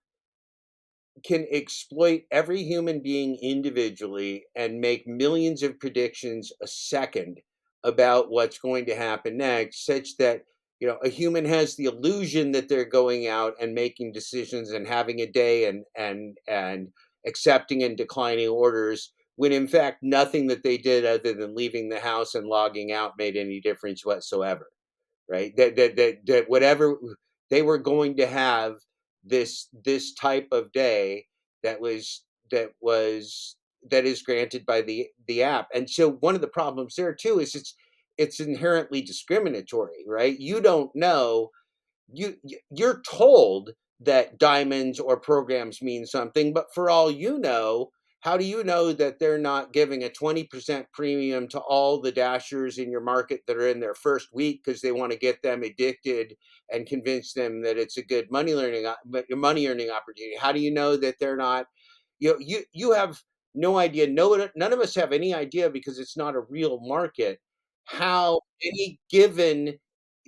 can 1.24 1.46
exploit 1.50 2.22
every 2.30 2.62
human 2.62 3.00
being 3.00 3.36
individually 3.42 4.44
and 4.56 4.80
make 4.80 5.06
millions 5.06 5.62
of 5.62 5.78
predictions 5.78 6.52
a 6.62 6.66
second 6.66 7.40
about 7.84 8.30
what's 8.30 8.58
going 8.58 8.86
to 8.86 8.94
happen 8.94 9.36
next 9.36 9.84
such 9.84 10.16
that 10.18 10.44
you 10.78 10.86
know 10.86 10.98
a 11.02 11.08
human 11.08 11.44
has 11.44 11.76
the 11.76 11.84
illusion 11.84 12.52
that 12.52 12.68
they're 12.68 12.84
going 12.84 13.26
out 13.26 13.54
and 13.60 13.74
making 13.74 14.12
decisions 14.12 14.70
and 14.70 14.86
having 14.86 15.20
a 15.20 15.26
day 15.26 15.66
and 15.66 15.84
and 15.96 16.38
and 16.48 16.88
accepting 17.26 17.82
and 17.82 17.96
declining 17.96 18.48
orders 18.48 19.12
when 19.40 19.52
in 19.52 19.66
fact 19.66 19.98
nothing 20.02 20.46
that 20.48 20.62
they 20.62 20.76
did 20.76 21.04
other 21.04 21.32
than 21.34 21.54
leaving 21.54 21.88
the 21.88 22.00
house 22.00 22.34
and 22.34 22.46
logging 22.46 22.92
out 22.92 23.18
made 23.18 23.36
any 23.36 23.60
difference 23.60 24.04
whatsoever 24.04 24.66
right? 25.30 25.56
That 25.56 25.76
that 25.76 25.96
that, 25.96 26.26
that 26.26 26.44
whatever 26.48 26.96
they 27.48 27.62
were 27.62 27.78
going 27.78 28.16
to 28.16 28.26
have 28.26 28.76
this 29.24 29.68
this 29.84 30.12
type 30.14 30.48
of 30.52 30.72
day 30.72 31.26
that 31.62 31.80
was 31.80 32.24
that 32.50 32.70
was 32.80 33.56
that 33.90 34.04
is 34.04 34.22
granted 34.22 34.66
by 34.66 34.82
the 34.82 35.08
the 35.28 35.42
app. 35.42 35.68
And 35.74 35.88
so 35.88 36.10
one 36.20 36.34
of 36.34 36.40
the 36.40 36.48
problems 36.48 36.96
there 36.96 37.14
too 37.14 37.38
is 37.38 37.54
it's 37.54 37.74
it's 38.18 38.40
inherently 38.40 39.00
discriminatory, 39.02 40.04
right? 40.06 40.38
You 40.38 40.60
don't 40.60 40.90
know 40.94 41.50
you 42.12 42.36
you're 42.70 43.02
told 43.08 43.70
that 44.00 44.38
diamonds 44.38 44.98
or 44.98 45.20
programs 45.20 45.82
mean 45.82 46.06
something, 46.06 46.52
but 46.52 46.66
for 46.74 46.90
all 46.90 47.10
you 47.10 47.38
know, 47.38 47.90
how 48.20 48.36
do 48.36 48.44
you 48.44 48.62
know 48.64 48.92
that 48.92 49.18
they're 49.18 49.38
not 49.38 49.72
giving 49.72 50.04
a 50.04 50.08
20% 50.10 50.84
premium 50.92 51.48
to 51.48 51.58
all 51.60 52.00
the 52.00 52.12
dashers 52.12 52.78
in 52.78 52.90
your 52.90 53.00
market 53.00 53.40
that 53.46 53.56
are 53.56 53.68
in 53.68 53.80
their 53.80 53.94
first 53.94 54.28
week 54.32 54.62
because 54.64 54.82
they 54.82 54.92
want 54.92 55.10
to 55.10 55.18
get 55.18 55.42
them 55.42 55.62
addicted 55.62 56.34
and 56.70 56.86
convince 56.86 57.32
them 57.32 57.62
that 57.62 57.78
it's 57.78 57.96
a 57.96 58.02
good 58.02 58.30
money 58.30 58.54
learning 58.54 58.86
money 59.30 59.66
earning 59.66 59.90
opportunity? 59.90 60.36
How 60.38 60.52
do 60.52 60.60
you 60.60 60.70
know 60.70 60.96
that 60.96 61.16
they're 61.18 61.36
not 61.36 61.66
you 62.18 62.30
know 62.30 62.36
you 62.38 62.62
you 62.72 62.92
have 62.92 63.18
no 63.54 63.78
idea 63.78 64.06
no 64.06 64.48
none 64.56 64.72
of 64.72 64.80
us 64.80 64.94
have 64.94 65.12
any 65.12 65.34
idea 65.34 65.68
because 65.70 65.98
it's 65.98 66.16
not 66.16 66.36
a 66.36 66.40
real 66.40 66.80
market 66.82 67.40
how 67.86 68.40
any 68.64 69.00
given 69.10 69.74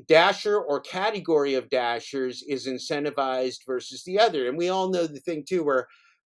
dasher 0.09 0.59
or 0.59 0.81
category 0.81 1.55
of 1.55 1.71
dashers 1.71 2.43
is 2.49 2.67
incentivized 2.67 3.59
versus 3.67 4.03
the 4.05 4.19
other 4.19 4.49
and 4.49 4.59
we 4.59 4.69
all 4.71 4.91
know 4.91 5.07
the 5.07 5.21
thing 5.21 5.45
too 5.49 5.63
where 5.63 5.87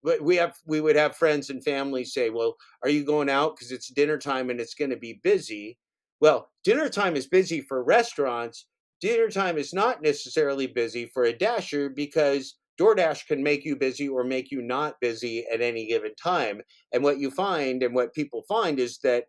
but 0.07 0.21
we 0.21 0.37
have 0.37 0.55
we 0.65 0.79
would 0.79 0.95
have 0.95 1.17
friends 1.17 1.49
and 1.49 1.61
family 1.61 2.05
say 2.05 2.29
well 2.29 2.55
are 2.81 2.89
you 2.89 3.03
going 3.03 3.29
out? 3.29 3.55
Because 3.55 3.73
it's 3.73 3.89
dinner 3.89 4.17
time 4.17 4.49
and 4.49 4.61
it's 4.61 4.73
going 4.73 4.89
to 4.89 4.97
be 4.97 5.19
busy. 5.21 5.77
Well 6.21 6.49
dinner 6.63 6.87
time 6.87 7.17
is 7.17 7.27
busy 7.27 7.59
for 7.59 7.83
restaurants. 7.83 8.67
Dinner 9.01 9.29
time 9.29 9.57
is 9.57 9.73
not 9.73 10.01
necessarily 10.01 10.65
busy 10.65 11.07
for 11.13 11.25
a 11.25 11.37
dasher 11.37 11.89
because 11.89 12.55
DoorDash 12.79 13.27
can 13.27 13.43
make 13.43 13.65
you 13.65 13.75
busy 13.75 14.07
or 14.07 14.23
make 14.23 14.49
you 14.49 14.61
not 14.61 14.95
busy 15.01 15.45
at 15.51 15.61
any 15.61 15.87
given 15.87 16.15
time. 16.15 16.61
And 16.93 17.03
what 17.03 17.19
you 17.19 17.29
find 17.29 17.83
and 17.83 17.93
what 17.93 18.13
people 18.13 18.43
find 18.47 18.79
is 18.79 18.99
that 18.99 19.25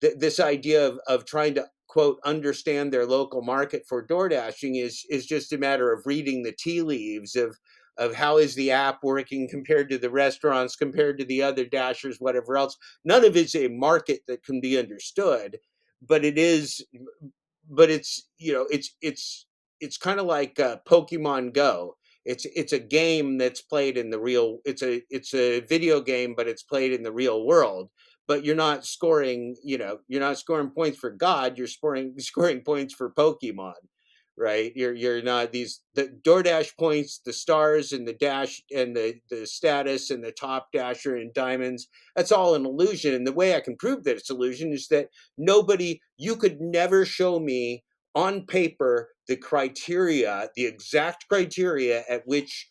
th- 0.00 0.18
this 0.18 0.40
idea 0.40 0.88
of, 0.88 0.98
of 1.06 1.24
trying 1.24 1.54
to 1.54 1.66
quote 1.86 2.18
understand 2.24 2.92
their 2.92 3.06
local 3.06 3.42
market 3.42 3.84
for 3.88 4.02
door 4.02 4.28
dashing 4.28 4.74
is 4.74 5.04
is 5.08 5.24
just 5.24 5.52
a 5.52 5.58
matter 5.58 5.92
of 5.92 6.04
reading 6.04 6.42
the 6.42 6.56
tea 6.58 6.82
leaves 6.82 7.36
of 7.36 7.56
of 7.98 8.14
how 8.14 8.36
is 8.38 8.54
the 8.54 8.70
app 8.70 8.98
working 9.02 9.48
compared 9.48 9.88
to 9.90 9.98
the 9.98 10.10
restaurants 10.10 10.76
compared 10.76 11.18
to 11.18 11.24
the 11.24 11.42
other 11.42 11.64
dashers 11.64 12.16
whatever 12.18 12.56
else. 12.56 12.76
None 13.04 13.24
of 13.24 13.36
it's 13.36 13.54
a 13.54 13.68
market 13.68 14.20
that 14.28 14.44
can 14.44 14.60
be 14.60 14.78
understood 14.78 15.58
but 16.02 16.24
it 16.24 16.38
is 16.38 16.84
but 17.68 17.90
it's 17.90 18.28
you 18.38 18.52
know 18.52 18.66
it's 18.70 18.94
it's 19.00 19.46
it's 19.80 19.98
kind 19.98 20.20
of 20.20 20.26
like 20.26 20.58
uh, 20.58 20.78
pokemon 20.88 21.52
go. 21.52 21.96
It's 22.24 22.46
it's 22.54 22.72
a 22.72 22.78
game 22.78 23.38
that's 23.38 23.62
played 23.62 23.96
in 23.96 24.10
the 24.10 24.18
real 24.18 24.58
it's 24.64 24.82
a 24.82 25.02
it's 25.10 25.34
a 25.34 25.60
video 25.60 26.00
game 26.00 26.34
but 26.36 26.48
it's 26.48 26.62
played 26.62 26.92
in 26.92 27.02
the 27.02 27.12
real 27.12 27.44
world. 27.44 27.90
But 28.28 28.44
you're 28.44 28.56
not 28.56 28.84
scoring, 28.84 29.54
you 29.62 29.78
know, 29.78 29.98
you're 30.08 30.20
not 30.20 30.38
scoring 30.38 30.70
points 30.70 30.98
for 30.98 31.10
God, 31.10 31.56
you're 31.56 31.68
scoring 31.68 32.14
scoring 32.18 32.62
points 32.62 32.94
for 32.94 33.10
Pokemon, 33.10 33.74
right? 34.38 34.72
You're 34.74 34.94
you're 34.94 35.22
not 35.22 35.52
these 35.52 35.80
the 35.94 36.08
DoorDash 36.24 36.76
points, 36.76 37.20
the 37.24 37.32
stars 37.32 37.92
and 37.92 38.06
the 38.06 38.12
dash 38.12 38.62
and 38.74 38.94
the 38.96 39.20
the 39.30 39.46
status 39.46 40.10
and 40.10 40.22
the 40.22 40.32
top 40.32 40.68
dasher 40.72 41.16
and 41.16 41.32
diamonds. 41.32 41.88
That's 42.14 42.32
all 42.32 42.54
an 42.54 42.66
illusion. 42.66 43.14
And 43.14 43.26
the 43.26 43.32
way 43.32 43.54
I 43.54 43.60
can 43.60 43.76
prove 43.76 44.04
that 44.04 44.16
it's 44.16 44.30
illusion 44.30 44.72
is 44.72 44.88
that 44.88 45.08
nobody 45.38 46.00
you 46.16 46.36
could 46.36 46.60
never 46.60 47.04
show 47.04 47.38
me 47.38 47.84
on 48.14 48.46
paper 48.46 49.10
the 49.28 49.36
criteria, 49.36 50.48
the 50.56 50.66
exact 50.66 51.28
criteria 51.28 52.04
at 52.08 52.22
which 52.26 52.68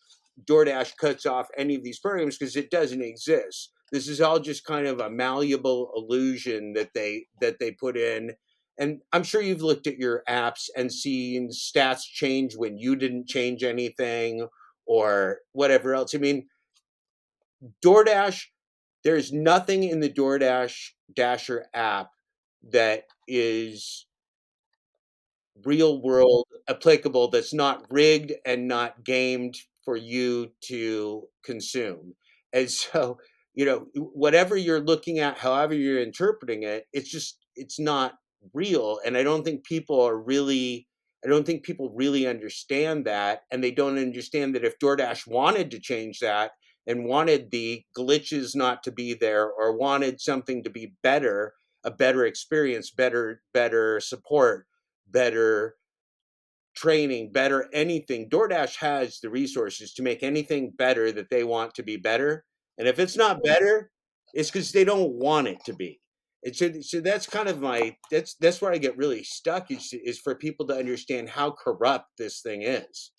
DoorDash 0.50 0.98
cuts 0.98 1.26
off 1.26 1.48
any 1.58 1.76
of 1.76 1.84
these 1.84 2.00
programs 2.00 2.38
because 2.38 2.56
it 2.56 2.72
doesn't 2.72 3.02
exist 3.02 3.72
this 3.92 4.08
is 4.08 4.20
all 4.20 4.40
just 4.40 4.66
kind 4.66 4.88
of 4.88 5.00
a 5.00 5.10
malleable 5.10 5.92
illusion 5.96 6.74
that 6.74 6.90
they 6.94 7.28
that 7.40 7.60
they 7.60 7.72
put 7.72 7.96
in 7.96 8.34
and 8.78 9.02
i'm 9.14 9.24
sure 9.24 9.42
you've 9.42 9.62
looked 9.62 9.88
at 9.88 9.98
your 9.98 10.24
apps 10.28 10.70
and 10.76 10.92
seen 10.92 11.50
stats 11.50 12.02
change 12.02 12.56
when 12.56 12.78
you 12.78 12.96
didn't 12.96 13.28
change 13.28 13.64
anything 13.64 14.48
or 14.86 15.40
whatever 15.52 15.96
else. 15.96 16.14
I 16.14 16.20
mean 16.20 16.48
doordash 17.84 18.46
there's 19.04 19.32
nothing 19.32 19.84
in 19.84 20.00
the 20.00 20.10
doordash 20.10 20.90
dasher 21.16 21.66
app 21.74 22.10
that 22.72 23.04
is 23.28 24.08
real 25.64 26.02
world 26.02 26.46
applicable 26.68 27.30
that's 27.30 27.54
not 27.54 27.86
rigged 27.90 28.34
and 28.46 28.68
not 28.68 29.04
gamed 29.04 29.56
for 29.84 29.96
you 29.96 30.52
to 30.62 31.28
consume. 31.44 32.16
And 32.52 32.70
so 32.70 33.20
you 33.56 33.66
know 33.66 33.88
whatever 33.96 34.58
you're 34.58 34.82
looking 34.82 35.20
at 35.20 35.38
however 35.38 35.74
you're 35.74 36.02
interpreting 36.02 36.64
it 36.64 36.86
it's 36.92 37.10
just 37.10 37.38
it's 37.56 37.80
not 37.80 38.16
real 38.54 39.00
and 39.06 39.18
i 39.18 39.24
don't 39.24 39.44
think 39.44 39.64
people 39.64 40.00
are 40.02 40.18
really 40.18 40.88
i 41.24 41.28
don't 41.28 41.46
think 41.46 41.64
people 41.64 41.92
really 41.96 42.28
understand 42.28 43.06
that 43.06 43.42
and 43.52 43.64
they 43.64 43.72
don't 43.72 43.98
understand 43.98 44.56
that 44.56 44.66
if 44.66 44.78
doordash 44.80 45.28
wanted 45.28 45.72
to 45.72 45.80
change 45.80 46.20
that 46.20 46.52
and 46.88 47.06
wanted 47.06 47.50
the 47.52 47.84
glitches 47.98 48.56
not 48.56 48.84
to 48.84 48.92
be 48.92 49.14
there 49.14 49.50
or 49.50 49.78
wanted 49.78 50.20
something 50.22 50.64
to 50.64 50.70
be 50.70 50.94
better 51.04 51.54
a 51.84 51.92
better 51.92 52.26
experience 52.26 52.92
better 52.92 53.42
better 53.54 54.00
support 54.00 54.66
better 55.08 55.76
training 56.76 57.32
better 57.32 57.70
anything 57.74 58.30
doordash 58.30 58.76
has 58.78 59.20
the 59.22 59.30
resources 59.30 59.94
to 59.94 60.04
make 60.04 60.24
anything 60.24 60.72
better 60.78 61.12
that 61.12 61.30
they 61.30 61.44
want 61.44 61.74
to 61.74 61.84
be 61.84 61.96
better 61.96 62.44
and 62.78 62.88
if 62.88 63.00
it's 63.00 63.16
not 63.16 63.44
better, 63.44 63.92
it's 64.34 64.52
because 64.52 64.72
they 64.72 64.84
don't 64.84 65.14
want 65.14 65.48
it 65.48 65.64
to 65.66 65.74
be. 65.74 66.00
And 66.46 66.56
so, 66.56 66.72
so 66.82 67.02
that's 67.02 67.26
kind 67.26 67.50
of 67.50 67.60
my 67.60 67.98
that's 68.12 68.36
that's 68.36 68.62
where 68.62 68.72
I 68.72 68.78
get 68.78 68.98
really 68.98 69.24
stuck 69.24 69.72
is 69.72 69.94
is 69.94 70.20
for 70.20 70.36
people 70.36 70.68
to 70.68 70.78
understand 70.78 71.30
how 71.30 71.52
corrupt 71.52 72.12
this 72.20 72.42
thing 72.42 72.62
is. 72.62 73.12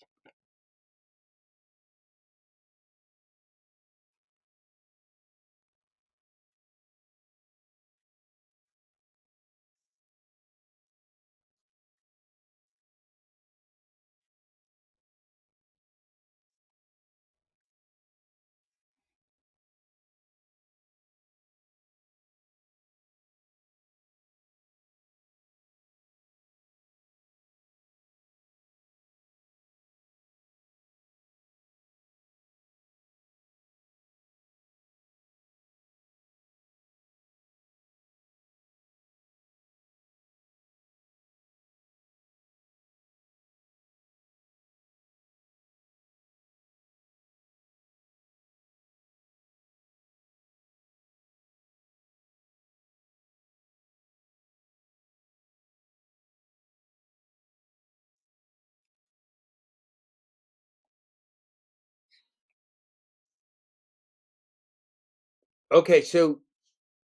Okay, 65.71 66.01
so 66.01 66.39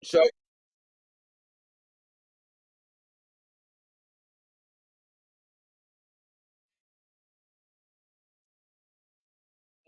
so 0.03 0.21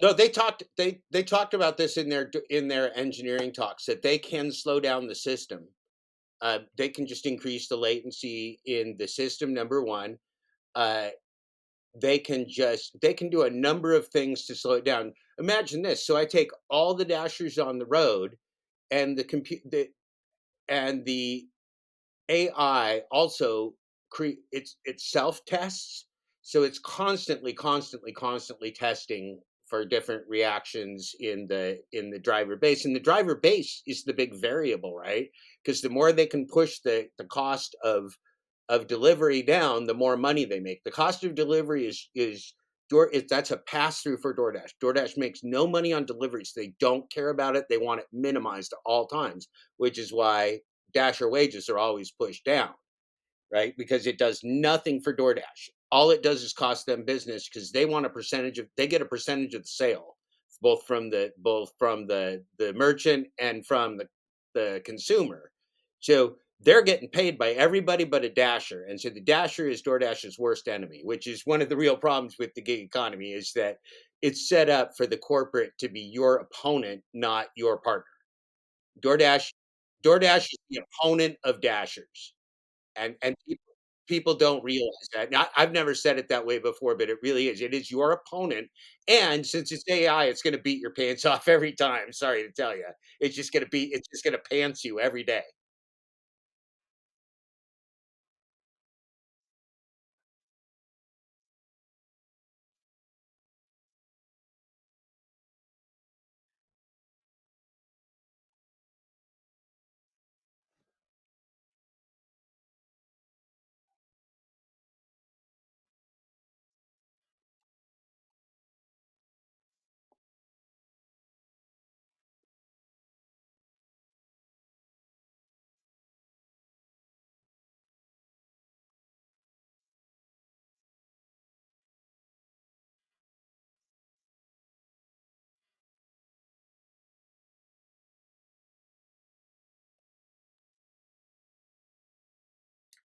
no, 0.01 0.13
they 0.13 0.29
talked 0.29 0.63
they 0.77 1.01
they 1.11 1.23
talked 1.23 1.53
about 1.53 1.77
this 1.77 1.97
in 1.97 2.09
their 2.09 2.31
in 2.49 2.67
their 2.67 2.95
engineering 2.97 3.53
talks 3.53 3.85
that 3.85 4.01
they 4.01 4.17
can 4.17 4.51
slow 4.51 4.79
down 4.79 5.07
the 5.07 5.15
system. 5.15 5.67
Uh, 6.41 6.59
they 6.77 6.89
can 6.89 7.07
just 7.07 7.25
increase 7.25 7.67
the 7.67 7.77
latency 7.77 8.59
in 8.65 8.95
the 8.99 9.07
system. 9.07 9.53
Number 9.53 9.83
one, 9.83 10.17
uh, 10.75 11.09
they 12.01 12.19
can 12.19 12.47
just 12.49 12.97
they 13.01 13.13
can 13.13 13.29
do 13.29 13.43
a 13.43 13.49
number 13.49 13.93
of 13.93 14.07
things 14.09 14.45
to 14.47 14.55
slow 14.55 14.73
it 14.73 14.85
down. 14.85 15.13
Imagine 15.39 15.81
this: 15.81 16.05
so 16.05 16.17
I 16.17 16.25
take 16.25 16.51
all 16.69 16.93
the 16.95 17.05
dashers 17.05 17.59
on 17.59 17.79
the 17.79 17.85
road, 17.87 18.37
and 18.93 19.17
the 19.17 19.23
compute 19.23 19.61
the 19.71 19.87
and 20.69 21.03
the 21.03 21.47
AI 22.29 23.01
also 23.11 23.73
cre- 24.11 24.41
it's 24.51 24.77
it 24.85 25.01
self 25.01 25.43
tests, 25.45 26.05
so 26.41 26.63
it's 26.63 26.79
constantly, 26.79 27.53
constantly, 27.53 28.13
constantly 28.13 28.71
testing 28.71 29.39
for 29.65 29.83
different 29.83 30.23
reactions 30.27 31.15
in 31.19 31.47
the 31.47 31.79
in 31.91 32.11
the 32.11 32.19
driver 32.19 32.55
base, 32.55 32.85
and 32.85 32.95
the 32.95 32.99
driver 32.99 33.35
base 33.35 33.81
is 33.87 34.03
the 34.03 34.13
big 34.13 34.35
variable, 34.35 34.95
right? 34.95 35.27
Because 35.63 35.81
the 35.81 35.89
more 35.89 36.11
they 36.11 36.27
can 36.27 36.45
push 36.45 36.79
the 36.79 37.07
the 37.17 37.25
cost 37.25 37.75
of 37.83 38.15
of 38.69 38.87
delivery 38.87 39.41
down, 39.41 39.87
the 39.87 39.93
more 39.93 40.15
money 40.17 40.45
they 40.45 40.59
make. 40.59 40.83
The 40.83 40.91
cost 40.91 41.23
of 41.23 41.35
delivery 41.35 41.87
is 41.87 42.09
is 42.13 42.53
Door, 42.93 43.09
it, 43.11 43.27
that's 43.27 43.51
a 43.51 43.57
pass 43.57 44.01
through 44.01 44.17
for 44.17 44.35
DoorDash. 44.35 44.73
DoorDash 44.81 45.17
makes 45.17 45.43
no 45.43 45.65
money 45.65 45.91
on 45.93 46.05
deliveries. 46.05 46.53
They 46.55 46.73
don't 46.79 47.11
care 47.11 47.29
about 47.29 47.55
it. 47.55 47.65
They 47.67 47.77
want 47.77 48.01
it 48.01 48.05
minimized 48.13 48.71
at 48.71 48.79
all 48.85 49.07
times, 49.07 49.47
which 49.77 49.97
is 49.97 50.13
why 50.13 50.59
Dasher 50.93 51.29
wages 51.29 51.69
are 51.69 51.79
always 51.79 52.11
pushed 52.11 52.45
down, 52.45 52.69
right? 53.51 53.73
Because 53.77 54.05
it 54.05 54.19
does 54.19 54.41
nothing 54.43 55.01
for 55.01 55.15
DoorDash. 55.15 55.69
All 55.91 56.11
it 56.11 56.23
does 56.23 56.43
is 56.43 56.53
cost 56.53 56.85
them 56.85 57.03
business 57.03 57.49
because 57.49 57.71
they 57.71 57.85
want 57.85 58.05
a 58.05 58.09
percentage 58.09 58.59
of 58.59 58.67
they 58.77 58.87
get 58.87 59.01
a 59.01 59.05
percentage 59.05 59.55
of 59.55 59.63
the 59.63 59.67
sale, 59.67 60.15
both 60.61 60.85
from 60.85 61.09
the 61.09 61.31
both 61.39 61.71
from 61.79 62.05
the 62.05 62.43
the 62.59 62.73
merchant 62.73 63.27
and 63.39 63.65
from 63.65 63.97
the 63.97 64.07
the 64.53 64.81
consumer. 64.85 65.51
So 65.99 66.35
they're 66.63 66.81
getting 66.83 67.09
paid 67.09 67.37
by 67.37 67.51
everybody 67.51 68.03
but 68.05 68.23
a 68.25 68.29
dasher 68.29 68.85
and 68.89 68.99
so 68.99 69.09
the 69.09 69.19
dasher 69.21 69.67
is 69.67 69.81
doordash's 69.83 70.39
worst 70.39 70.67
enemy 70.67 71.01
which 71.03 71.27
is 71.27 71.41
one 71.45 71.61
of 71.61 71.69
the 71.69 71.77
real 71.77 71.97
problems 71.97 72.35
with 72.39 72.53
the 72.55 72.61
gig 72.61 72.79
economy 72.81 73.31
is 73.33 73.51
that 73.55 73.77
it's 74.21 74.47
set 74.49 74.69
up 74.69 74.91
for 74.97 75.05
the 75.07 75.17
corporate 75.17 75.71
to 75.79 75.89
be 75.89 76.01
your 76.01 76.37
opponent 76.37 77.01
not 77.13 77.47
your 77.55 77.77
partner. 77.79 78.05
Doordash 79.01 79.51
doordash 80.05 80.45
is 80.53 80.57
the 80.69 80.81
opponent 81.01 81.37
of 81.43 81.61
dashers 81.61 82.33
and 82.97 83.15
and 83.23 83.35
people, 84.07 84.35
don't 84.35 84.63
realize 84.63 85.09
that 85.15 85.31
now, 85.31 85.47
i've 85.57 85.71
never 85.73 85.95
said 85.95 86.19
it 86.19 86.29
that 86.29 86.45
way 86.45 86.59
before 86.59 86.95
but 86.97 87.09
it 87.09 87.17
really 87.23 87.49
is. 87.49 87.61
It 87.61 87.73
is 87.75 87.91
your 87.91 88.11
opponent 88.13 88.69
and 89.09 89.45
since 89.45 89.71
it's 89.71 89.83
ai 89.89 90.25
it's 90.25 90.41
going 90.43 90.55
to 90.55 90.61
beat 90.61 90.81
your 90.81 90.91
pants 90.93 91.25
off 91.27 91.47
every 91.49 91.73
time 91.73 92.11
sorry 92.13 92.43
to 92.43 92.51
tell 92.51 92.75
you 92.77 92.85
it's 93.21 93.35
just 93.35 93.53
going 93.53 93.63
to 93.65 93.69
be 93.69 93.85
it's 93.93 94.07
just 94.09 94.23
going 94.25 94.33
to 94.35 94.43
pants 94.51 94.83
you 94.85 94.99
every 94.99 95.23
day 95.23 95.43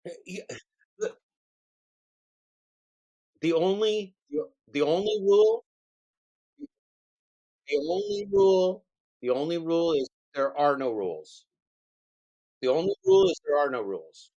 Eh, 0.04 0.10
yeah, 0.26 0.44
the 3.40 3.52
only 3.52 4.14
the 4.72 4.82
only 4.82 5.18
rule 5.22 5.64
the 7.68 7.76
only 7.88 8.26
rule 8.32 8.84
the 9.20 9.30
only 9.30 9.58
rule 9.58 9.92
is 9.92 10.08
there 10.34 10.56
are 10.58 10.76
no 10.76 10.90
rules. 10.92 11.44
The 12.62 12.68
only 12.68 12.94
rule 13.04 13.28
is 13.30 13.40
there 13.44 13.58
are 13.58 13.68
no 13.68 13.82
rules. 13.82 14.30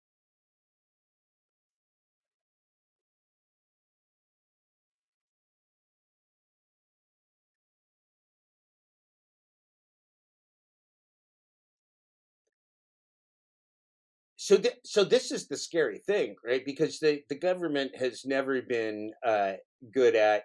So 14.50 14.56
th 14.56 14.74
so 14.84 15.04
this 15.04 15.30
is 15.30 15.46
the 15.46 15.56
scary 15.56 15.98
thing, 15.98 16.34
right? 16.44 16.64
Because 16.64 16.98
the 16.98 17.22
the 17.28 17.36
government 17.36 17.94
has 17.94 18.24
never 18.26 18.60
been, 18.60 19.12
uh, 19.24 19.52
good 19.92 20.16
at 20.16 20.42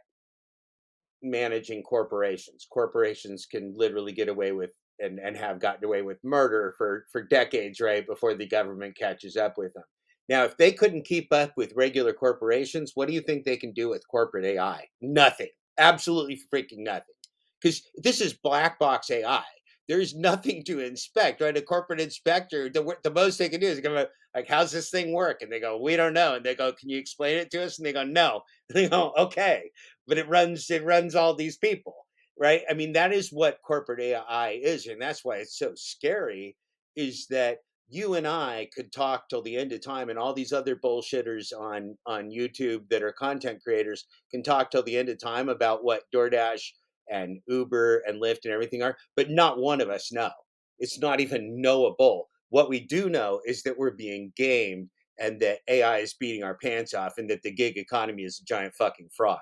managing 1.23 1.83
corporations. 1.83 2.67
Corporations 2.71 3.45
can 3.45 3.73
literally 3.75 4.11
get 4.11 4.29
away 4.29 4.51
with 4.51 4.69
and 4.99 5.19
and 5.19 5.35
have 5.35 5.59
gotten 5.59 5.83
away 5.83 6.01
with 6.03 6.17
murder 6.23 6.73
for 6.77 7.05
for 7.11 7.23
decades, 7.23 7.79
right, 7.79 8.05
before 8.05 8.35
the 8.35 8.47
government 8.47 8.95
catches 8.97 9.35
up 9.35 9.55
with 9.57 9.73
them. 9.73 9.83
Now, 10.29 10.43
if 10.43 10.55
they 10.57 10.71
couldn't 10.71 11.05
keep 11.05 11.33
up 11.33 11.53
with 11.57 11.73
regular 11.75 12.13
corporations, 12.13 12.91
what 12.95 13.07
do 13.07 13.13
you 13.13 13.21
think 13.21 13.43
they 13.43 13.57
can 13.57 13.73
do 13.73 13.89
with 13.89 14.07
corporate 14.09 14.45
AI? 14.45 14.85
Nothing. 15.01 15.49
Absolutely 15.79 16.39
freaking 16.53 16.79
nothing. 16.91 17.15
Because 17.61 17.81
this 17.95 18.21
is 18.21 18.33
black 18.33 18.79
box 18.79 19.09
AI. 19.11 19.43
There's 19.87 20.15
nothing 20.15 20.63
to 20.65 20.79
inspect, 20.79 21.41
right? 21.41 21.55
A 21.55 21.61
corporate 21.61 22.01
inspector, 22.01 22.69
the, 22.69 22.97
the 23.03 23.11
most 23.11 23.37
they 23.37 23.49
can 23.49 23.59
do 23.61 23.67
is 23.67 23.79
go 23.79 24.07
like, 24.33 24.47
"How's 24.49 24.71
this 24.71 24.89
thing 24.89 25.13
work?" 25.13 25.41
And 25.41 25.51
they 25.51 25.59
go, 25.59 25.77
"We 25.79 25.95
don't 25.95 26.13
know." 26.13 26.35
And 26.35 26.45
they 26.45 26.55
go, 26.55 26.73
"Can 26.73 26.89
you 26.89 26.97
explain 26.97 27.37
it 27.37 27.51
to 27.51 27.63
us?" 27.63 27.77
And 27.77 27.85
they 27.85 27.93
go, 27.93 28.03
"No." 28.03 28.41
And 28.69 28.75
they 28.77 28.89
go, 28.89 29.13
"Okay." 29.17 29.71
but 30.07 30.17
it 30.17 30.27
runs 30.27 30.69
it 30.69 30.83
runs 30.83 31.15
all 31.15 31.33
these 31.33 31.57
people 31.57 32.05
right 32.37 32.61
i 32.69 32.73
mean 32.73 32.93
that 32.93 33.13
is 33.13 33.31
what 33.31 33.61
corporate 33.65 33.99
ai 33.99 34.59
is 34.61 34.87
and 34.87 35.01
that's 35.01 35.23
why 35.23 35.37
it's 35.37 35.57
so 35.57 35.71
scary 35.75 36.55
is 36.95 37.27
that 37.27 37.59
you 37.87 38.15
and 38.15 38.27
i 38.27 38.67
could 38.75 38.91
talk 38.91 39.29
till 39.29 39.41
the 39.41 39.57
end 39.57 39.71
of 39.71 39.81
time 39.81 40.09
and 40.09 40.19
all 40.19 40.33
these 40.33 40.53
other 40.53 40.75
bullshitters 40.75 41.51
on 41.57 41.97
on 42.05 42.29
youtube 42.29 42.87
that 42.89 43.03
are 43.03 43.11
content 43.11 43.61
creators 43.63 44.05
can 44.31 44.43
talk 44.43 44.69
till 44.71 44.83
the 44.83 44.97
end 44.97 45.09
of 45.09 45.19
time 45.19 45.49
about 45.49 45.83
what 45.83 46.03
doordash 46.13 46.71
and 47.09 47.39
uber 47.47 48.01
and 48.07 48.21
lyft 48.21 48.45
and 48.45 48.53
everything 48.53 48.81
are 48.81 48.97
but 49.15 49.29
not 49.29 49.59
one 49.59 49.81
of 49.81 49.89
us 49.89 50.11
know 50.11 50.31
it's 50.79 50.99
not 50.99 51.19
even 51.19 51.61
knowable 51.61 52.29
what 52.49 52.69
we 52.69 52.79
do 52.79 53.09
know 53.09 53.41
is 53.45 53.63
that 53.63 53.77
we're 53.77 53.91
being 53.91 54.31
gamed 54.35 54.89
and 55.19 55.39
that 55.39 55.59
ai 55.67 55.97
is 55.97 56.13
beating 56.13 56.43
our 56.43 56.57
pants 56.57 56.93
off 56.93 57.17
and 57.17 57.29
that 57.29 57.41
the 57.43 57.51
gig 57.51 57.77
economy 57.77 58.23
is 58.23 58.39
a 58.39 58.45
giant 58.45 58.73
fucking 58.73 59.09
fraud 59.15 59.39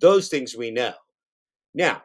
those 0.00 0.28
things 0.28 0.56
we 0.56 0.70
know. 0.70 0.94
Now, 1.74 2.02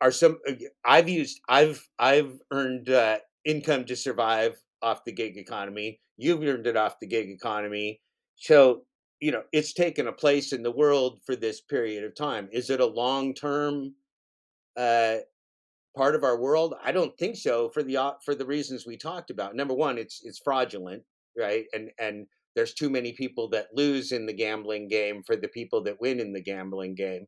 are 0.00 0.10
some 0.10 0.38
uh, 0.48 0.52
I've 0.84 1.08
used 1.08 1.40
I've 1.48 1.86
I've 1.98 2.40
earned 2.50 2.90
uh, 2.90 3.18
income 3.44 3.84
to 3.86 3.96
survive 3.96 4.60
off 4.82 5.04
the 5.04 5.12
gig 5.12 5.36
economy. 5.36 6.00
You've 6.16 6.42
earned 6.42 6.66
it 6.66 6.76
off 6.76 6.98
the 7.00 7.06
gig 7.06 7.30
economy. 7.30 8.00
So, 8.36 8.82
you 9.20 9.32
know, 9.32 9.42
it's 9.52 9.72
taken 9.72 10.06
a 10.06 10.12
place 10.12 10.52
in 10.52 10.62
the 10.62 10.70
world 10.70 11.20
for 11.26 11.34
this 11.34 11.60
period 11.60 12.04
of 12.04 12.14
time. 12.14 12.48
Is 12.52 12.70
it 12.70 12.80
a 12.80 12.86
long 12.86 13.34
term 13.34 13.94
uh, 14.76 15.16
part 15.96 16.14
of 16.14 16.24
our 16.24 16.38
world? 16.40 16.74
I 16.84 16.92
don't 16.92 17.16
think 17.18 17.36
so 17.36 17.70
for 17.70 17.82
the 17.82 17.96
uh, 17.96 18.12
for 18.24 18.34
the 18.34 18.46
reasons 18.46 18.86
we 18.86 18.96
talked 18.96 19.30
about. 19.30 19.56
Number 19.56 19.74
one, 19.74 19.98
it's 19.98 20.20
it's 20.24 20.40
fraudulent, 20.42 21.02
right? 21.36 21.64
And 21.72 21.90
and 21.98 22.26
there's 22.54 22.74
too 22.74 22.90
many 22.90 23.12
people 23.12 23.48
that 23.50 23.68
lose 23.74 24.12
in 24.12 24.26
the 24.26 24.32
gambling 24.32 24.88
game 24.88 25.22
for 25.26 25.36
the 25.36 25.48
people 25.48 25.82
that 25.84 26.00
win 26.00 26.20
in 26.20 26.32
the 26.32 26.42
gambling 26.42 26.94
game. 26.94 27.26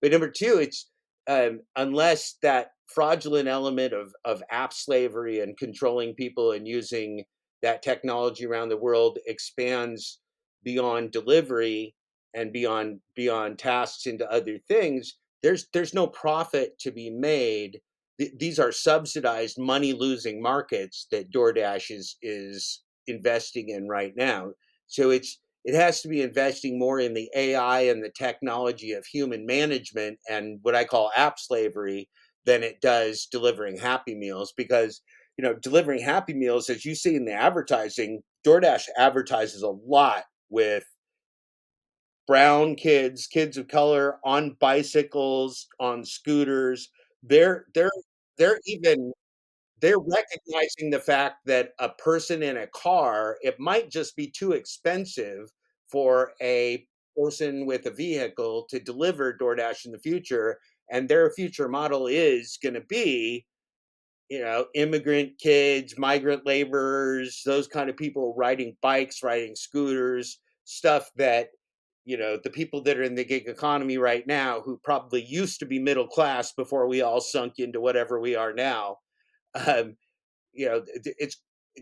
But 0.00 0.12
number 0.12 0.30
two, 0.30 0.58
it's 0.58 0.90
um, 1.28 1.60
unless 1.76 2.36
that 2.42 2.68
fraudulent 2.86 3.48
element 3.48 3.92
of 3.92 4.12
of 4.24 4.42
app 4.50 4.72
slavery 4.72 5.40
and 5.40 5.56
controlling 5.58 6.14
people 6.14 6.52
and 6.52 6.68
using 6.68 7.24
that 7.62 7.82
technology 7.82 8.44
around 8.46 8.68
the 8.68 8.76
world 8.76 9.18
expands 9.26 10.18
beyond 10.64 11.12
delivery 11.12 11.94
and 12.34 12.52
beyond 12.52 13.00
beyond 13.14 13.58
tasks 13.58 14.06
into 14.06 14.30
other 14.30 14.58
things 14.68 15.16
there's 15.42 15.66
there's 15.72 15.94
no 15.94 16.06
profit 16.06 16.78
to 16.80 16.90
be 16.90 17.10
made. 17.10 17.80
Th- 18.18 18.32
these 18.38 18.58
are 18.58 18.72
subsidized 18.72 19.58
money 19.58 19.92
losing 19.92 20.40
markets 20.40 21.06
that 21.10 21.32
DoorDash 21.32 21.90
is 21.90 22.16
is 22.22 22.82
investing 23.06 23.68
in 23.70 23.88
right 23.88 24.14
now. 24.16 24.52
So 24.86 25.10
it's 25.10 25.40
it 25.64 25.74
has 25.74 26.00
to 26.02 26.08
be 26.08 26.22
investing 26.22 26.78
more 26.78 27.00
in 27.00 27.14
the 27.14 27.30
AI 27.36 27.82
and 27.82 28.02
the 28.02 28.10
technology 28.10 28.92
of 28.92 29.06
human 29.06 29.46
management 29.46 30.18
and 30.28 30.58
what 30.62 30.74
I 30.74 30.84
call 30.84 31.12
app 31.16 31.38
slavery 31.38 32.08
than 32.46 32.62
it 32.62 32.80
does 32.80 33.26
delivering 33.30 33.78
happy 33.78 34.14
meals 34.14 34.52
because 34.56 35.02
you 35.36 35.44
know 35.44 35.54
delivering 35.54 36.02
happy 36.02 36.34
meals 36.34 36.70
as 36.70 36.84
you 36.84 36.94
see 36.94 37.16
in 37.16 37.24
the 37.24 37.32
advertising 37.32 38.22
DoorDash 38.46 38.86
advertises 38.96 39.62
a 39.62 39.68
lot 39.68 40.24
with 40.52 40.84
brown 42.26 42.74
kids 42.76 43.26
kids 43.26 43.56
of 43.56 43.66
color 43.68 44.18
on 44.24 44.56
bicycles 44.60 45.66
on 45.80 46.04
scooters 46.04 46.90
they're 47.24 47.66
they're 47.74 47.90
they're 48.38 48.60
even 48.66 49.12
they're 49.80 49.98
recognizing 49.98 50.90
the 50.90 51.00
fact 51.00 51.36
that 51.46 51.70
a 51.80 51.90
person 51.90 52.42
in 52.42 52.56
a 52.58 52.68
car, 52.68 53.36
it 53.42 53.60
might 53.60 53.90
just 53.90 54.16
be 54.16 54.28
too 54.28 54.52
expensive 54.52 55.50
for 55.88 56.32
a 56.42 56.86
person 57.16 57.66
with 57.66 57.86
a 57.86 57.90
vehicle 57.90 58.66
to 58.70 58.80
deliver 58.80 59.34
DoorDash 59.36 59.86
in 59.86 59.92
the 59.92 59.98
future. 59.98 60.58
And 60.90 61.08
their 61.08 61.30
future 61.32 61.68
model 61.68 62.06
is 62.08 62.58
going 62.62 62.74
to 62.74 62.82
be, 62.82 63.44
you 64.32 64.40
know, 64.40 64.64
immigrant 64.74 65.38
kids, 65.38 65.98
migrant 65.98 66.46
laborers, 66.46 67.42
those 67.44 67.68
kind 67.68 67.90
of 67.90 67.98
people 67.98 68.34
riding 68.34 68.74
bikes, 68.80 69.22
riding 69.22 69.54
scooters, 69.54 70.38
stuff 70.64 71.10
that, 71.16 71.48
you 72.06 72.16
know, 72.16 72.38
the 72.42 72.48
people 72.48 72.80
that 72.82 72.96
are 72.96 73.02
in 73.02 73.14
the 73.14 73.26
gig 73.26 73.46
economy 73.46 73.98
right 73.98 74.26
now, 74.26 74.62
who 74.62 74.80
probably 74.82 75.22
used 75.22 75.58
to 75.60 75.66
be 75.66 75.78
middle 75.78 76.06
class 76.06 76.50
before 76.54 76.88
we 76.88 77.02
all 77.02 77.20
sunk 77.20 77.58
into 77.58 77.78
whatever 77.78 78.18
we 78.20 78.34
are 78.34 78.54
now. 78.54 78.96
Um, 79.54 79.96
you 80.52 80.66
know, 80.66 80.82
it's 81.04 81.36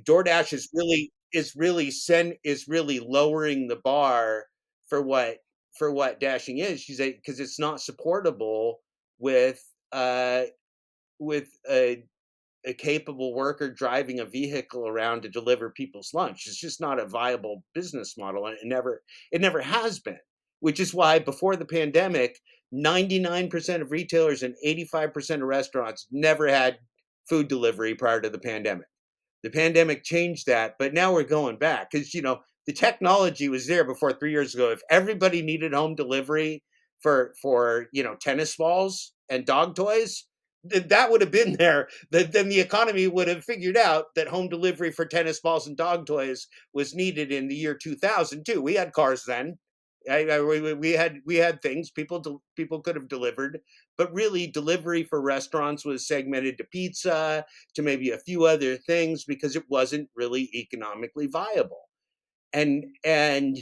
DoorDash 0.09 0.52
is 0.52 0.68
really 0.74 1.12
is 1.32 1.55
really 1.56 1.93
send 1.93 2.35
is 2.44 2.66
really 2.68 3.01
lowering 3.01 3.68
the 3.68 3.77
bar 3.85 4.44
for 4.89 5.02
what 5.02 5.39
for 5.78 5.93
what 5.93 6.20
dashing 6.20 6.59
is. 6.59 6.85
Because 6.86 7.40
it's 7.40 7.60
not 7.60 7.81
supportable 7.81 8.81
with 9.20 9.62
uh 9.93 10.43
with 11.20 11.48
a 11.70 12.05
a 12.66 12.74
capable 12.74 13.35
worker 13.35 13.70
driving 13.70 14.20
a 14.20 14.24
vehicle 14.24 14.87
around 14.87 15.23
to 15.23 15.28
deliver 15.28 15.70
people's 15.70 16.12
lunch. 16.12 16.45
It's 16.47 16.61
just 16.61 16.81
not 16.81 17.01
a 17.01 17.07
viable 17.07 17.65
business 17.74 18.16
model, 18.19 18.47
and 18.47 18.57
it 18.57 18.66
never 18.66 19.03
it 19.32 19.41
never 19.41 19.61
has 19.61 19.99
been. 19.99 20.19
Which 20.61 20.78
is 20.78 20.93
why 20.93 21.19
before 21.19 21.57
the 21.57 21.65
pandemic, 21.65 22.39
99% 22.74 23.81
of 23.81 23.91
retailers 23.91 24.43
and 24.43 24.55
85% 24.65 25.37
of 25.37 25.41
restaurants 25.43 26.07
never 26.11 26.47
had 26.49 26.78
food 27.28 27.49
delivery 27.49 27.95
prior 27.95 28.20
to 28.20 28.28
the 28.28 28.39
pandemic. 28.39 28.87
The 29.43 29.51
pandemic 29.51 30.05
changed 30.05 30.47
that, 30.47 30.74
but 30.78 30.93
now 30.93 31.15
we're 31.15 31.23
going 31.23 31.57
back 31.57 31.91
because 31.91 32.12
you 32.12 32.20
know 32.20 32.41
the 32.66 32.73
technology 32.74 33.49
was 33.49 33.66
there 33.66 33.85
before 33.85 34.12
three 34.12 34.32
years 34.32 34.55
ago. 34.55 34.70
If 34.70 34.82
everybody 34.91 35.41
needed 35.41 35.73
home 35.73 35.95
delivery 35.95 36.62
for 37.01 37.35
for 37.41 37.87
you 37.93 38.03
know 38.03 38.16
tennis 38.16 38.57
balls 38.57 39.12
and 39.31 39.47
dog 39.47 39.74
toys, 39.77 40.27
that 40.65 41.11
would 41.11 41.20
have 41.20 41.31
been 41.31 41.55
there. 41.55 41.89
that 42.11 42.32
Then 42.32 42.49
the 42.49 42.61
economy 42.61 43.07
would 43.09 43.28
have 43.28 43.45
figured 43.45 43.77
out 43.77 44.15
that 44.15 44.28
home 44.28 44.49
delivery 44.49 44.93
for 44.93 45.07
tennis 45.07 45.41
balls 45.41 45.66
and 45.66 45.77
dog 45.77 46.07
toys 46.07 46.47
was 46.73 46.95
needed 46.95 47.32
in 47.32 47.49
the 47.49 47.55
year 47.55 47.74
2000 47.74 48.45
too. 48.45 48.61
We 48.61 48.74
had 48.74 48.93
cars 48.93 49.24
then. 49.27 49.59
I, 50.11 50.27
I, 50.27 50.41
we, 50.41 50.73
we 50.73 50.93
had 50.93 51.19
we 51.27 51.37
had 51.37 51.61
things 51.61 51.91
people 51.91 52.43
people 52.57 52.81
could 52.81 52.97
have 52.97 53.09
delivered, 53.09 53.61
but 53.99 54.12
really 54.15 54.47
delivery 54.47 55.05
for 55.05 55.20
restaurants 55.20 55.85
was 55.85 56.09
segmented 56.09 56.57
to 56.59 56.65
pizza, 56.65 57.45
to 57.74 57.82
maybe 57.82 58.11
a 58.11 58.19
few 58.19 58.47
other 58.47 58.77
things 58.78 59.24
because 59.24 59.57
it 59.57 59.65
wasn't 59.69 60.09
really 60.16 60.49
economically 60.55 61.27
viable. 61.27 61.82
And 62.53 62.87
and 63.05 63.59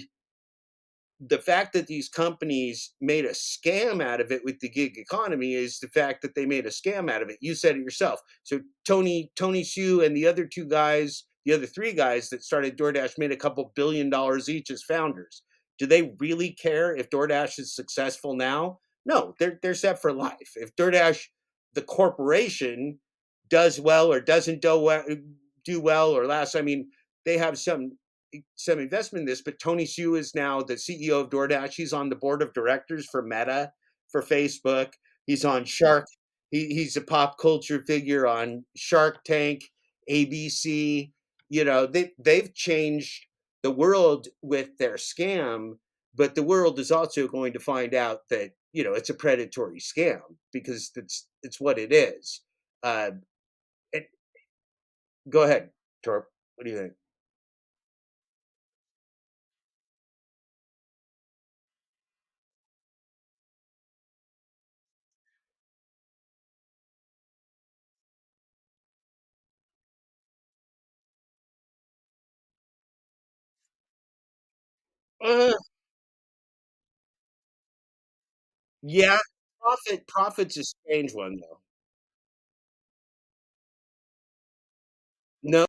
the 1.20 1.38
fact 1.38 1.72
that 1.72 1.88
these 1.88 2.08
companies 2.08 2.94
made 3.00 3.24
a 3.24 3.30
scam 3.30 4.02
out 4.02 4.20
of 4.20 4.30
it 4.30 4.42
with 4.44 4.60
the 4.60 4.68
gig 4.68 4.96
economy 4.96 5.54
is 5.54 5.80
the 5.80 5.88
fact 5.88 6.22
that 6.22 6.34
they 6.34 6.46
made 6.46 6.64
a 6.64 6.70
scam 6.70 7.10
out 7.10 7.22
of 7.22 7.28
it. 7.28 7.38
You 7.40 7.54
said 7.54 7.76
it 7.76 7.82
yourself. 7.82 8.20
So 8.44 8.60
Tony 8.86 9.32
Tony 9.36 9.62
Xu 9.62 10.04
and 10.04 10.16
the 10.16 10.26
other 10.26 10.46
two 10.46 10.66
guys, 10.66 11.24
the 11.44 11.52
other 11.54 11.66
three 11.66 11.92
guys 11.92 12.28
that 12.30 12.44
started 12.44 12.78
DoorDash 12.78 13.18
made 13.18 13.32
a 13.32 13.36
couple 13.36 13.72
billion 13.74 14.10
dollars 14.10 14.48
each 14.48 14.70
as 14.70 14.82
founders. 14.82 15.42
Do 15.78 15.86
they 15.86 16.12
really 16.18 16.52
care 16.52 16.94
if 16.94 17.10
DoorDash 17.10 17.58
is 17.58 17.74
successful 17.74 18.34
now? 18.34 18.78
No, 19.04 19.34
they're 19.38 19.58
they're 19.62 19.74
set 19.74 20.00
for 20.00 20.12
life. 20.12 20.52
If 20.54 20.76
DoorDash, 20.76 21.24
the 21.74 21.82
corporation, 21.82 23.00
does 23.48 23.80
well 23.80 24.12
or 24.12 24.20
doesn't 24.20 24.62
do 24.62 24.78
well, 24.78 25.04
do 25.64 25.80
well 25.80 26.10
or 26.10 26.26
last, 26.26 26.54
I 26.54 26.62
mean, 26.62 26.90
they 27.24 27.38
have 27.38 27.58
some 27.58 27.98
some 28.56 28.78
investment 28.78 29.22
in 29.22 29.26
this. 29.26 29.42
But 29.42 29.58
Tony 29.58 29.84
Xu 29.84 30.18
is 30.18 30.34
now 30.34 30.60
the 30.62 30.74
CEO 30.74 31.20
of 31.20 31.30
DoorDash. 31.30 31.74
He's 31.74 31.92
on 31.92 32.08
the 32.08 32.16
board 32.16 32.42
of 32.42 32.52
directors 32.52 33.06
for 33.10 33.22
Meta, 33.22 33.72
for 34.10 34.22
Facebook. 34.22 34.92
He's 35.26 35.44
on 35.44 35.64
Shark. 35.64 36.06
He, 36.50 36.68
he's 36.68 36.96
a 36.96 37.02
pop 37.02 37.38
culture 37.38 37.82
figure 37.86 38.26
on 38.26 38.64
Shark 38.76 39.24
Tank, 39.24 39.64
ABC. 40.10 41.12
You 41.50 41.64
know, 41.64 41.86
they 41.86 42.12
they've 42.18 42.52
changed 42.54 43.26
the 43.62 43.70
world 43.70 44.28
with 44.42 44.76
their 44.78 44.94
scam, 44.94 45.74
but 46.14 46.34
the 46.34 46.42
world 46.42 46.78
is 46.78 46.90
also 46.90 47.28
going 47.28 47.52
to 47.52 47.58
find 47.58 47.94
out 47.94 48.20
that 48.30 48.52
you 48.72 48.84
know 48.84 48.94
it's 48.94 49.10
a 49.10 49.14
predatory 49.14 49.80
scam 49.80 50.20
because 50.52 50.90
it's 50.96 51.26
it's 51.42 51.60
what 51.60 51.78
it 51.78 51.92
is. 51.92 52.42
Uh, 52.82 53.10
go 55.28 55.42
ahead, 55.42 55.70
Torp. 56.02 56.28
What 56.56 56.64
do 56.64 56.70
you 56.70 56.78
think? 56.78 56.92
Yeah, 78.82 79.18
profit 79.60 80.06
profit's 80.08 80.56
a 80.56 80.64
strange 80.64 81.12
one 81.14 81.36
though. 81.40 81.58
No, 85.42 85.66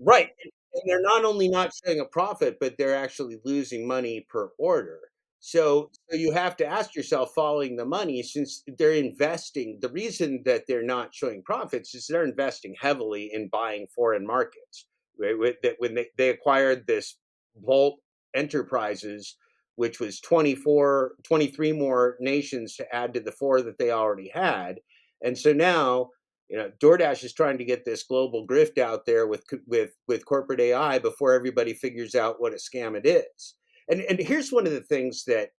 Right, 0.00 0.30
and 0.42 0.52
and 0.74 0.82
they're 0.86 1.00
not 1.00 1.24
only 1.24 1.48
not 1.48 1.72
showing 1.84 1.98
a 2.00 2.04
profit, 2.04 2.58
but 2.60 2.76
they're 2.76 2.94
actually 2.94 3.40
losing 3.44 3.86
money 3.88 4.20
per 4.28 4.50
order. 4.58 5.00
So 5.40 5.90
so 6.10 6.16
you 6.16 6.32
have 6.32 6.56
to 6.56 6.66
ask 6.66 6.94
yourself 6.94 7.32
following 7.34 7.76
the 7.76 7.84
money 7.84 8.22
since 8.22 8.62
they're 8.78 8.92
investing 8.92 9.78
the 9.80 9.88
reason 9.88 10.42
that 10.44 10.64
they're 10.66 10.82
not 10.82 11.14
showing 11.14 11.42
profits 11.42 11.94
is 11.94 12.06
they're 12.06 12.24
investing 12.24 12.74
heavily 12.80 13.30
in 13.32 13.48
buying 13.48 13.86
foreign 13.94 14.26
markets. 14.26 14.86
Right, 15.20 15.36
when 15.78 15.94
they, 15.94 16.06
they 16.16 16.28
acquired 16.30 16.86
this 16.86 17.16
Wolt 17.54 17.98
Enterprises, 18.34 19.36
which 19.74 19.98
was 19.98 20.20
24, 20.20 21.14
23 21.24 21.72
more 21.72 22.16
nations 22.20 22.76
to 22.76 22.94
add 22.94 23.14
to 23.14 23.20
the 23.20 23.32
four 23.32 23.60
that 23.62 23.78
they 23.78 23.90
already 23.90 24.28
had. 24.32 24.78
And 25.22 25.36
so 25.36 25.52
now 25.52 26.10
you 26.48 26.56
know 26.56 26.70
DoorDash 26.80 27.24
is 27.24 27.32
trying 27.32 27.58
to 27.58 27.64
get 27.64 27.84
this 27.84 28.02
global 28.02 28.46
grift 28.46 28.78
out 28.78 29.06
there 29.06 29.26
with 29.26 29.44
with 29.66 29.90
with 30.08 30.24
corporate 30.24 30.60
AI 30.60 30.98
before 30.98 31.32
everybody 31.32 31.74
figures 31.74 32.14
out 32.14 32.40
what 32.40 32.52
a 32.52 32.56
scam 32.56 32.96
it 32.96 33.06
is. 33.06 33.54
And 33.88 34.02
and 34.02 34.18
here's 34.18 34.50
one 34.50 34.66
of 34.66 34.72
the 34.72 34.82
things 34.82 35.24
that 35.26 35.50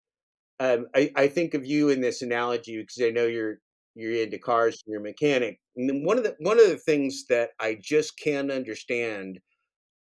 um, 0.59 0.87
I, 0.95 1.11
I 1.15 1.27
think 1.27 1.53
of 1.53 1.65
you 1.65 1.89
in 1.89 2.01
this 2.01 2.21
analogy 2.21 2.77
because 2.79 3.01
I 3.01 3.11
know 3.11 3.25
you're 3.25 3.59
you're 3.95 4.23
into 4.23 4.37
cars 4.37 4.83
and 4.85 4.91
you're 4.93 5.01
a 5.01 5.03
mechanic. 5.03 5.59
And 5.75 6.05
one 6.05 6.17
of 6.17 6.23
the 6.23 6.35
one 6.39 6.59
of 6.59 6.67
the 6.67 6.77
things 6.77 7.25
that 7.29 7.51
I 7.59 7.77
just 7.81 8.19
can't 8.19 8.51
understand 8.51 9.39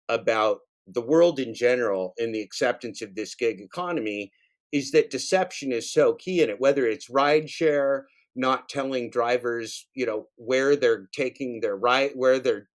about 0.09 0.59
the 0.87 1.03
world 1.03 1.41
in 1.41 1.55
general 1.55 2.15
and 2.19 2.35
the 2.35 2.41
acceptance 2.43 3.03
of 3.03 3.15
this 3.15 3.35
gig 3.35 3.61
economy 3.61 4.31
is 4.73 4.91
that 4.91 5.11
deception 5.11 5.73
is 5.73 5.93
so 5.93 6.15
key 6.15 6.43
in 6.43 6.51
it, 6.51 6.61
whether 6.61 6.87
it's 6.87 7.11
rideshare, 7.11 8.03
not 8.37 8.69
telling 8.69 9.09
drivers, 9.11 9.87
you 9.95 10.05
know, 10.05 10.27
where 10.37 10.77
they're 10.77 11.09
taking 11.15 11.61
their 11.61 11.77
ride, 11.77 12.11
where 12.15 12.39
they're 12.39 12.69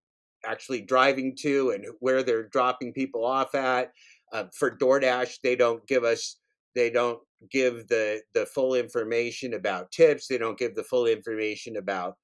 actually 0.45 0.81
driving 0.81 1.35
to 1.41 1.71
and 1.71 1.85
where 1.99 2.23
they're 2.23 2.47
dropping 2.47 2.93
people 2.93 3.25
off 3.25 3.53
at. 3.53 3.91
Uh, 4.31 4.45
for 4.53 4.77
DoorDash, 4.77 5.39
they 5.43 5.55
don't 5.55 5.85
give 5.87 6.03
us, 6.03 6.37
they 6.75 6.89
don't 6.89 7.19
give 7.51 7.87
the 7.87 8.21
the 8.33 8.45
full 8.45 8.75
information 8.75 9.53
about 9.53 9.91
tips. 9.91 10.27
They 10.27 10.37
don't 10.37 10.57
give 10.57 10.75
the 10.75 10.83
full 10.83 11.07
information 11.07 11.77
about 11.77 12.15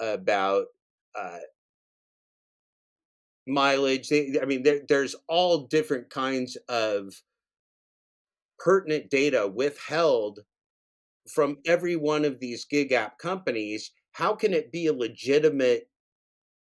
about 0.00 0.66
uh, 1.18 1.38
mileage. 3.46 4.08
They, 4.08 4.38
I 4.40 4.44
mean, 4.44 4.62
there, 4.62 4.80
there's 4.88 5.14
all 5.28 5.66
different 5.66 6.10
kinds 6.10 6.56
of 6.68 7.14
pertinent 8.58 9.10
data 9.10 9.46
withheld 9.46 10.40
from 11.32 11.58
every 11.66 11.96
one 11.96 12.24
of 12.24 12.40
these 12.40 12.64
gig 12.64 12.92
app 12.92 13.18
companies. 13.18 13.92
How 14.12 14.34
can 14.34 14.54
it 14.54 14.72
be 14.72 14.86
a 14.86 14.92
legitimate 14.92 15.88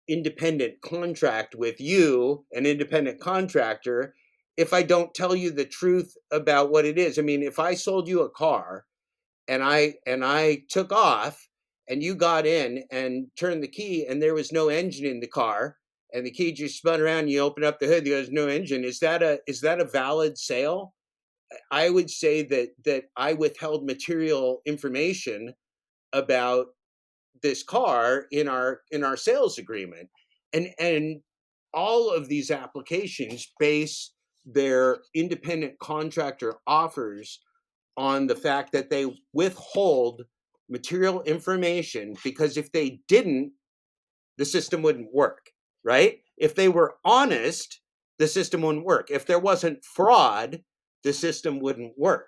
independent 0.09 0.81
contract 0.82 1.55
with 1.55 1.81
you, 1.81 2.44
an 2.53 2.66
independent 2.66 3.20
contractor, 3.20 4.15
if 4.57 4.73
I 4.73 4.83
don't 4.83 5.15
tell 5.15 5.35
you 5.35 5.51
the 5.51 5.65
truth 5.65 6.16
about 6.31 6.70
what 6.70 6.85
it 6.85 6.99
is? 6.99 7.19
I 7.19 7.23
mean, 7.23 7.43
if 7.43 7.59
I 7.59 7.74
sold 7.74 8.09
you 8.09 8.23
a 8.23 8.31
car 8.31 8.85
and 9.49 9.62
I 9.62 9.95
and 10.07 10.24
I 10.24 10.62
took 10.69 10.93
off 10.93 11.49
and 11.89 12.03
you 12.03 12.15
got 12.15 12.47
in 12.47 12.85
and 12.91 13.27
turned 13.39 13.62
the 13.62 13.69
key 13.69 14.07
and 14.07 14.20
there 14.20 14.35
was 14.35 14.53
no 14.53 14.69
engine 14.69 15.07
in 15.07 15.20
the 15.20 15.27
car 15.27 15.77
and 16.12 16.24
the 16.27 16.31
key 16.31 16.53
just 16.53 16.78
spun 16.78 17.01
around 17.01 17.20
and 17.20 17.31
you 17.31 17.41
open 17.41 17.65
up 17.65 17.78
the 17.78 17.87
hood 17.87 18.05
there's 18.05 18.31
no 18.31 18.49
engine 18.49 18.85
is 18.85 18.99
that 19.01 19.23
a 19.23 19.39
is 19.47 19.61
that 19.61 19.81
a 19.81 19.85
valid 19.85 20.39
sale 20.39 20.95
I 21.70 21.91
would 21.91 22.11
say 22.11 22.43
that 22.43 22.70
that 22.85 23.05
I 23.16 23.35
withheld 23.35 23.87
material 23.87 24.62
information 24.66 25.55
about 26.12 26.66
this 27.43 27.62
car 27.62 28.27
in 28.31 28.49
our 28.49 28.81
in 28.91 29.05
our 29.05 29.16
sales 29.16 29.59
agreement 29.59 30.09
and 30.53 30.69
and 30.78 31.20
all 31.74 32.11
of 32.11 32.28
these 32.28 32.51
applications 32.51 33.53
base 33.61 34.12
their 34.47 34.98
independent 35.14 35.78
contractor 35.78 36.55
offers 36.66 37.40
on 37.97 38.27
the 38.27 38.36
fact 38.36 38.73
that 38.73 38.90
they 38.90 39.06
withhold 39.32 40.24
material 40.68 41.23
information 41.23 42.14
because 42.24 42.56
if 42.56 42.73
they 42.73 43.01
didn't 43.09 43.52
the 44.39 44.44
system 44.44 44.82
wouldn't 44.82 45.12
work 45.12 45.51
right? 45.86 46.18
If 46.36 46.55
they 46.55 46.68
were 46.68 46.97
honest 47.05 47.81
the 48.18 48.27
system 48.27 48.62
wouldn't 48.62 48.85
work. 48.85 49.10
If 49.10 49.27
there 49.27 49.39
wasn't 49.39 49.85
fraud 49.85 50.60
the 51.05 51.12
system 51.12 51.60
wouldn't 51.60 51.93
work. 51.97 52.27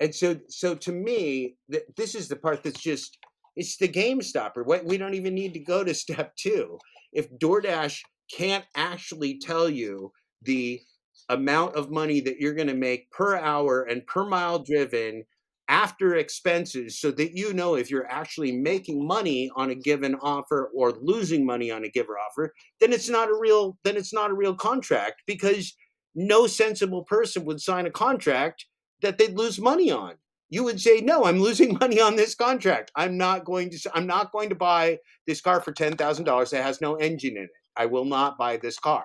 And 0.00 0.14
so 0.14 0.38
so 0.48 0.74
to 0.76 0.92
me 0.92 1.56
th- 1.70 1.84
this 1.96 2.14
is 2.14 2.28
the 2.28 2.36
part 2.36 2.62
that's 2.62 2.80
just 2.80 3.18
it's 3.56 3.76
the 3.76 3.88
game 3.88 4.22
stopper. 4.22 4.62
We 4.62 4.80
we 4.80 4.96
don't 4.96 5.14
even 5.14 5.34
need 5.34 5.52
to 5.54 5.60
go 5.60 5.84
to 5.84 5.94
step 6.04 6.34
two. 6.36 6.78
If 7.12 7.30
doordash 7.38 8.00
can't 8.32 8.64
actually 8.74 9.38
tell 9.38 9.68
you 9.68 10.12
the 10.42 10.80
amount 11.28 11.74
of 11.74 11.90
money 11.90 12.20
that 12.20 12.38
you're 12.38 12.54
going 12.54 12.68
to 12.68 12.74
make 12.74 13.10
per 13.10 13.36
hour 13.36 13.82
and 13.82 14.06
per 14.06 14.24
mile 14.24 14.58
driven 14.58 15.24
after 15.68 16.16
expenses 16.16 17.00
so 17.00 17.10
that 17.10 17.32
you 17.32 17.54
know 17.54 17.74
if 17.74 17.90
you're 17.90 18.10
actually 18.10 18.52
making 18.52 19.06
money 19.06 19.50
on 19.56 19.70
a 19.70 19.74
given 19.74 20.14
offer 20.16 20.70
or 20.74 20.92
losing 21.00 21.46
money 21.46 21.70
on 21.70 21.84
a 21.84 21.88
given 21.88 22.14
offer 22.28 22.52
then 22.80 22.92
it's 22.92 23.08
not 23.08 23.30
a 23.30 23.34
real 23.34 23.78
then 23.82 23.96
it's 23.96 24.12
not 24.12 24.30
a 24.30 24.34
real 24.34 24.54
contract 24.54 25.22
because 25.26 25.74
no 26.14 26.46
sensible 26.46 27.02
person 27.04 27.44
would 27.44 27.60
sign 27.60 27.86
a 27.86 27.90
contract 27.90 28.66
that 29.00 29.18
they'd 29.18 29.36
lose 29.36 29.60
money 29.60 29.90
on. 29.90 30.14
You 30.50 30.64
would 30.64 30.80
say 30.80 31.00
no 31.00 31.24
i'm 31.24 31.40
losing 31.40 31.78
money 31.80 31.98
on 32.00 32.16
this 32.16 32.34
contract. 32.34 32.92
I'm 32.94 33.16
not 33.16 33.46
going 33.46 33.70
to 33.70 33.90
i'm 33.94 34.06
not 34.06 34.32
going 34.32 34.50
to 34.50 34.54
buy 34.54 34.98
this 35.26 35.40
car 35.40 35.62
for 35.62 35.72
$10000 35.72 36.50
that 36.50 36.62
has 36.62 36.80
no 36.82 36.96
engine 36.96 37.38
in 37.38 37.44
it. 37.44 37.50
I 37.76 37.86
will 37.86 38.04
not 38.04 38.36
buy 38.36 38.58
this 38.58 38.78
car 38.78 39.04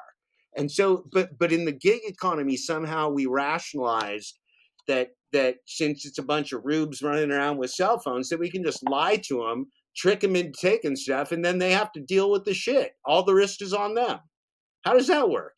and 0.58 0.72
so 0.72 1.06
but 1.12 1.38
but 1.38 1.52
in 1.52 1.66
the 1.66 1.72
gig 1.72 2.02
economy 2.06 2.58
somehow 2.58 3.10
we 3.10 3.26
rationalized 3.26 4.38
that 4.88 5.10
that 5.32 5.58
since 5.66 6.06
it's 6.06 6.18
a 6.18 6.24
bunch 6.24 6.52
of 6.54 6.62
rubes 6.64 7.02
running 7.02 7.32
around 7.32 7.58
with 7.58 7.72
cell 7.72 8.00
phones 8.00 8.30
that 8.30 8.40
we 8.40 8.50
can 8.50 8.64
just 8.64 8.88
lie 8.90 9.16
to 9.18 9.44
them 9.44 9.68
trick 9.96 10.22
them 10.22 10.36
into 10.36 10.58
taking 10.60 10.96
stuff 10.96 11.32
and 11.32 11.44
then 11.44 11.58
they 11.58 11.72
have 11.72 11.92
to 11.92 12.00
deal 12.00 12.32
with 12.32 12.46
the 12.46 12.54
shit. 12.54 12.94
All 13.06 13.24
the 13.24 13.34
risk 13.34 13.62
is 13.62 13.74
on 13.74 13.96
them. 13.96 14.20
How 14.86 14.94
does 14.94 15.08
that 15.08 15.30
work 15.30 15.58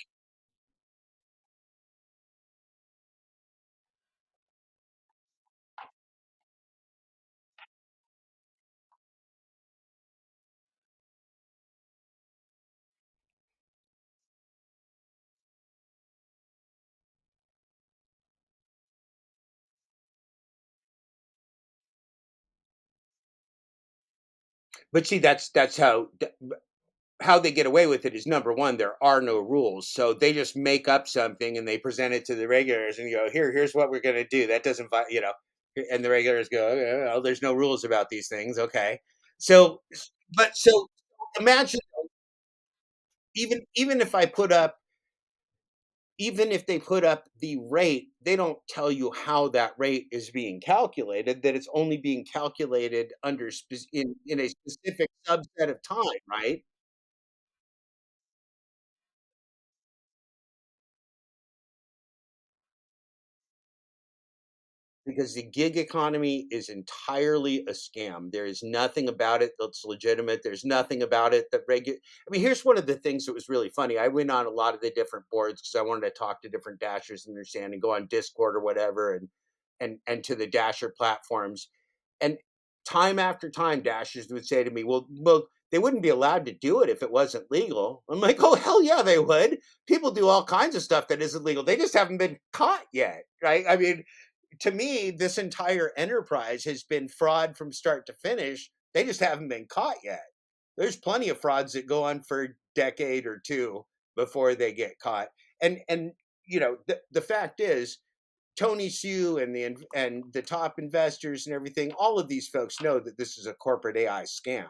but 24.94 25.08
see 25.08 25.20
that's 25.20 25.50
that's 25.50 25.78
how 25.78 26.08
how 27.22 27.38
they 27.38 27.52
get 27.52 27.68
away 27.68 27.86
with 27.86 28.06
it 28.06 28.16
is 28.16 28.26
number 28.26 28.52
one 28.52 28.78
there 28.78 28.96
are 29.04 29.22
no 29.22 29.38
rules 29.38 29.88
so 29.88 30.14
they 30.14 30.34
just 30.34 30.56
make 30.56 30.88
up 30.88 31.08
something 31.08 31.58
and 31.58 31.68
they 31.68 31.78
present 31.78 32.14
it 32.14 32.26
to 32.26 32.34
the 32.36 32.48
regulars 32.48 32.98
and 32.98 33.12
go 33.12 33.30
here 33.32 33.52
here's 33.52 33.74
what 33.74 33.90
we're 33.92 34.00
going 34.02 34.16
to 34.16 34.28
do. 34.28 34.48
That 34.48 34.64
doesn't 34.64 34.90
you 35.10 35.22
know 35.22 35.34
and 35.92 36.04
the 36.04 36.10
regulars 36.10 36.50
go 36.50 36.68
okay, 36.70 37.04
well, 37.06 37.22
there's 37.22 37.42
no 37.42 37.54
rules 37.54 37.84
about 37.84 38.10
these 38.10 38.28
things. 38.28 38.58
Okay. 38.58 39.00
So 39.38 39.82
but 40.36 40.58
so 40.58 40.88
imagine 41.40 41.80
even 43.36 43.62
even 43.76 44.02
if 44.02 44.14
i 44.16 44.26
put 44.26 44.52
up 44.52 44.76
even 46.18 46.52
if 46.52 46.66
they 46.66 46.80
put 46.80 47.04
up 47.04 47.26
the 47.40 47.58
rate 47.70 48.10
they 48.24 48.36
don't 48.36 48.60
tell 48.70 48.92
you 48.92 49.12
how 49.14 49.48
that 49.50 49.74
rate 49.78 50.08
is 50.12 50.30
being 50.32 50.60
calculated 50.62 51.42
that 51.42 51.56
it's 51.56 51.68
only 51.74 51.98
being 51.98 52.26
calculated 52.32 53.14
under 53.24 53.50
in 53.94 54.16
in 54.28 54.40
a 54.40 54.50
specific 54.50 55.10
subset 55.28 55.70
of 55.70 55.82
time 55.84 56.22
right 56.30 56.64
because 65.16 65.34
the 65.36 65.44
gig 65.44 65.78
economy 65.78 66.48
is 66.52 66.70
entirely 66.70 67.60
a 67.68 67.72
scam. 67.72 68.32
There 68.32 68.46
is 68.46 68.64
nothing 68.64 69.10
about 69.10 69.42
it 69.42 69.52
that's 69.60 69.86
legitimate. 69.86 70.42
There's 70.44 70.66
nothing 70.66 71.04
about 71.04 71.34
it 71.34 71.52
that 71.52 71.68
regu 71.68 71.92
I 71.94 72.30
mean, 72.30 72.42
here's 72.42 72.66
one 72.66 72.78
of 72.78 72.86
the 72.88 72.96
things 72.96 73.26
that 73.26 73.34
was 73.34 73.50
really 73.50 73.70
funny. 73.70 73.98
I 73.98 74.08
went 74.08 74.32
on 74.32 74.46
a 74.46 74.50
lot 74.50 74.74
of 74.76 74.82
the 74.82 74.92
different 74.92 75.26
boards 75.32 75.62
because 75.62 75.80
I 75.80 75.88
wanted 75.88 76.02
to 76.08 76.12
talk 76.12 76.42
to 76.42 76.50
different 76.50 76.80
dashers 76.80 77.26
and 77.28 77.34
understand 77.36 77.74
and 77.74 77.82
go 77.82 77.94
on 77.94 78.08
Discord 78.08 78.56
or 78.56 78.62
whatever 78.62 79.14
and 79.16 79.30
and 79.80 80.00
and 80.08 80.24
to 80.26 80.36
the 80.36 80.48
dasher 80.48 80.90
platforms. 80.90 81.70
And 82.22 82.38
time 82.86 83.20
after 83.20 83.50
time, 83.50 83.82
dashers 83.82 84.28
would 84.32 84.46
say 84.46 84.64
to 84.64 84.72
me, 84.72 84.84
"Well, 84.84 85.08
well, 85.10 85.48
they 85.72 85.80
wouldn't 85.80 86.04
be 86.04 86.10
allowed 86.10 86.46
to 86.46 86.52
do 86.54 86.82
it 86.82 86.90
if 86.90 87.04
it 87.04 87.12
wasn't 87.12 87.52
legal." 87.52 88.04
I'm 88.10 88.20
like, 88.20 88.38
"Oh, 88.42 88.56
hell 88.56 88.82
yeah, 88.84 89.02
they 89.02 89.20
would. 89.20 89.60
People 89.88 90.12
do 90.12 90.28
all 90.28 90.44
kinds 90.46 90.76
of 90.76 90.84
stuff 90.84 91.08
that 91.10 91.22
isn't 91.22 91.44
legal. 91.44 91.64
They 91.64 91.78
just 91.78 91.94
haven't 91.94 92.18
been 92.18 92.38
caught 92.54 92.86
yet, 92.94 93.26
right? 93.44 93.66
I 93.68 93.78
mean, 93.78 94.04
to 94.60 94.72
me, 94.72 95.12
this 95.12 95.38
entire 95.38 95.92
enterprise 95.98 96.64
has 96.66 96.84
been 96.84 97.08
fraud 97.08 97.58
from 97.58 97.72
start 97.72 98.06
to 98.08 98.14
finish. 98.14 98.70
They 98.94 99.04
just 99.04 99.20
haven't 99.20 99.48
been 99.48 99.66
caught 99.68 99.98
yet. 100.04 100.24
There's 100.78 100.98
plenty 100.98 101.30
of 101.30 101.40
frauds 101.40 101.74
that 101.74 101.88
go 101.88 102.04
on 102.04 102.22
for 102.22 102.44
a 102.44 102.50
decade 102.76 103.26
or 103.26 103.42
two 103.46 103.86
before 104.16 104.56
they 104.56 104.74
get 104.74 105.00
caught. 105.00 105.30
And 105.62 105.80
and 105.88 106.12
you 106.46 106.60
know, 106.60 106.78
the, 106.88 107.00
the 107.12 107.22
fact 107.22 107.60
is, 107.60 108.00
Tony 108.58 108.90
Xu 108.90 109.42
and 109.42 109.56
the 109.56 109.78
and 109.96 110.24
the 110.34 110.42
top 110.42 110.80
investors 110.80 111.48
and 111.48 111.56
everything, 111.56 111.92
all 111.94 112.20
of 112.20 112.28
these 112.28 112.48
folks 112.48 112.82
know 112.82 113.00
that 113.00 113.18
this 113.18 113.38
is 113.38 113.48
a 113.48 113.54
corporate 113.54 113.98
AI 113.98 114.24
scam, 114.24 114.68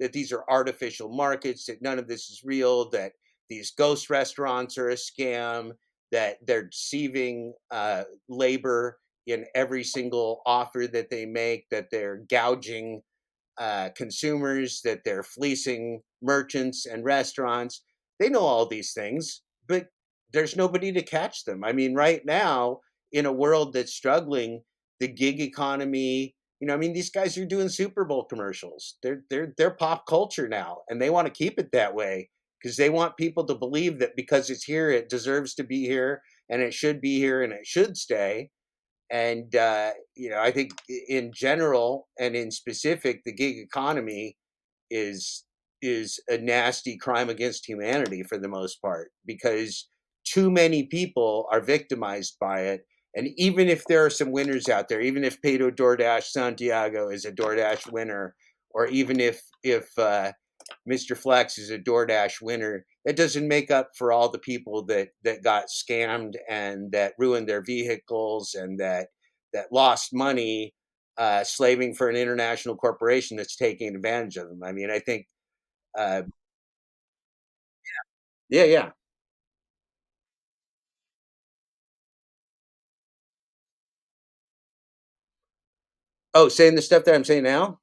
that 0.00 0.12
these 0.12 0.32
are 0.32 0.44
artificial 0.48 1.08
markets, 1.08 1.66
that 1.66 1.82
none 1.82 1.98
of 1.98 2.08
this 2.08 2.30
is 2.30 2.42
real, 2.44 2.90
that 2.90 3.12
these 3.48 3.70
ghost 3.70 4.10
restaurants 4.10 4.76
are 4.78 4.90
a 4.90 4.94
scam, 4.94 5.72
that 6.10 6.36
they're 6.46 6.68
deceiving 6.68 7.54
uh, 7.70 8.04
labor 8.28 8.98
in 9.26 9.44
every 9.54 9.84
single 9.84 10.42
offer 10.46 10.86
that 10.92 11.10
they 11.10 11.26
make, 11.26 11.68
that 11.70 11.88
they're 11.90 12.22
gouging 12.28 13.02
uh, 13.58 13.90
consumers, 13.96 14.80
that 14.82 15.00
they're 15.04 15.22
fleecing 15.22 16.00
merchants 16.22 16.86
and 16.86 17.04
restaurants. 17.04 17.84
They 18.18 18.28
know 18.28 18.40
all 18.40 18.66
these 18.66 18.92
things, 18.92 19.42
but 19.68 19.86
there's 20.32 20.56
nobody 20.56 20.92
to 20.92 21.02
catch 21.02 21.44
them. 21.44 21.62
I 21.64 21.72
mean, 21.72 21.94
right 21.94 22.24
now, 22.24 22.80
in 23.12 23.26
a 23.26 23.32
world 23.32 23.72
that's 23.72 23.92
struggling, 23.92 24.62
the 25.00 25.08
gig 25.08 25.40
economy, 25.40 26.34
you 26.60 26.66
know, 26.66 26.74
I 26.74 26.78
mean, 26.78 26.92
these 26.92 27.10
guys 27.10 27.36
are 27.36 27.44
doing 27.44 27.68
Super 27.68 28.04
Bowl 28.04 28.24
commercials. 28.24 28.96
They're 29.02 29.22
they're 29.28 29.52
they're 29.58 29.74
pop 29.74 30.06
culture 30.06 30.48
now, 30.48 30.78
and 30.88 31.02
they 31.02 31.10
want 31.10 31.26
to 31.26 31.32
keep 31.32 31.58
it 31.58 31.70
that 31.72 31.94
way 31.94 32.30
because 32.62 32.76
they 32.76 32.88
want 32.88 33.16
people 33.16 33.44
to 33.46 33.54
believe 33.54 33.98
that 33.98 34.16
because 34.16 34.48
it's 34.48 34.64
here, 34.64 34.90
it 34.90 35.08
deserves 35.08 35.54
to 35.56 35.64
be 35.64 35.84
here, 35.86 36.22
and 36.48 36.62
it 36.62 36.72
should 36.72 37.00
be 37.00 37.18
here, 37.18 37.42
and 37.42 37.52
it 37.52 37.66
should 37.66 37.96
stay 37.96 38.50
and 39.12 39.54
uh, 39.54 39.90
you 40.16 40.30
know 40.30 40.40
i 40.40 40.50
think 40.50 40.72
in 41.08 41.30
general 41.32 42.08
and 42.18 42.34
in 42.34 42.50
specific 42.50 43.22
the 43.24 43.32
gig 43.32 43.56
economy 43.58 44.36
is 44.90 45.44
is 45.82 46.20
a 46.28 46.38
nasty 46.38 46.96
crime 46.96 47.28
against 47.28 47.68
humanity 47.68 48.22
for 48.22 48.38
the 48.38 48.48
most 48.48 48.80
part 48.80 49.10
because 49.26 49.88
too 50.24 50.50
many 50.50 50.84
people 50.84 51.46
are 51.52 51.60
victimized 51.60 52.36
by 52.40 52.60
it 52.60 52.86
and 53.14 53.28
even 53.36 53.68
if 53.68 53.84
there 53.84 54.04
are 54.04 54.10
some 54.10 54.32
winners 54.32 54.68
out 54.68 54.88
there 54.88 55.00
even 55.00 55.24
if 55.24 55.42
Pedro 55.42 55.70
DoorDash 55.70 56.24
Santiago 56.24 57.08
is 57.08 57.24
a 57.24 57.32
DoorDash 57.32 57.92
winner 57.92 58.34
or 58.70 58.86
even 58.86 59.20
if 59.20 59.42
if 59.62 59.96
uh, 59.98 60.32
Mr. 60.86 61.16
Flex 61.16 61.58
is 61.58 61.70
a 61.70 61.78
DoorDash 61.78 62.40
winner. 62.42 62.84
That 63.04 63.16
doesn't 63.16 63.46
make 63.48 63.70
up 63.70 63.90
for 63.96 64.12
all 64.12 64.28
the 64.28 64.38
people 64.38 64.82
that 64.86 65.10
that 65.24 65.42
got 65.42 65.66
scammed 65.68 66.34
and 66.48 66.90
that 66.92 67.14
ruined 67.18 67.48
their 67.48 67.62
vehicles 67.62 68.54
and 68.54 68.78
that 68.80 69.08
that 69.52 69.72
lost 69.72 70.14
money 70.14 70.74
uh, 71.18 71.44
slaving 71.44 71.94
for 71.94 72.08
an 72.08 72.16
international 72.16 72.76
corporation 72.76 73.36
that's 73.36 73.56
taking 73.56 73.94
advantage 73.94 74.36
of 74.36 74.48
them. 74.48 74.62
I 74.64 74.72
mean, 74.72 74.90
I 74.90 74.98
think, 74.98 75.26
uh, 75.98 76.22
yeah, 78.48 78.64
yeah. 78.64 78.92
Oh, 86.34 86.48
saying 86.48 86.74
the 86.74 86.82
stuff 86.82 87.04
that 87.04 87.14
I'm 87.14 87.24
saying 87.24 87.44
now. 87.44 87.78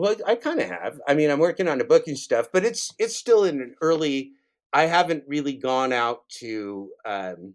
Well, 0.00 0.16
I 0.26 0.34
kind 0.36 0.60
of 0.60 0.68
have. 0.70 0.98
I 1.06 1.12
mean, 1.14 1.30
I'm 1.30 1.38
working 1.40 1.68
on 1.68 1.78
a 1.80 1.84
book 1.84 2.06
and 2.06 2.18
stuff, 2.18 2.48
but 2.52 2.64
it's 2.64 2.94
it's 2.98 3.14
still 3.16 3.44
in 3.44 3.60
an 3.60 3.74
early. 3.82 4.32
I 4.72 4.84
haven't 4.86 5.24
really 5.28 5.52
gone 5.54 5.92
out 5.92 6.26
to. 6.40 6.90
Um, 7.04 7.54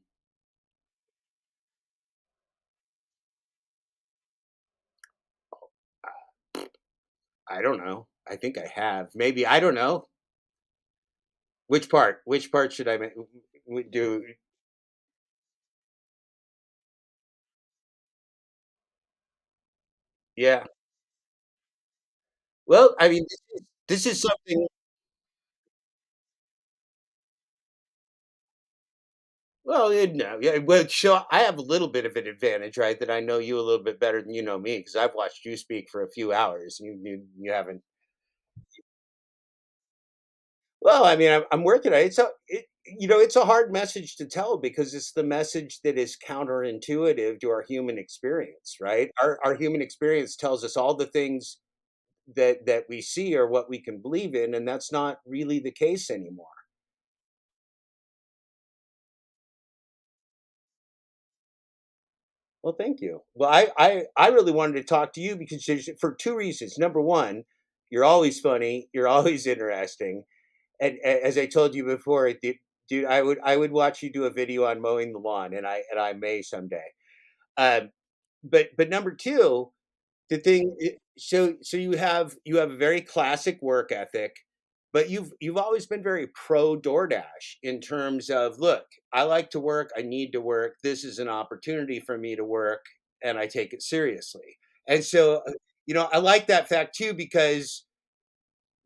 I 7.47 7.61
don't 7.63 7.83
know. 7.83 8.07
I 8.27 8.35
think 8.35 8.55
I 8.59 8.67
have. 8.67 9.09
Maybe 9.15 9.47
I 9.47 9.59
don't 9.59 9.73
know. 9.75 10.07
Which 11.67 11.89
part? 11.91 12.23
Which 12.25 12.51
part 12.51 12.73
should 12.73 12.87
I 12.87 12.97
do? 13.91 14.25
Yeah. 20.35 20.65
Well, 22.67 22.95
I 22.99 23.09
mean, 23.09 23.25
this 23.87 24.05
is, 24.05 24.21
something. 24.21 24.67
Well, 29.65 29.91
you 29.93 30.13
know, 30.13 30.37
yeah. 30.41 30.59
Well, 30.59 30.87
so 30.87 31.23
I 31.31 31.39
have 31.39 31.57
a 31.57 31.61
little 31.61 31.87
bit 31.87 32.05
of 32.05 32.15
an 32.15 32.27
advantage, 32.27 32.77
right? 32.77 32.99
That 32.99 33.09
I 33.09 33.19
know 33.19 33.39
you 33.39 33.59
a 33.59 33.61
little 33.61 33.83
bit 33.83 33.99
better 33.99 34.21
than 34.21 34.33
you 34.33 34.41
know 34.43 34.59
me 34.59 34.77
because 34.77 34.95
I've 34.95 35.15
watched 35.15 35.43
you 35.45 35.57
speak 35.57 35.89
for 35.89 36.03
a 36.03 36.09
few 36.11 36.31
hours. 36.33 36.79
You 36.79 36.97
you, 37.03 37.25
you 37.39 37.51
haven't. 37.51 37.81
Well, 40.81 41.05
I 41.05 41.15
mean, 41.15 41.31
I'm, 41.31 41.43
I'm 41.51 41.63
working 41.63 41.93
on 41.93 41.99
it. 41.99 42.05
It's 42.07 42.17
a, 42.19 42.29
it, 42.47 42.65
you 42.85 43.07
know, 43.07 43.19
it's 43.19 43.35
a 43.35 43.45
hard 43.45 43.71
message 43.71 44.15
to 44.17 44.25
tell 44.25 44.57
because 44.57 44.93
it's 44.93 45.11
the 45.11 45.23
message 45.23 45.79
that 45.83 45.97
is 45.97 46.17
counterintuitive 46.27 47.39
to 47.41 47.49
our 47.49 47.63
human 47.67 47.97
experience, 47.97 48.77
right? 48.79 49.09
Our 49.21 49.39
our 49.43 49.55
human 49.55 49.81
experience 49.81 50.35
tells 50.35 50.63
us 50.63 50.77
all 50.77 50.93
the 50.95 51.07
things 51.07 51.57
that 52.35 52.65
that 52.65 52.85
we 52.89 53.01
see 53.01 53.35
or 53.35 53.47
what 53.47 53.69
we 53.69 53.79
can 53.79 53.99
believe 54.01 54.35
in, 54.35 54.53
and 54.55 54.67
that's 54.67 54.91
not 54.91 55.19
really 55.25 55.59
the 55.59 55.71
case 55.71 56.09
anymore. 56.09 56.47
Well, 62.63 62.75
thank 62.77 63.01
you. 63.01 63.21
Well, 63.35 63.49
I 63.49 63.67
I 63.77 64.05
I 64.17 64.27
really 64.29 64.51
wanted 64.51 64.75
to 64.75 64.83
talk 64.83 65.13
to 65.13 65.21
you 65.21 65.35
because 65.35 65.67
for 65.99 66.13
two 66.15 66.35
reasons. 66.35 66.77
Number 66.77 67.01
one, 67.01 67.43
you're 67.89 68.03
always 68.03 68.39
funny, 68.39 68.89
you're 68.93 69.07
always 69.17 69.45
interesting, 69.47 70.23
and, 70.81 70.97
a- 71.05 71.25
as 71.25 71.37
I 71.37 71.47
told 71.47 71.75
you 71.75 71.85
before, 71.85 72.31
dude, 72.33 72.57
dude, 72.89 73.05
I 73.05 73.21
would 73.23 73.39
I 73.43 73.57
would 73.57 73.71
watch 73.73 74.03
you 74.03 74.11
do 74.11 74.25
a 74.25 74.31
video 74.31 74.65
on 74.65 74.81
mowing 74.81 75.13
the 75.13 75.19
lawn, 75.19 75.53
and 75.55 75.67
I 75.67 75.83
and 75.91 75.99
I 75.99 76.13
may 76.13 76.41
someday. 76.41 76.85
Um, 77.57 77.91
but 78.43 78.69
but 78.77 78.89
number 78.89 79.13
two, 79.13 79.71
the 80.29 80.37
thing 80.37 80.75
so 81.17 81.55
so 81.61 81.77
you 81.77 81.93
have 81.93 82.35
you 82.45 82.57
have 82.57 82.71
a 82.71 82.77
very 82.77 83.01
classic 83.01 83.61
work 83.61 83.91
ethic 83.91 84.35
but 84.95 85.09
you've 85.09 85.31
you've 85.41 85.57
always 85.57 85.85
been 85.85 86.01
very 86.01 86.27
pro 86.27 86.77
DoorDash 86.77 87.57
in 87.63 87.81
terms 87.81 88.29
of 88.29 88.59
look 88.59 88.85
I 89.11 89.23
like 89.23 89.49
to 89.51 89.59
work 89.59 89.91
I 89.97 90.01
need 90.01 90.31
to 90.31 90.41
work 90.41 90.75
this 90.83 91.03
is 91.03 91.19
an 91.19 91.27
opportunity 91.27 91.99
for 91.99 92.17
me 92.17 92.35
to 92.35 92.45
work 92.45 92.85
and 93.23 93.37
I 93.37 93.47
take 93.47 93.73
it 93.73 93.81
seriously. 93.81 94.57
And 94.87 95.03
so 95.03 95.41
uh, 95.47 95.51
you 95.85 95.93
know 95.93 96.07
I 96.13 96.19
like 96.19 96.47
that 96.47 96.69
fact 96.69 96.95
too 96.95 97.13
because 97.13 97.85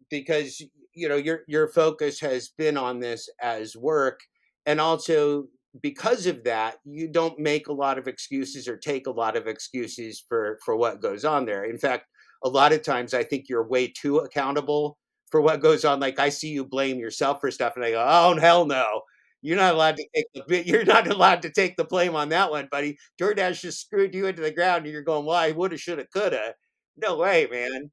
because 0.10 0.62
you 0.96 1.08
know 1.08 1.16
your 1.16 1.42
your 1.48 1.68
focus 1.68 2.20
has 2.22 2.50
been 2.58 2.78
on 2.78 3.00
this 3.00 3.30
as 3.42 3.76
work 3.76 4.20
and 4.66 4.82
also 4.82 5.46
because 5.82 6.26
of 6.26 6.44
that 6.44 6.78
you 6.84 7.08
don't 7.08 7.40
make 7.40 7.68
a 7.68 7.74
lot 7.74 7.98
of 7.98 8.08
excuses 8.08 8.68
or 8.68 8.78
take 8.78 9.08
a 9.08 9.12
lot 9.12 9.36
of 9.38 9.48
excuses 9.48 10.24
for 10.28 10.60
for 10.66 10.76
what 10.76 11.02
goes 11.02 11.26
on 11.26 11.46
there. 11.46 11.66
In 11.66 11.78
fact 11.78 12.06
a 12.44 12.50
lot 12.50 12.72
of 12.74 12.82
times 12.84 13.14
i 13.14 13.24
think 13.24 13.50
you're 13.50 13.68
way 13.68 13.88
too 13.88 14.18
accountable 14.20 14.98
for 15.32 15.42
what 15.42 15.62
goes 15.62 15.86
on. 15.86 16.00
Like 16.00 16.20
i 16.20 16.30
see 16.30 16.50
you 16.50 16.66
blame 16.66 17.00
yourself 17.00 17.40
for 17.42 17.52
stuff 17.52 17.74
and 17.76 17.86
i 17.86 17.92
go 17.92 18.06
oh 18.08 18.40
hell 18.40 18.66
no. 18.66 19.02
You're 19.42 19.58
not 19.58 19.74
allowed 19.76 19.96
to 19.98 20.06
take 20.16 20.26
the 20.48 20.64
you're 20.66 20.86
not 20.86 21.08
allowed 21.12 21.42
to 21.44 21.52
take 21.52 21.78
the 21.78 21.86
blame 21.86 22.16
on 22.16 22.30
that 22.30 22.52
one 22.52 22.68
buddy. 22.72 22.98
DoorDash 23.22 23.62
just 23.62 23.82
screwed 23.82 24.14
you 24.16 24.28
into 24.28 24.42
the 24.42 24.52
ground 24.52 24.86
and 24.86 24.94
you're 24.94 25.04
going 25.04 25.26
well 25.26 25.38
i 25.38 25.52
woulda 25.52 25.78
shoulda 25.78 26.06
coulda. 26.14 26.56
No 26.98 27.18
way 27.18 27.48
man. 27.52 27.92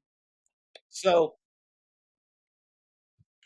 So 0.89 1.35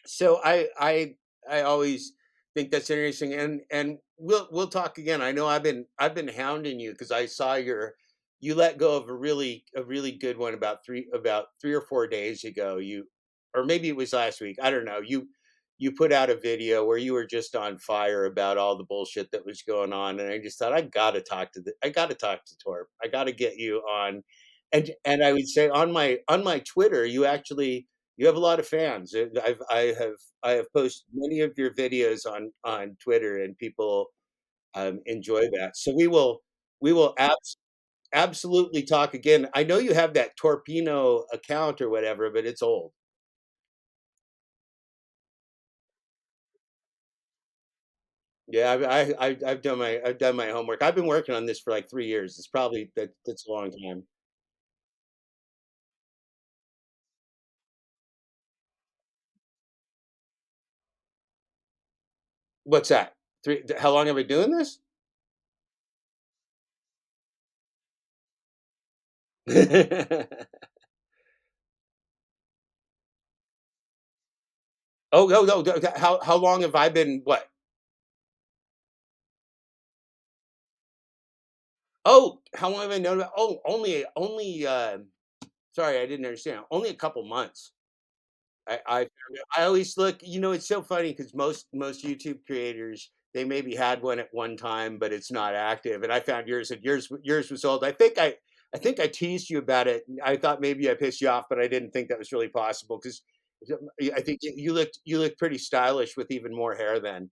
so 0.06 0.40
I 0.44 0.68
I 0.80 1.16
I 1.50 1.62
always 1.62 2.14
think 2.56 2.72
that's 2.72 2.90
interesting, 2.90 3.34
and 3.34 3.62
and 3.72 3.98
we'll 4.18 4.48
we'll 4.52 4.68
talk 4.68 4.98
again. 4.98 5.22
I 5.22 5.32
know 5.32 5.48
I've 5.48 5.64
been 5.64 5.86
I've 6.00 6.16
been 6.16 6.28
hounding 6.28 6.80
you 6.80 6.92
because 6.92 7.12
I 7.12 7.26
saw 7.26 7.56
your 7.56 7.96
you 8.40 8.56
let 8.56 8.78
go 8.78 8.98
of 8.98 9.10
a 9.10 9.14
really 9.14 9.66
a 9.76 9.84
really 9.84 10.12
good 10.12 10.38
one 10.38 10.54
about 10.54 10.86
three 10.86 11.08
about 11.14 11.48
three 11.62 11.74
or 11.74 11.82
four 11.82 12.08
days 12.08 12.44
ago. 12.44 12.78
You 12.78 13.06
or 13.56 13.64
maybe 13.64 13.90
it 13.90 13.96
was 13.96 14.14
last 14.14 14.42
week. 14.42 14.58
I 14.62 14.72
don't 14.72 14.86
know. 14.86 15.00
You 15.06 15.28
you 15.78 15.92
put 15.92 16.14
out 16.14 16.30
a 16.30 16.36
video 16.36 16.86
where 16.86 16.98
you 16.98 17.14
were 17.14 17.26
just 17.26 17.56
on 17.56 17.78
fire 17.80 18.26
about 18.26 18.58
all 18.58 18.78
the 18.78 18.84
bullshit 18.84 19.32
that 19.32 19.46
was 19.46 19.64
going 19.64 19.94
on, 19.94 20.20
and 20.20 20.32
I 20.32 20.38
just 20.40 20.60
thought 20.60 20.74
I 20.74 20.82
got 20.82 21.12
to 21.12 21.22
talk 21.22 21.52
to 21.54 21.62
the 21.62 21.74
I 21.84 21.90
got 21.90 22.10
to 22.10 22.16
talk 22.16 22.46
to 22.46 22.58
Torp. 22.58 22.88
I 23.04 23.08
got 23.08 23.26
to 23.26 23.32
get 23.32 23.58
you 23.58 23.78
on, 23.80 24.24
and 24.72 24.92
and 25.06 25.24
I 25.24 25.34
would 25.34 25.48
say 25.48 25.70
on 25.70 25.92
my 25.92 26.20
on 26.28 26.44
my 26.44 26.60
Twitter, 26.60 27.06
you 27.06 27.26
actually 27.26 27.88
you 28.22 28.28
have 28.28 28.38
a 28.38 28.40
lot 28.40 28.60
of 28.60 28.68
fans. 28.68 29.16
I've 29.16 29.62
I 29.72 29.96
have 30.00 30.16
I 30.44 30.52
have 30.54 30.72
posted 30.74 31.08
many 31.14 31.42
of 31.42 31.54
your 31.58 31.74
videos 31.74 32.26
on 32.28 32.52
on 32.66 32.98
Twitter, 33.04 33.40
and 33.44 33.58
people 33.58 34.08
um, 34.76 35.00
enjoy 35.08 35.44
that. 35.60 35.78
So 35.78 35.94
we 35.96 36.08
will 36.08 36.42
we 36.82 36.94
will 36.94 37.14
abs- 37.20 37.58
absolutely 38.14 38.84
talk 38.84 39.14
again. 39.16 39.50
I 39.56 39.64
know 39.66 39.80
you 39.80 39.94
have 39.96 40.14
that 40.16 40.38
Torpino 40.38 41.26
account 41.34 41.82
or 41.82 41.90
whatever, 41.90 42.32
but 42.32 42.46
it's 42.46 42.62
old. 42.64 42.94
Yeah, 48.48 48.72
I've 48.74 48.84
I, 48.84 49.28
I, 49.28 49.38
I've 49.48 49.62
done 49.62 49.80
my 49.80 50.02
I've 50.06 50.18
done 50.18 50.36
my 50.36 50.50
homework. 50.50 50.84
I've 50.84 50.96
been 50.96 51.06
working 51.08 51.36
on 51.36 51.46
this 51.46 51.60
for 51.60 51.72
like 51.72 51.90
three 51.90 52.08
years. 52.08 52.38
It's 52.38 52.48
probably 52.48 52.92
that 52.96 53.10
that's 53.26 53.48
a 53.48 53.52
long 53.52 53.72
time. 53.72 54.04
What's 62.64 62.90
that? 62.90 63.16
Three? 63.44 63.64
How 63.78 63.92
long 63.94 64.08
have 64.08 64.16
we 64.16 64.24
been 64.24 64.38
doing 64.50 64.52
this? 64.58 64.80
oh 75.12 75.28
no 75.28 75.44
no! 75.44 75.62
no, 75.62 75.80
How 75.96 76.20
how 76.22 76.36
long 76.38 76.62
have 76.62 76.76
I 76.76 76.90
been? 76.90 77.22
What? 77.24 77.48
Oh, 82.06 82.42
how 82.56 82.70
long 82.70 82.82
have 82.82 82.92
I 82.92 82.98
known 83.00 83.18
about? 83.20 83.34
Oh, 83.38 83.62
only 83.66 84.06
only. 84.16 84.66
Uh, 84.66 85.00
sorry, 85.76 86.00
I 86.00 86.06
didn't 86.08 86.26
understand. 86.26 86.66
Only 86.72 86.90
a 86.90 86.96
couple 86.96 87.24
months. 87.26 87.74
I 88.68 88.80
I 88.88 89.08
I 89.58 89.64
always 89.64 89.98
look. 89.98 90.18
You 90.22 90.40
know, 90.40 90.52
it's 90.52 90.68
so 90.68 90.82
funny 90.82 91.10
because 91.14 91.34
most 91.34 91.68
most 91.74 92.04
YouTube 92.06 92.40
creators 92.46 93.12
they 93.34 93.44
maybe 93.46 93.76
had 93.76 94.02
one 94.02 94.20
at 94.20 94.28
one 94.34 94.58
time, 94.58 94.98
but 95.00 95.14
it's 95.14 95.32
not 95.32 95.56
active. 95.56 96.04
And 96.04 96.12
I 96.12 96.20
found 96.20 96.48
yours, 96.48 96.72
and 96.72 96.84
yours 96.84 97.10
yours 97.24 97.50
was 97.52 97.66
old. 97.66 97.84
I 97.84 97.92
think 97.92 98.18
I 98.18 98.36
I 98.74 98.78
think 98.78 99.00
I 99.00 99.08
teased 99.08 99.50
you 99.50 99.58
about 99.60 99.88
it. 99.88 100.04
I 100.24 100.38
thought 100.38 100.62
maybe 100.62 100.90
I 100.90 100.94
pissed 100.96 101.22
you 101.22 101.30
off, 101.30 101.46
but 101.50 101.60
I 101.60 101.68
didn't 101.68 101.92
think 101.92 102.10
that 102.10 102.20
was 102.20 102.32
really 102.32 102.50
possible 102.50 103.00
because 103.02 103.22
I 104.14 104.22
think 104.22 104.40
you 104.44 104.74
looked 104.74 105.00
you 105.06 105.20
looked 105.20 105.38
pretty 105.40 105.58
stylish 105.58 106.18
with 106.18 106.32
even 106.32 106.56
more 106.56 106.76
hair 106.76 107.00
then. 107.00 107.30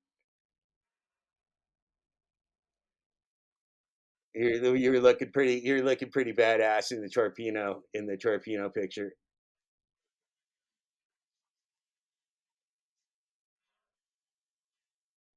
You 4.34 4.76
you 4.76 4.92
were 4.92 5.00
looking 5.00 5.32
pretty. 5.32 5.62
You're 5.66 5.84
looking 5.84 6.12
pretty 6.12 6.34
badass 6.34 6.92
in 6.92 7.02
the 7.02 7.10
Torpino 7.10 7.84
in 7.94 8.06
the 8.06 8.18
Torpino 8.18 8.70
picture. 8.70 9.14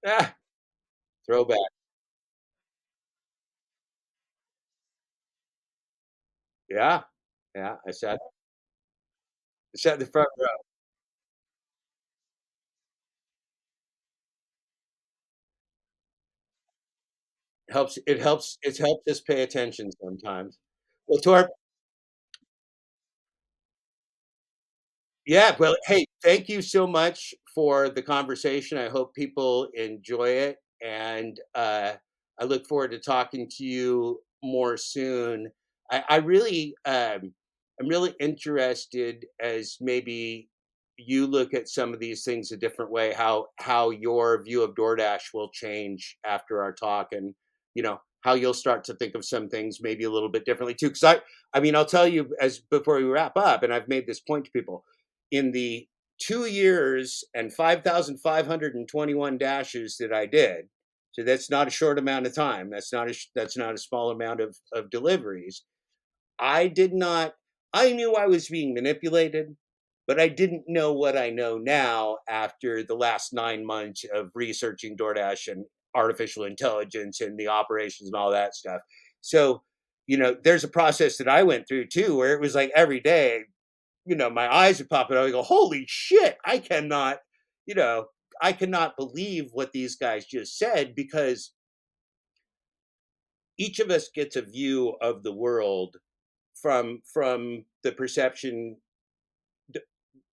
Ah, 0.04 0.34
throwback. 1.26 1.70
Yeah, 6.68 7.02
yeah. 7.54 7.76
I 7.86 7.90
sat 7.92 8.20
I 9.74 9.78
sat 9.78 9.94
in 9.94 10.00
the 10.00 10.06
front 10.06 10.28
row. 10.38 10.62
Helps. 17.70 17.98
It 18.06 18.20
helps. 18.20 18.58
It 18.62 18.78
helps 18.78 19.08
us 19.10 19.20
pay 19.20 19.42
attention 19.42 19.90
sometimes. 20.00 20.58
Well, 21.06 21.20
Torp. 21.20 21.48
Yeah. 25.26 25.54
Well, 25.58 25.76
hey, 25.86 26.06
thank 26.22 26.48
you 26.48 26.62
so 26.62 26.86
much 26.86 27.34
for 27.54 27.88
the 27.88 28.02
conversation. 28.02 28.78
I 28.78 28.88
hope 28.88 29.14
people 29.14 29.68
enjoy 29.74 30.28
it, 30.30 30.56
and 30.82 31.38
uh, 31.54 31.92
I 32.40 32.44
look 32.44 32.66
forward 32.66 32.90
to 32.92 32.98
talking 32.98 33.48
to 33.58 33.64
you 33.64 34.20
more 34.42 34.76
soon. 34.76 35.50
I, 35.90 36.04
I 36.08 36.16
really, 36.16 36.74
um, 36.84 37.32
I'm 37.80 37.88
really 37.88 38.14
interested 38.20 39.26
as 39.40 39.76
maybe 39.80 40.48
you 40.98 41.26
look 41.26 41.54
at 41.54 41.68
some 41.68 41.94
of 41.94 42.00
these 42.00 42.24
things 42.24 42.50
a 42.52 42.56
different 42.56 42.90
way. 42.90 43.12
How 43.12 43.46
how 43.60 43.90
your 43.90 44.42
view 44.42 44.62
of 44.62 44.74
DoorDash 44.74 45.32
will 45.34 45.50
change 45.50 46.16
after 46.24 46.62
our 46.62 46.72
talk, 46.72 47.08
and 47.12 47.32
you 47.74 47.82
know 47.84 48.00
how 48.22 48.34
you'll 48.34 48.54
start 48.54 48.84
to 48.84 48.94
think 48.94 49.14
of 49.14 49.24
some 49.24 49.48
things 49.48 49.78
maybe 49.80 50.04
a 50.04 50.10
little 50.10 50.28
bit 50.28 50.44
differently 50.44 50.74
too. 50.74 50.88
Because 50.88 51.04
I, 51.04 51.20
I 51.54 51.60
mean, 51.60 51.74
I'll 51.76 51.84
tell 51.86 52.06
you 52.08 52.34
as 52.40 52.58
before 52.58 52.96
we 52.96 53.04
wrap 53.04 53.36
up, 53.36 53.62
and 53.62 53.72
I've 53.72 53.88
made 53.88 54.06
this 54.06 54.20
point 54.20 54.44
to 54.46 54.50
people 54.52 54.84
in 55.32 55.52
the 55.52 55.88
two 56.20 56.46
years 56.46 57.24
and 57.34 57.52
5,521 57.52 59.38
dashes 59.38 59.96
that 59.98 60.12
I 60.12 60.26
did. 60.26 60.66
So 61.12 61.24
that's 61.24 61.50
not 61.50 61.68
a 61.68 61.72
short 61.72 61.98
amount 61.98 62.26
of 62.28 62.34
time. 62.34 62.70
That's 62.70 62.92
not 62.92 63.10
a 63.10 63.16
that's 63.34 63.56
not 63.56 63.74
a 63.74 63.78
small 63.78 64.12
amount 64.12 64.40
of 64.40 64.56
of 64.72 64.90
deliveries. 64.90 65.64
I 66.38 66.68
did 66.68 66.94
not. 66.94 67.34
I 67.74 67.92
knew 67.92 68.14
I 68.14 68.26
was 68.26 68.48
being 68.48 68.74
manipulated, 68.74 69.56
but 70.06 70.20
I 70.20 70.28
didn't 70.28 70.64
know 70.68 70.92
what 70.92 71.16
I 71.16 71.30
know 71.30 71.58
now 71.58 72.18
after 72.28 72.82
the 72.82 72.94
last 72.94 73.32
nine 73.32 73.64
months 73.64 74.04
of 74.14 74.30
researching 74.34 74.96
DoorDash 74.96 75.48
and 75.48 75.64
artificial 75.94 76.44
intelligence 76.44 77.20
and 77.20 77.38
the 77.38 77.48
operations 77.48 78.08
and 78.08 78.16
all 78.16 78.30
that 78.32 78.54
stuff. 78.54 78.80
So, 79.20 79.62
you 80.06 80.16
know, 80.16 80.36
there's 80.42 80.64
a 80.64 80.68
process 80.68 81.18
that 81.18 81.28
I 81.28 81.42
went 81.42 81.68
through 81.68 81.86
too, 81.88 82.16
where 82.16 82.34
it 82.34 82.40
was 82.40 82.54
like 82.54 82.72
every 82.74 83.00
day, 83.00 83.44
you 84.04 84.16
know, 84.16 84.30
my 84.30 84.52
eyes 84.52 84.78
would 84.78 84.90
pop 84.90 85.10
out. 85.10 85.16
I 85.16 85.30
go, 85.30 85.42
holy 85.42 85.84
shit, 85.88 86.38
I 86.44 86.58
cannot, 86.58 87.18
you 87.66 87.74
know, 87.74 88.06
I 88.40 88.52
cannot 88.52 88.96
believe 88.96 89.50
what 89.52 89.72
these 89.72 89.96
guys 89.96 90.26
just 90.26 90.58
said 90.58 90.94
because 90.94 91.52
each 93.58 93.78
of 93.78 93.90
us 93.90 94.08
gets 94.12 94.36
a 94.36 94.42
view 94.42 94.96
of 95.00 95.22
the 95.22 95.32
world 95.32 95.96
from 96.54 97.00
from 97.12 97.64
the 97.82 97.92
perception 97.92 98.76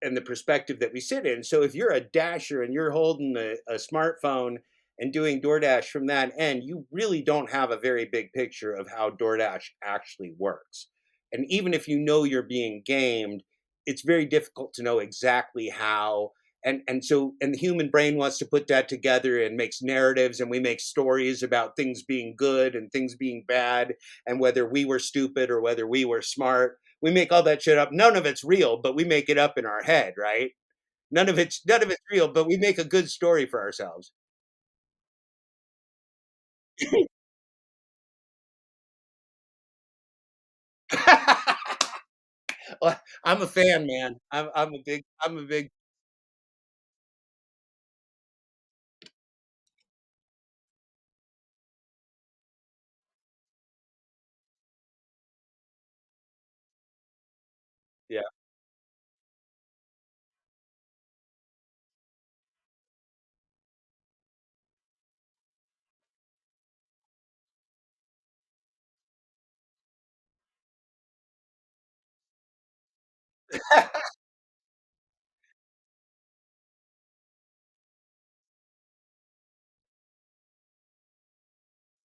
and 0.02 0.16
the 0.16 0.22
perspective 0.22 0.80
that 0.80 0.94
we 0.94 1.00
sit 1.00 1.26
in. 1.26 1.44
So 1.44 1.62
if 1.62 1.76
you're 1.76 1.92
a 1.92 2.00
dasher 2.00 2.64
and 2.64 2.74
you're 2.74 2.92
holding 2.92 3.36
a, 3.38 3.56
a 3.68 3.76
smartphone 3.76 4.58
and 4.98 5.14
doing 5.14 5.42
DoorDash 5.42 5.86
from 5.86 6.08
that 6.08 6.32
end, 6.38 6.64
you 6.64 6.86
really 6.92 7.22
don't 7.22 7.52
have 7.52 7.72
a 7.72 7.78
very 7.78 8.06
big 8.06 8.32
picture 8.34 8.74
of 8.74 8.90
how 8.90 9.10
DoorDash 9.10 9.64
actually 9.84 10.34
works. 10.38 10.88
And 11.32 11.46
even 11.50 11.74
if 11.74 11.88
you 11.88 12.00
know 12.00 12.24
you're 12.24 12.44
being 12.44 12.82
gamed, 12.86 13.44
it's 13.90 14.04
very 14.04 14.26
difficult 14.26 14.74
to 14.76 14.84
know 14.84 15.00
exactly 15.00 15.70
how. 15.70 16.32
And 16.66 16.82
and 16.90 17.04
so 17.06 17.36
and 17.42 17.54
the 17.54 17.58
human 17.58 17.90
brain 17.90 18.18
wants 18.18 18.38
to 18.40 18.46
put 18.46 18.68
that 18.68 18.90
together 18.90 19.42
and 19.42 19.56
makes 19.56 19.82
narratives 19.82 20.42
and 20.42 20.50
we 20.52 20.60
make 20.60 20.82
stories 20.82 21.42
about 21.44 21.76
things 21.78 22.04
being 22.04 22.36
good 22.38 22.76
and 22.76 22.92
things 22.92 23.16
being 23.16 23.46
bad 23.48 23.96
and 24.28 24.40
whether 24.42 24.68
we 24.70 24.84
were 24.86 25.00
stupid 25.00 25.50
or 25.52 25.62
whether 25.62 25.88
we 25.88 26.04
were 26.06 26.22
smart. 26.22 26.78
We 27.02 27.12
make 27.12 27.32
all 27.32 27.44
that 27.44 27.62
shit 27.62 27.78
up. 27.78 27.94
None 27.94 28.18
of 28.18 28.26
it's 28.26 28.44
real, 28.44 28.78
but 28.78 28.96
we 28.96 29.06
make 29.06 29.30
it 29.30 29.38
up 29.38 29.58
in 29.58 29.66
our 29.66 29.84
head, 29.84 30.16
right? 30.18 30.52
None 31.12 31.30
of 31.30 31.40
it's 31.40 31.66
none 31.68 31.84
of 31.84 31.92
it's 31.92 32.02
real, 32.12 32.28
but 32.30 32.48
we 32.48 32.58
make 32.58 32.80
a 32.80 32.86
good 32.86 33.10
story 33.12 33.46
for 33.48 33.62
ourselves. 33.62 34.12
I'm 43.26 43.42
a 43.42 43.48
fan, 43.48 43.88
man. 43.88 44.16
I'm 44.32 44.50
I'm 44.56 44.74
a 44.74 44.80
big 44.86 45.04
I'm 45.22 45.38
a 45.38 45.44
big 45.44 45.70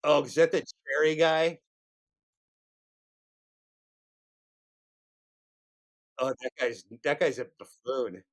Oh, 0.04 0.24
is 0.24 0.36
that 0.36 0.52
the 0.52 0.64
cherry 0.88 1.16
guy? 1.16 1.60
Oh, 6.20 6.34
that 6.42 6.52
guy's 6.60 6.84
that 7.04 7.20
guy's 7.20 7.40
a 7.40 7.46
buffoon. 7.58 8.24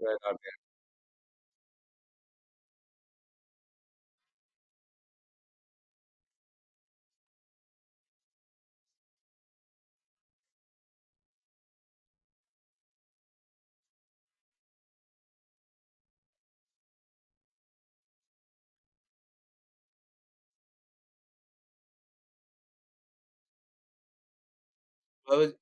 Right 0.00 0.16
it 25.30 25.36
was 25.36 25.52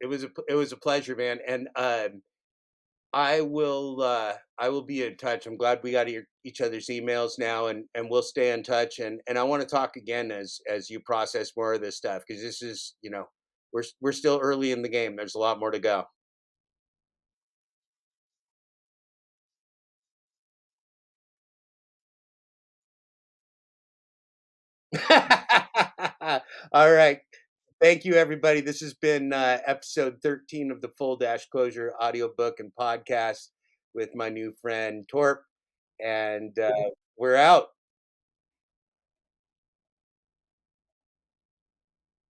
it 0.00 0.06
was 0.06 0.24
a 0.24 0.28
it 0.48 0.54
was 0.54 0.72
a 0.72 0.76
pleasure, 0.76 1.16
man, 1.16 1.38
and, 1.46 1.68
um, 1.76 2.22
I 3.12 3.40
will, 3.40 4.02
uh, 4.02 4.34
I 4.58 4.68
will 4.68 4.82
be 4.82 5.04
in 5.04 5.16
touch. 5.16 5.46
I'm 5.46 5.56
glad 5.56 5.80
we 5.82 5.92
got 5.92 6.08
ear 6.08 6.26
each 6.44 6.60
other's 6.60 6.86
emails 6.88 7.38
now, 7.38 7.66
and 7.68 7.84
and 7.94 8.10
we'll 8.10 8.22
stay 8.22 8.52
in 8.52 8.62
touch, 8.62 8.98
and 9.00 9.20
and 9.26 9.38
I 9.38 9.42
wanna 9.44 9.64
talk 9.66 9.96
again 9.96 10.30
as 10.32 10.60
as 10.68 10.90
you 10.90 11.00
process 11.00 11.52
more 11.56 11.74
of 11.74 11.80
this 11.80 11.96
stuff 11.96 12.22
because 12.26 12.42
this 12.42 12.62
is, 12.62 12.94
you 13.02 13.10
know, 13.10 13.26
we're 13.72 13.84
we're 14.00 14.12
still 14.12 14.38
early 14.42 14.72
in 14.72 14.82
the 14.82 14.88
game. 14.88 15.16
There's 15.16 15.34
a 15.36 15.38
lot 15.38 15.58
more 15.60 15.70
to 15.70 15.78
go. 15.80 16.06
Alright. 26.74 27.20
Thank 27.80 28.04
you, 28.06 28.14
everybody. 28.14 28.60
This 28.62 28.80
has 28.80 28.94
been, 28.94 29.32
uh, 29.32 29.58
episode 29.66 30.22
13 30.22 30.70
of 30.70 30.80
the 30.80 30.88
Full 30.88 31.18
Dashclosure 31.18 31.90
audiobook 32.00 32.58
and 32.60 32.72
podcast 32.78 33.48
with 33.94 34.14
my 34.14 34.30
new 34.30 34.52
friend, 34.62 35.06
Torp, 35.08 35.42
and, 36.00 36.58
uh, 36.58 36.70
we're 37.18 37.36
out. 37.36 37.68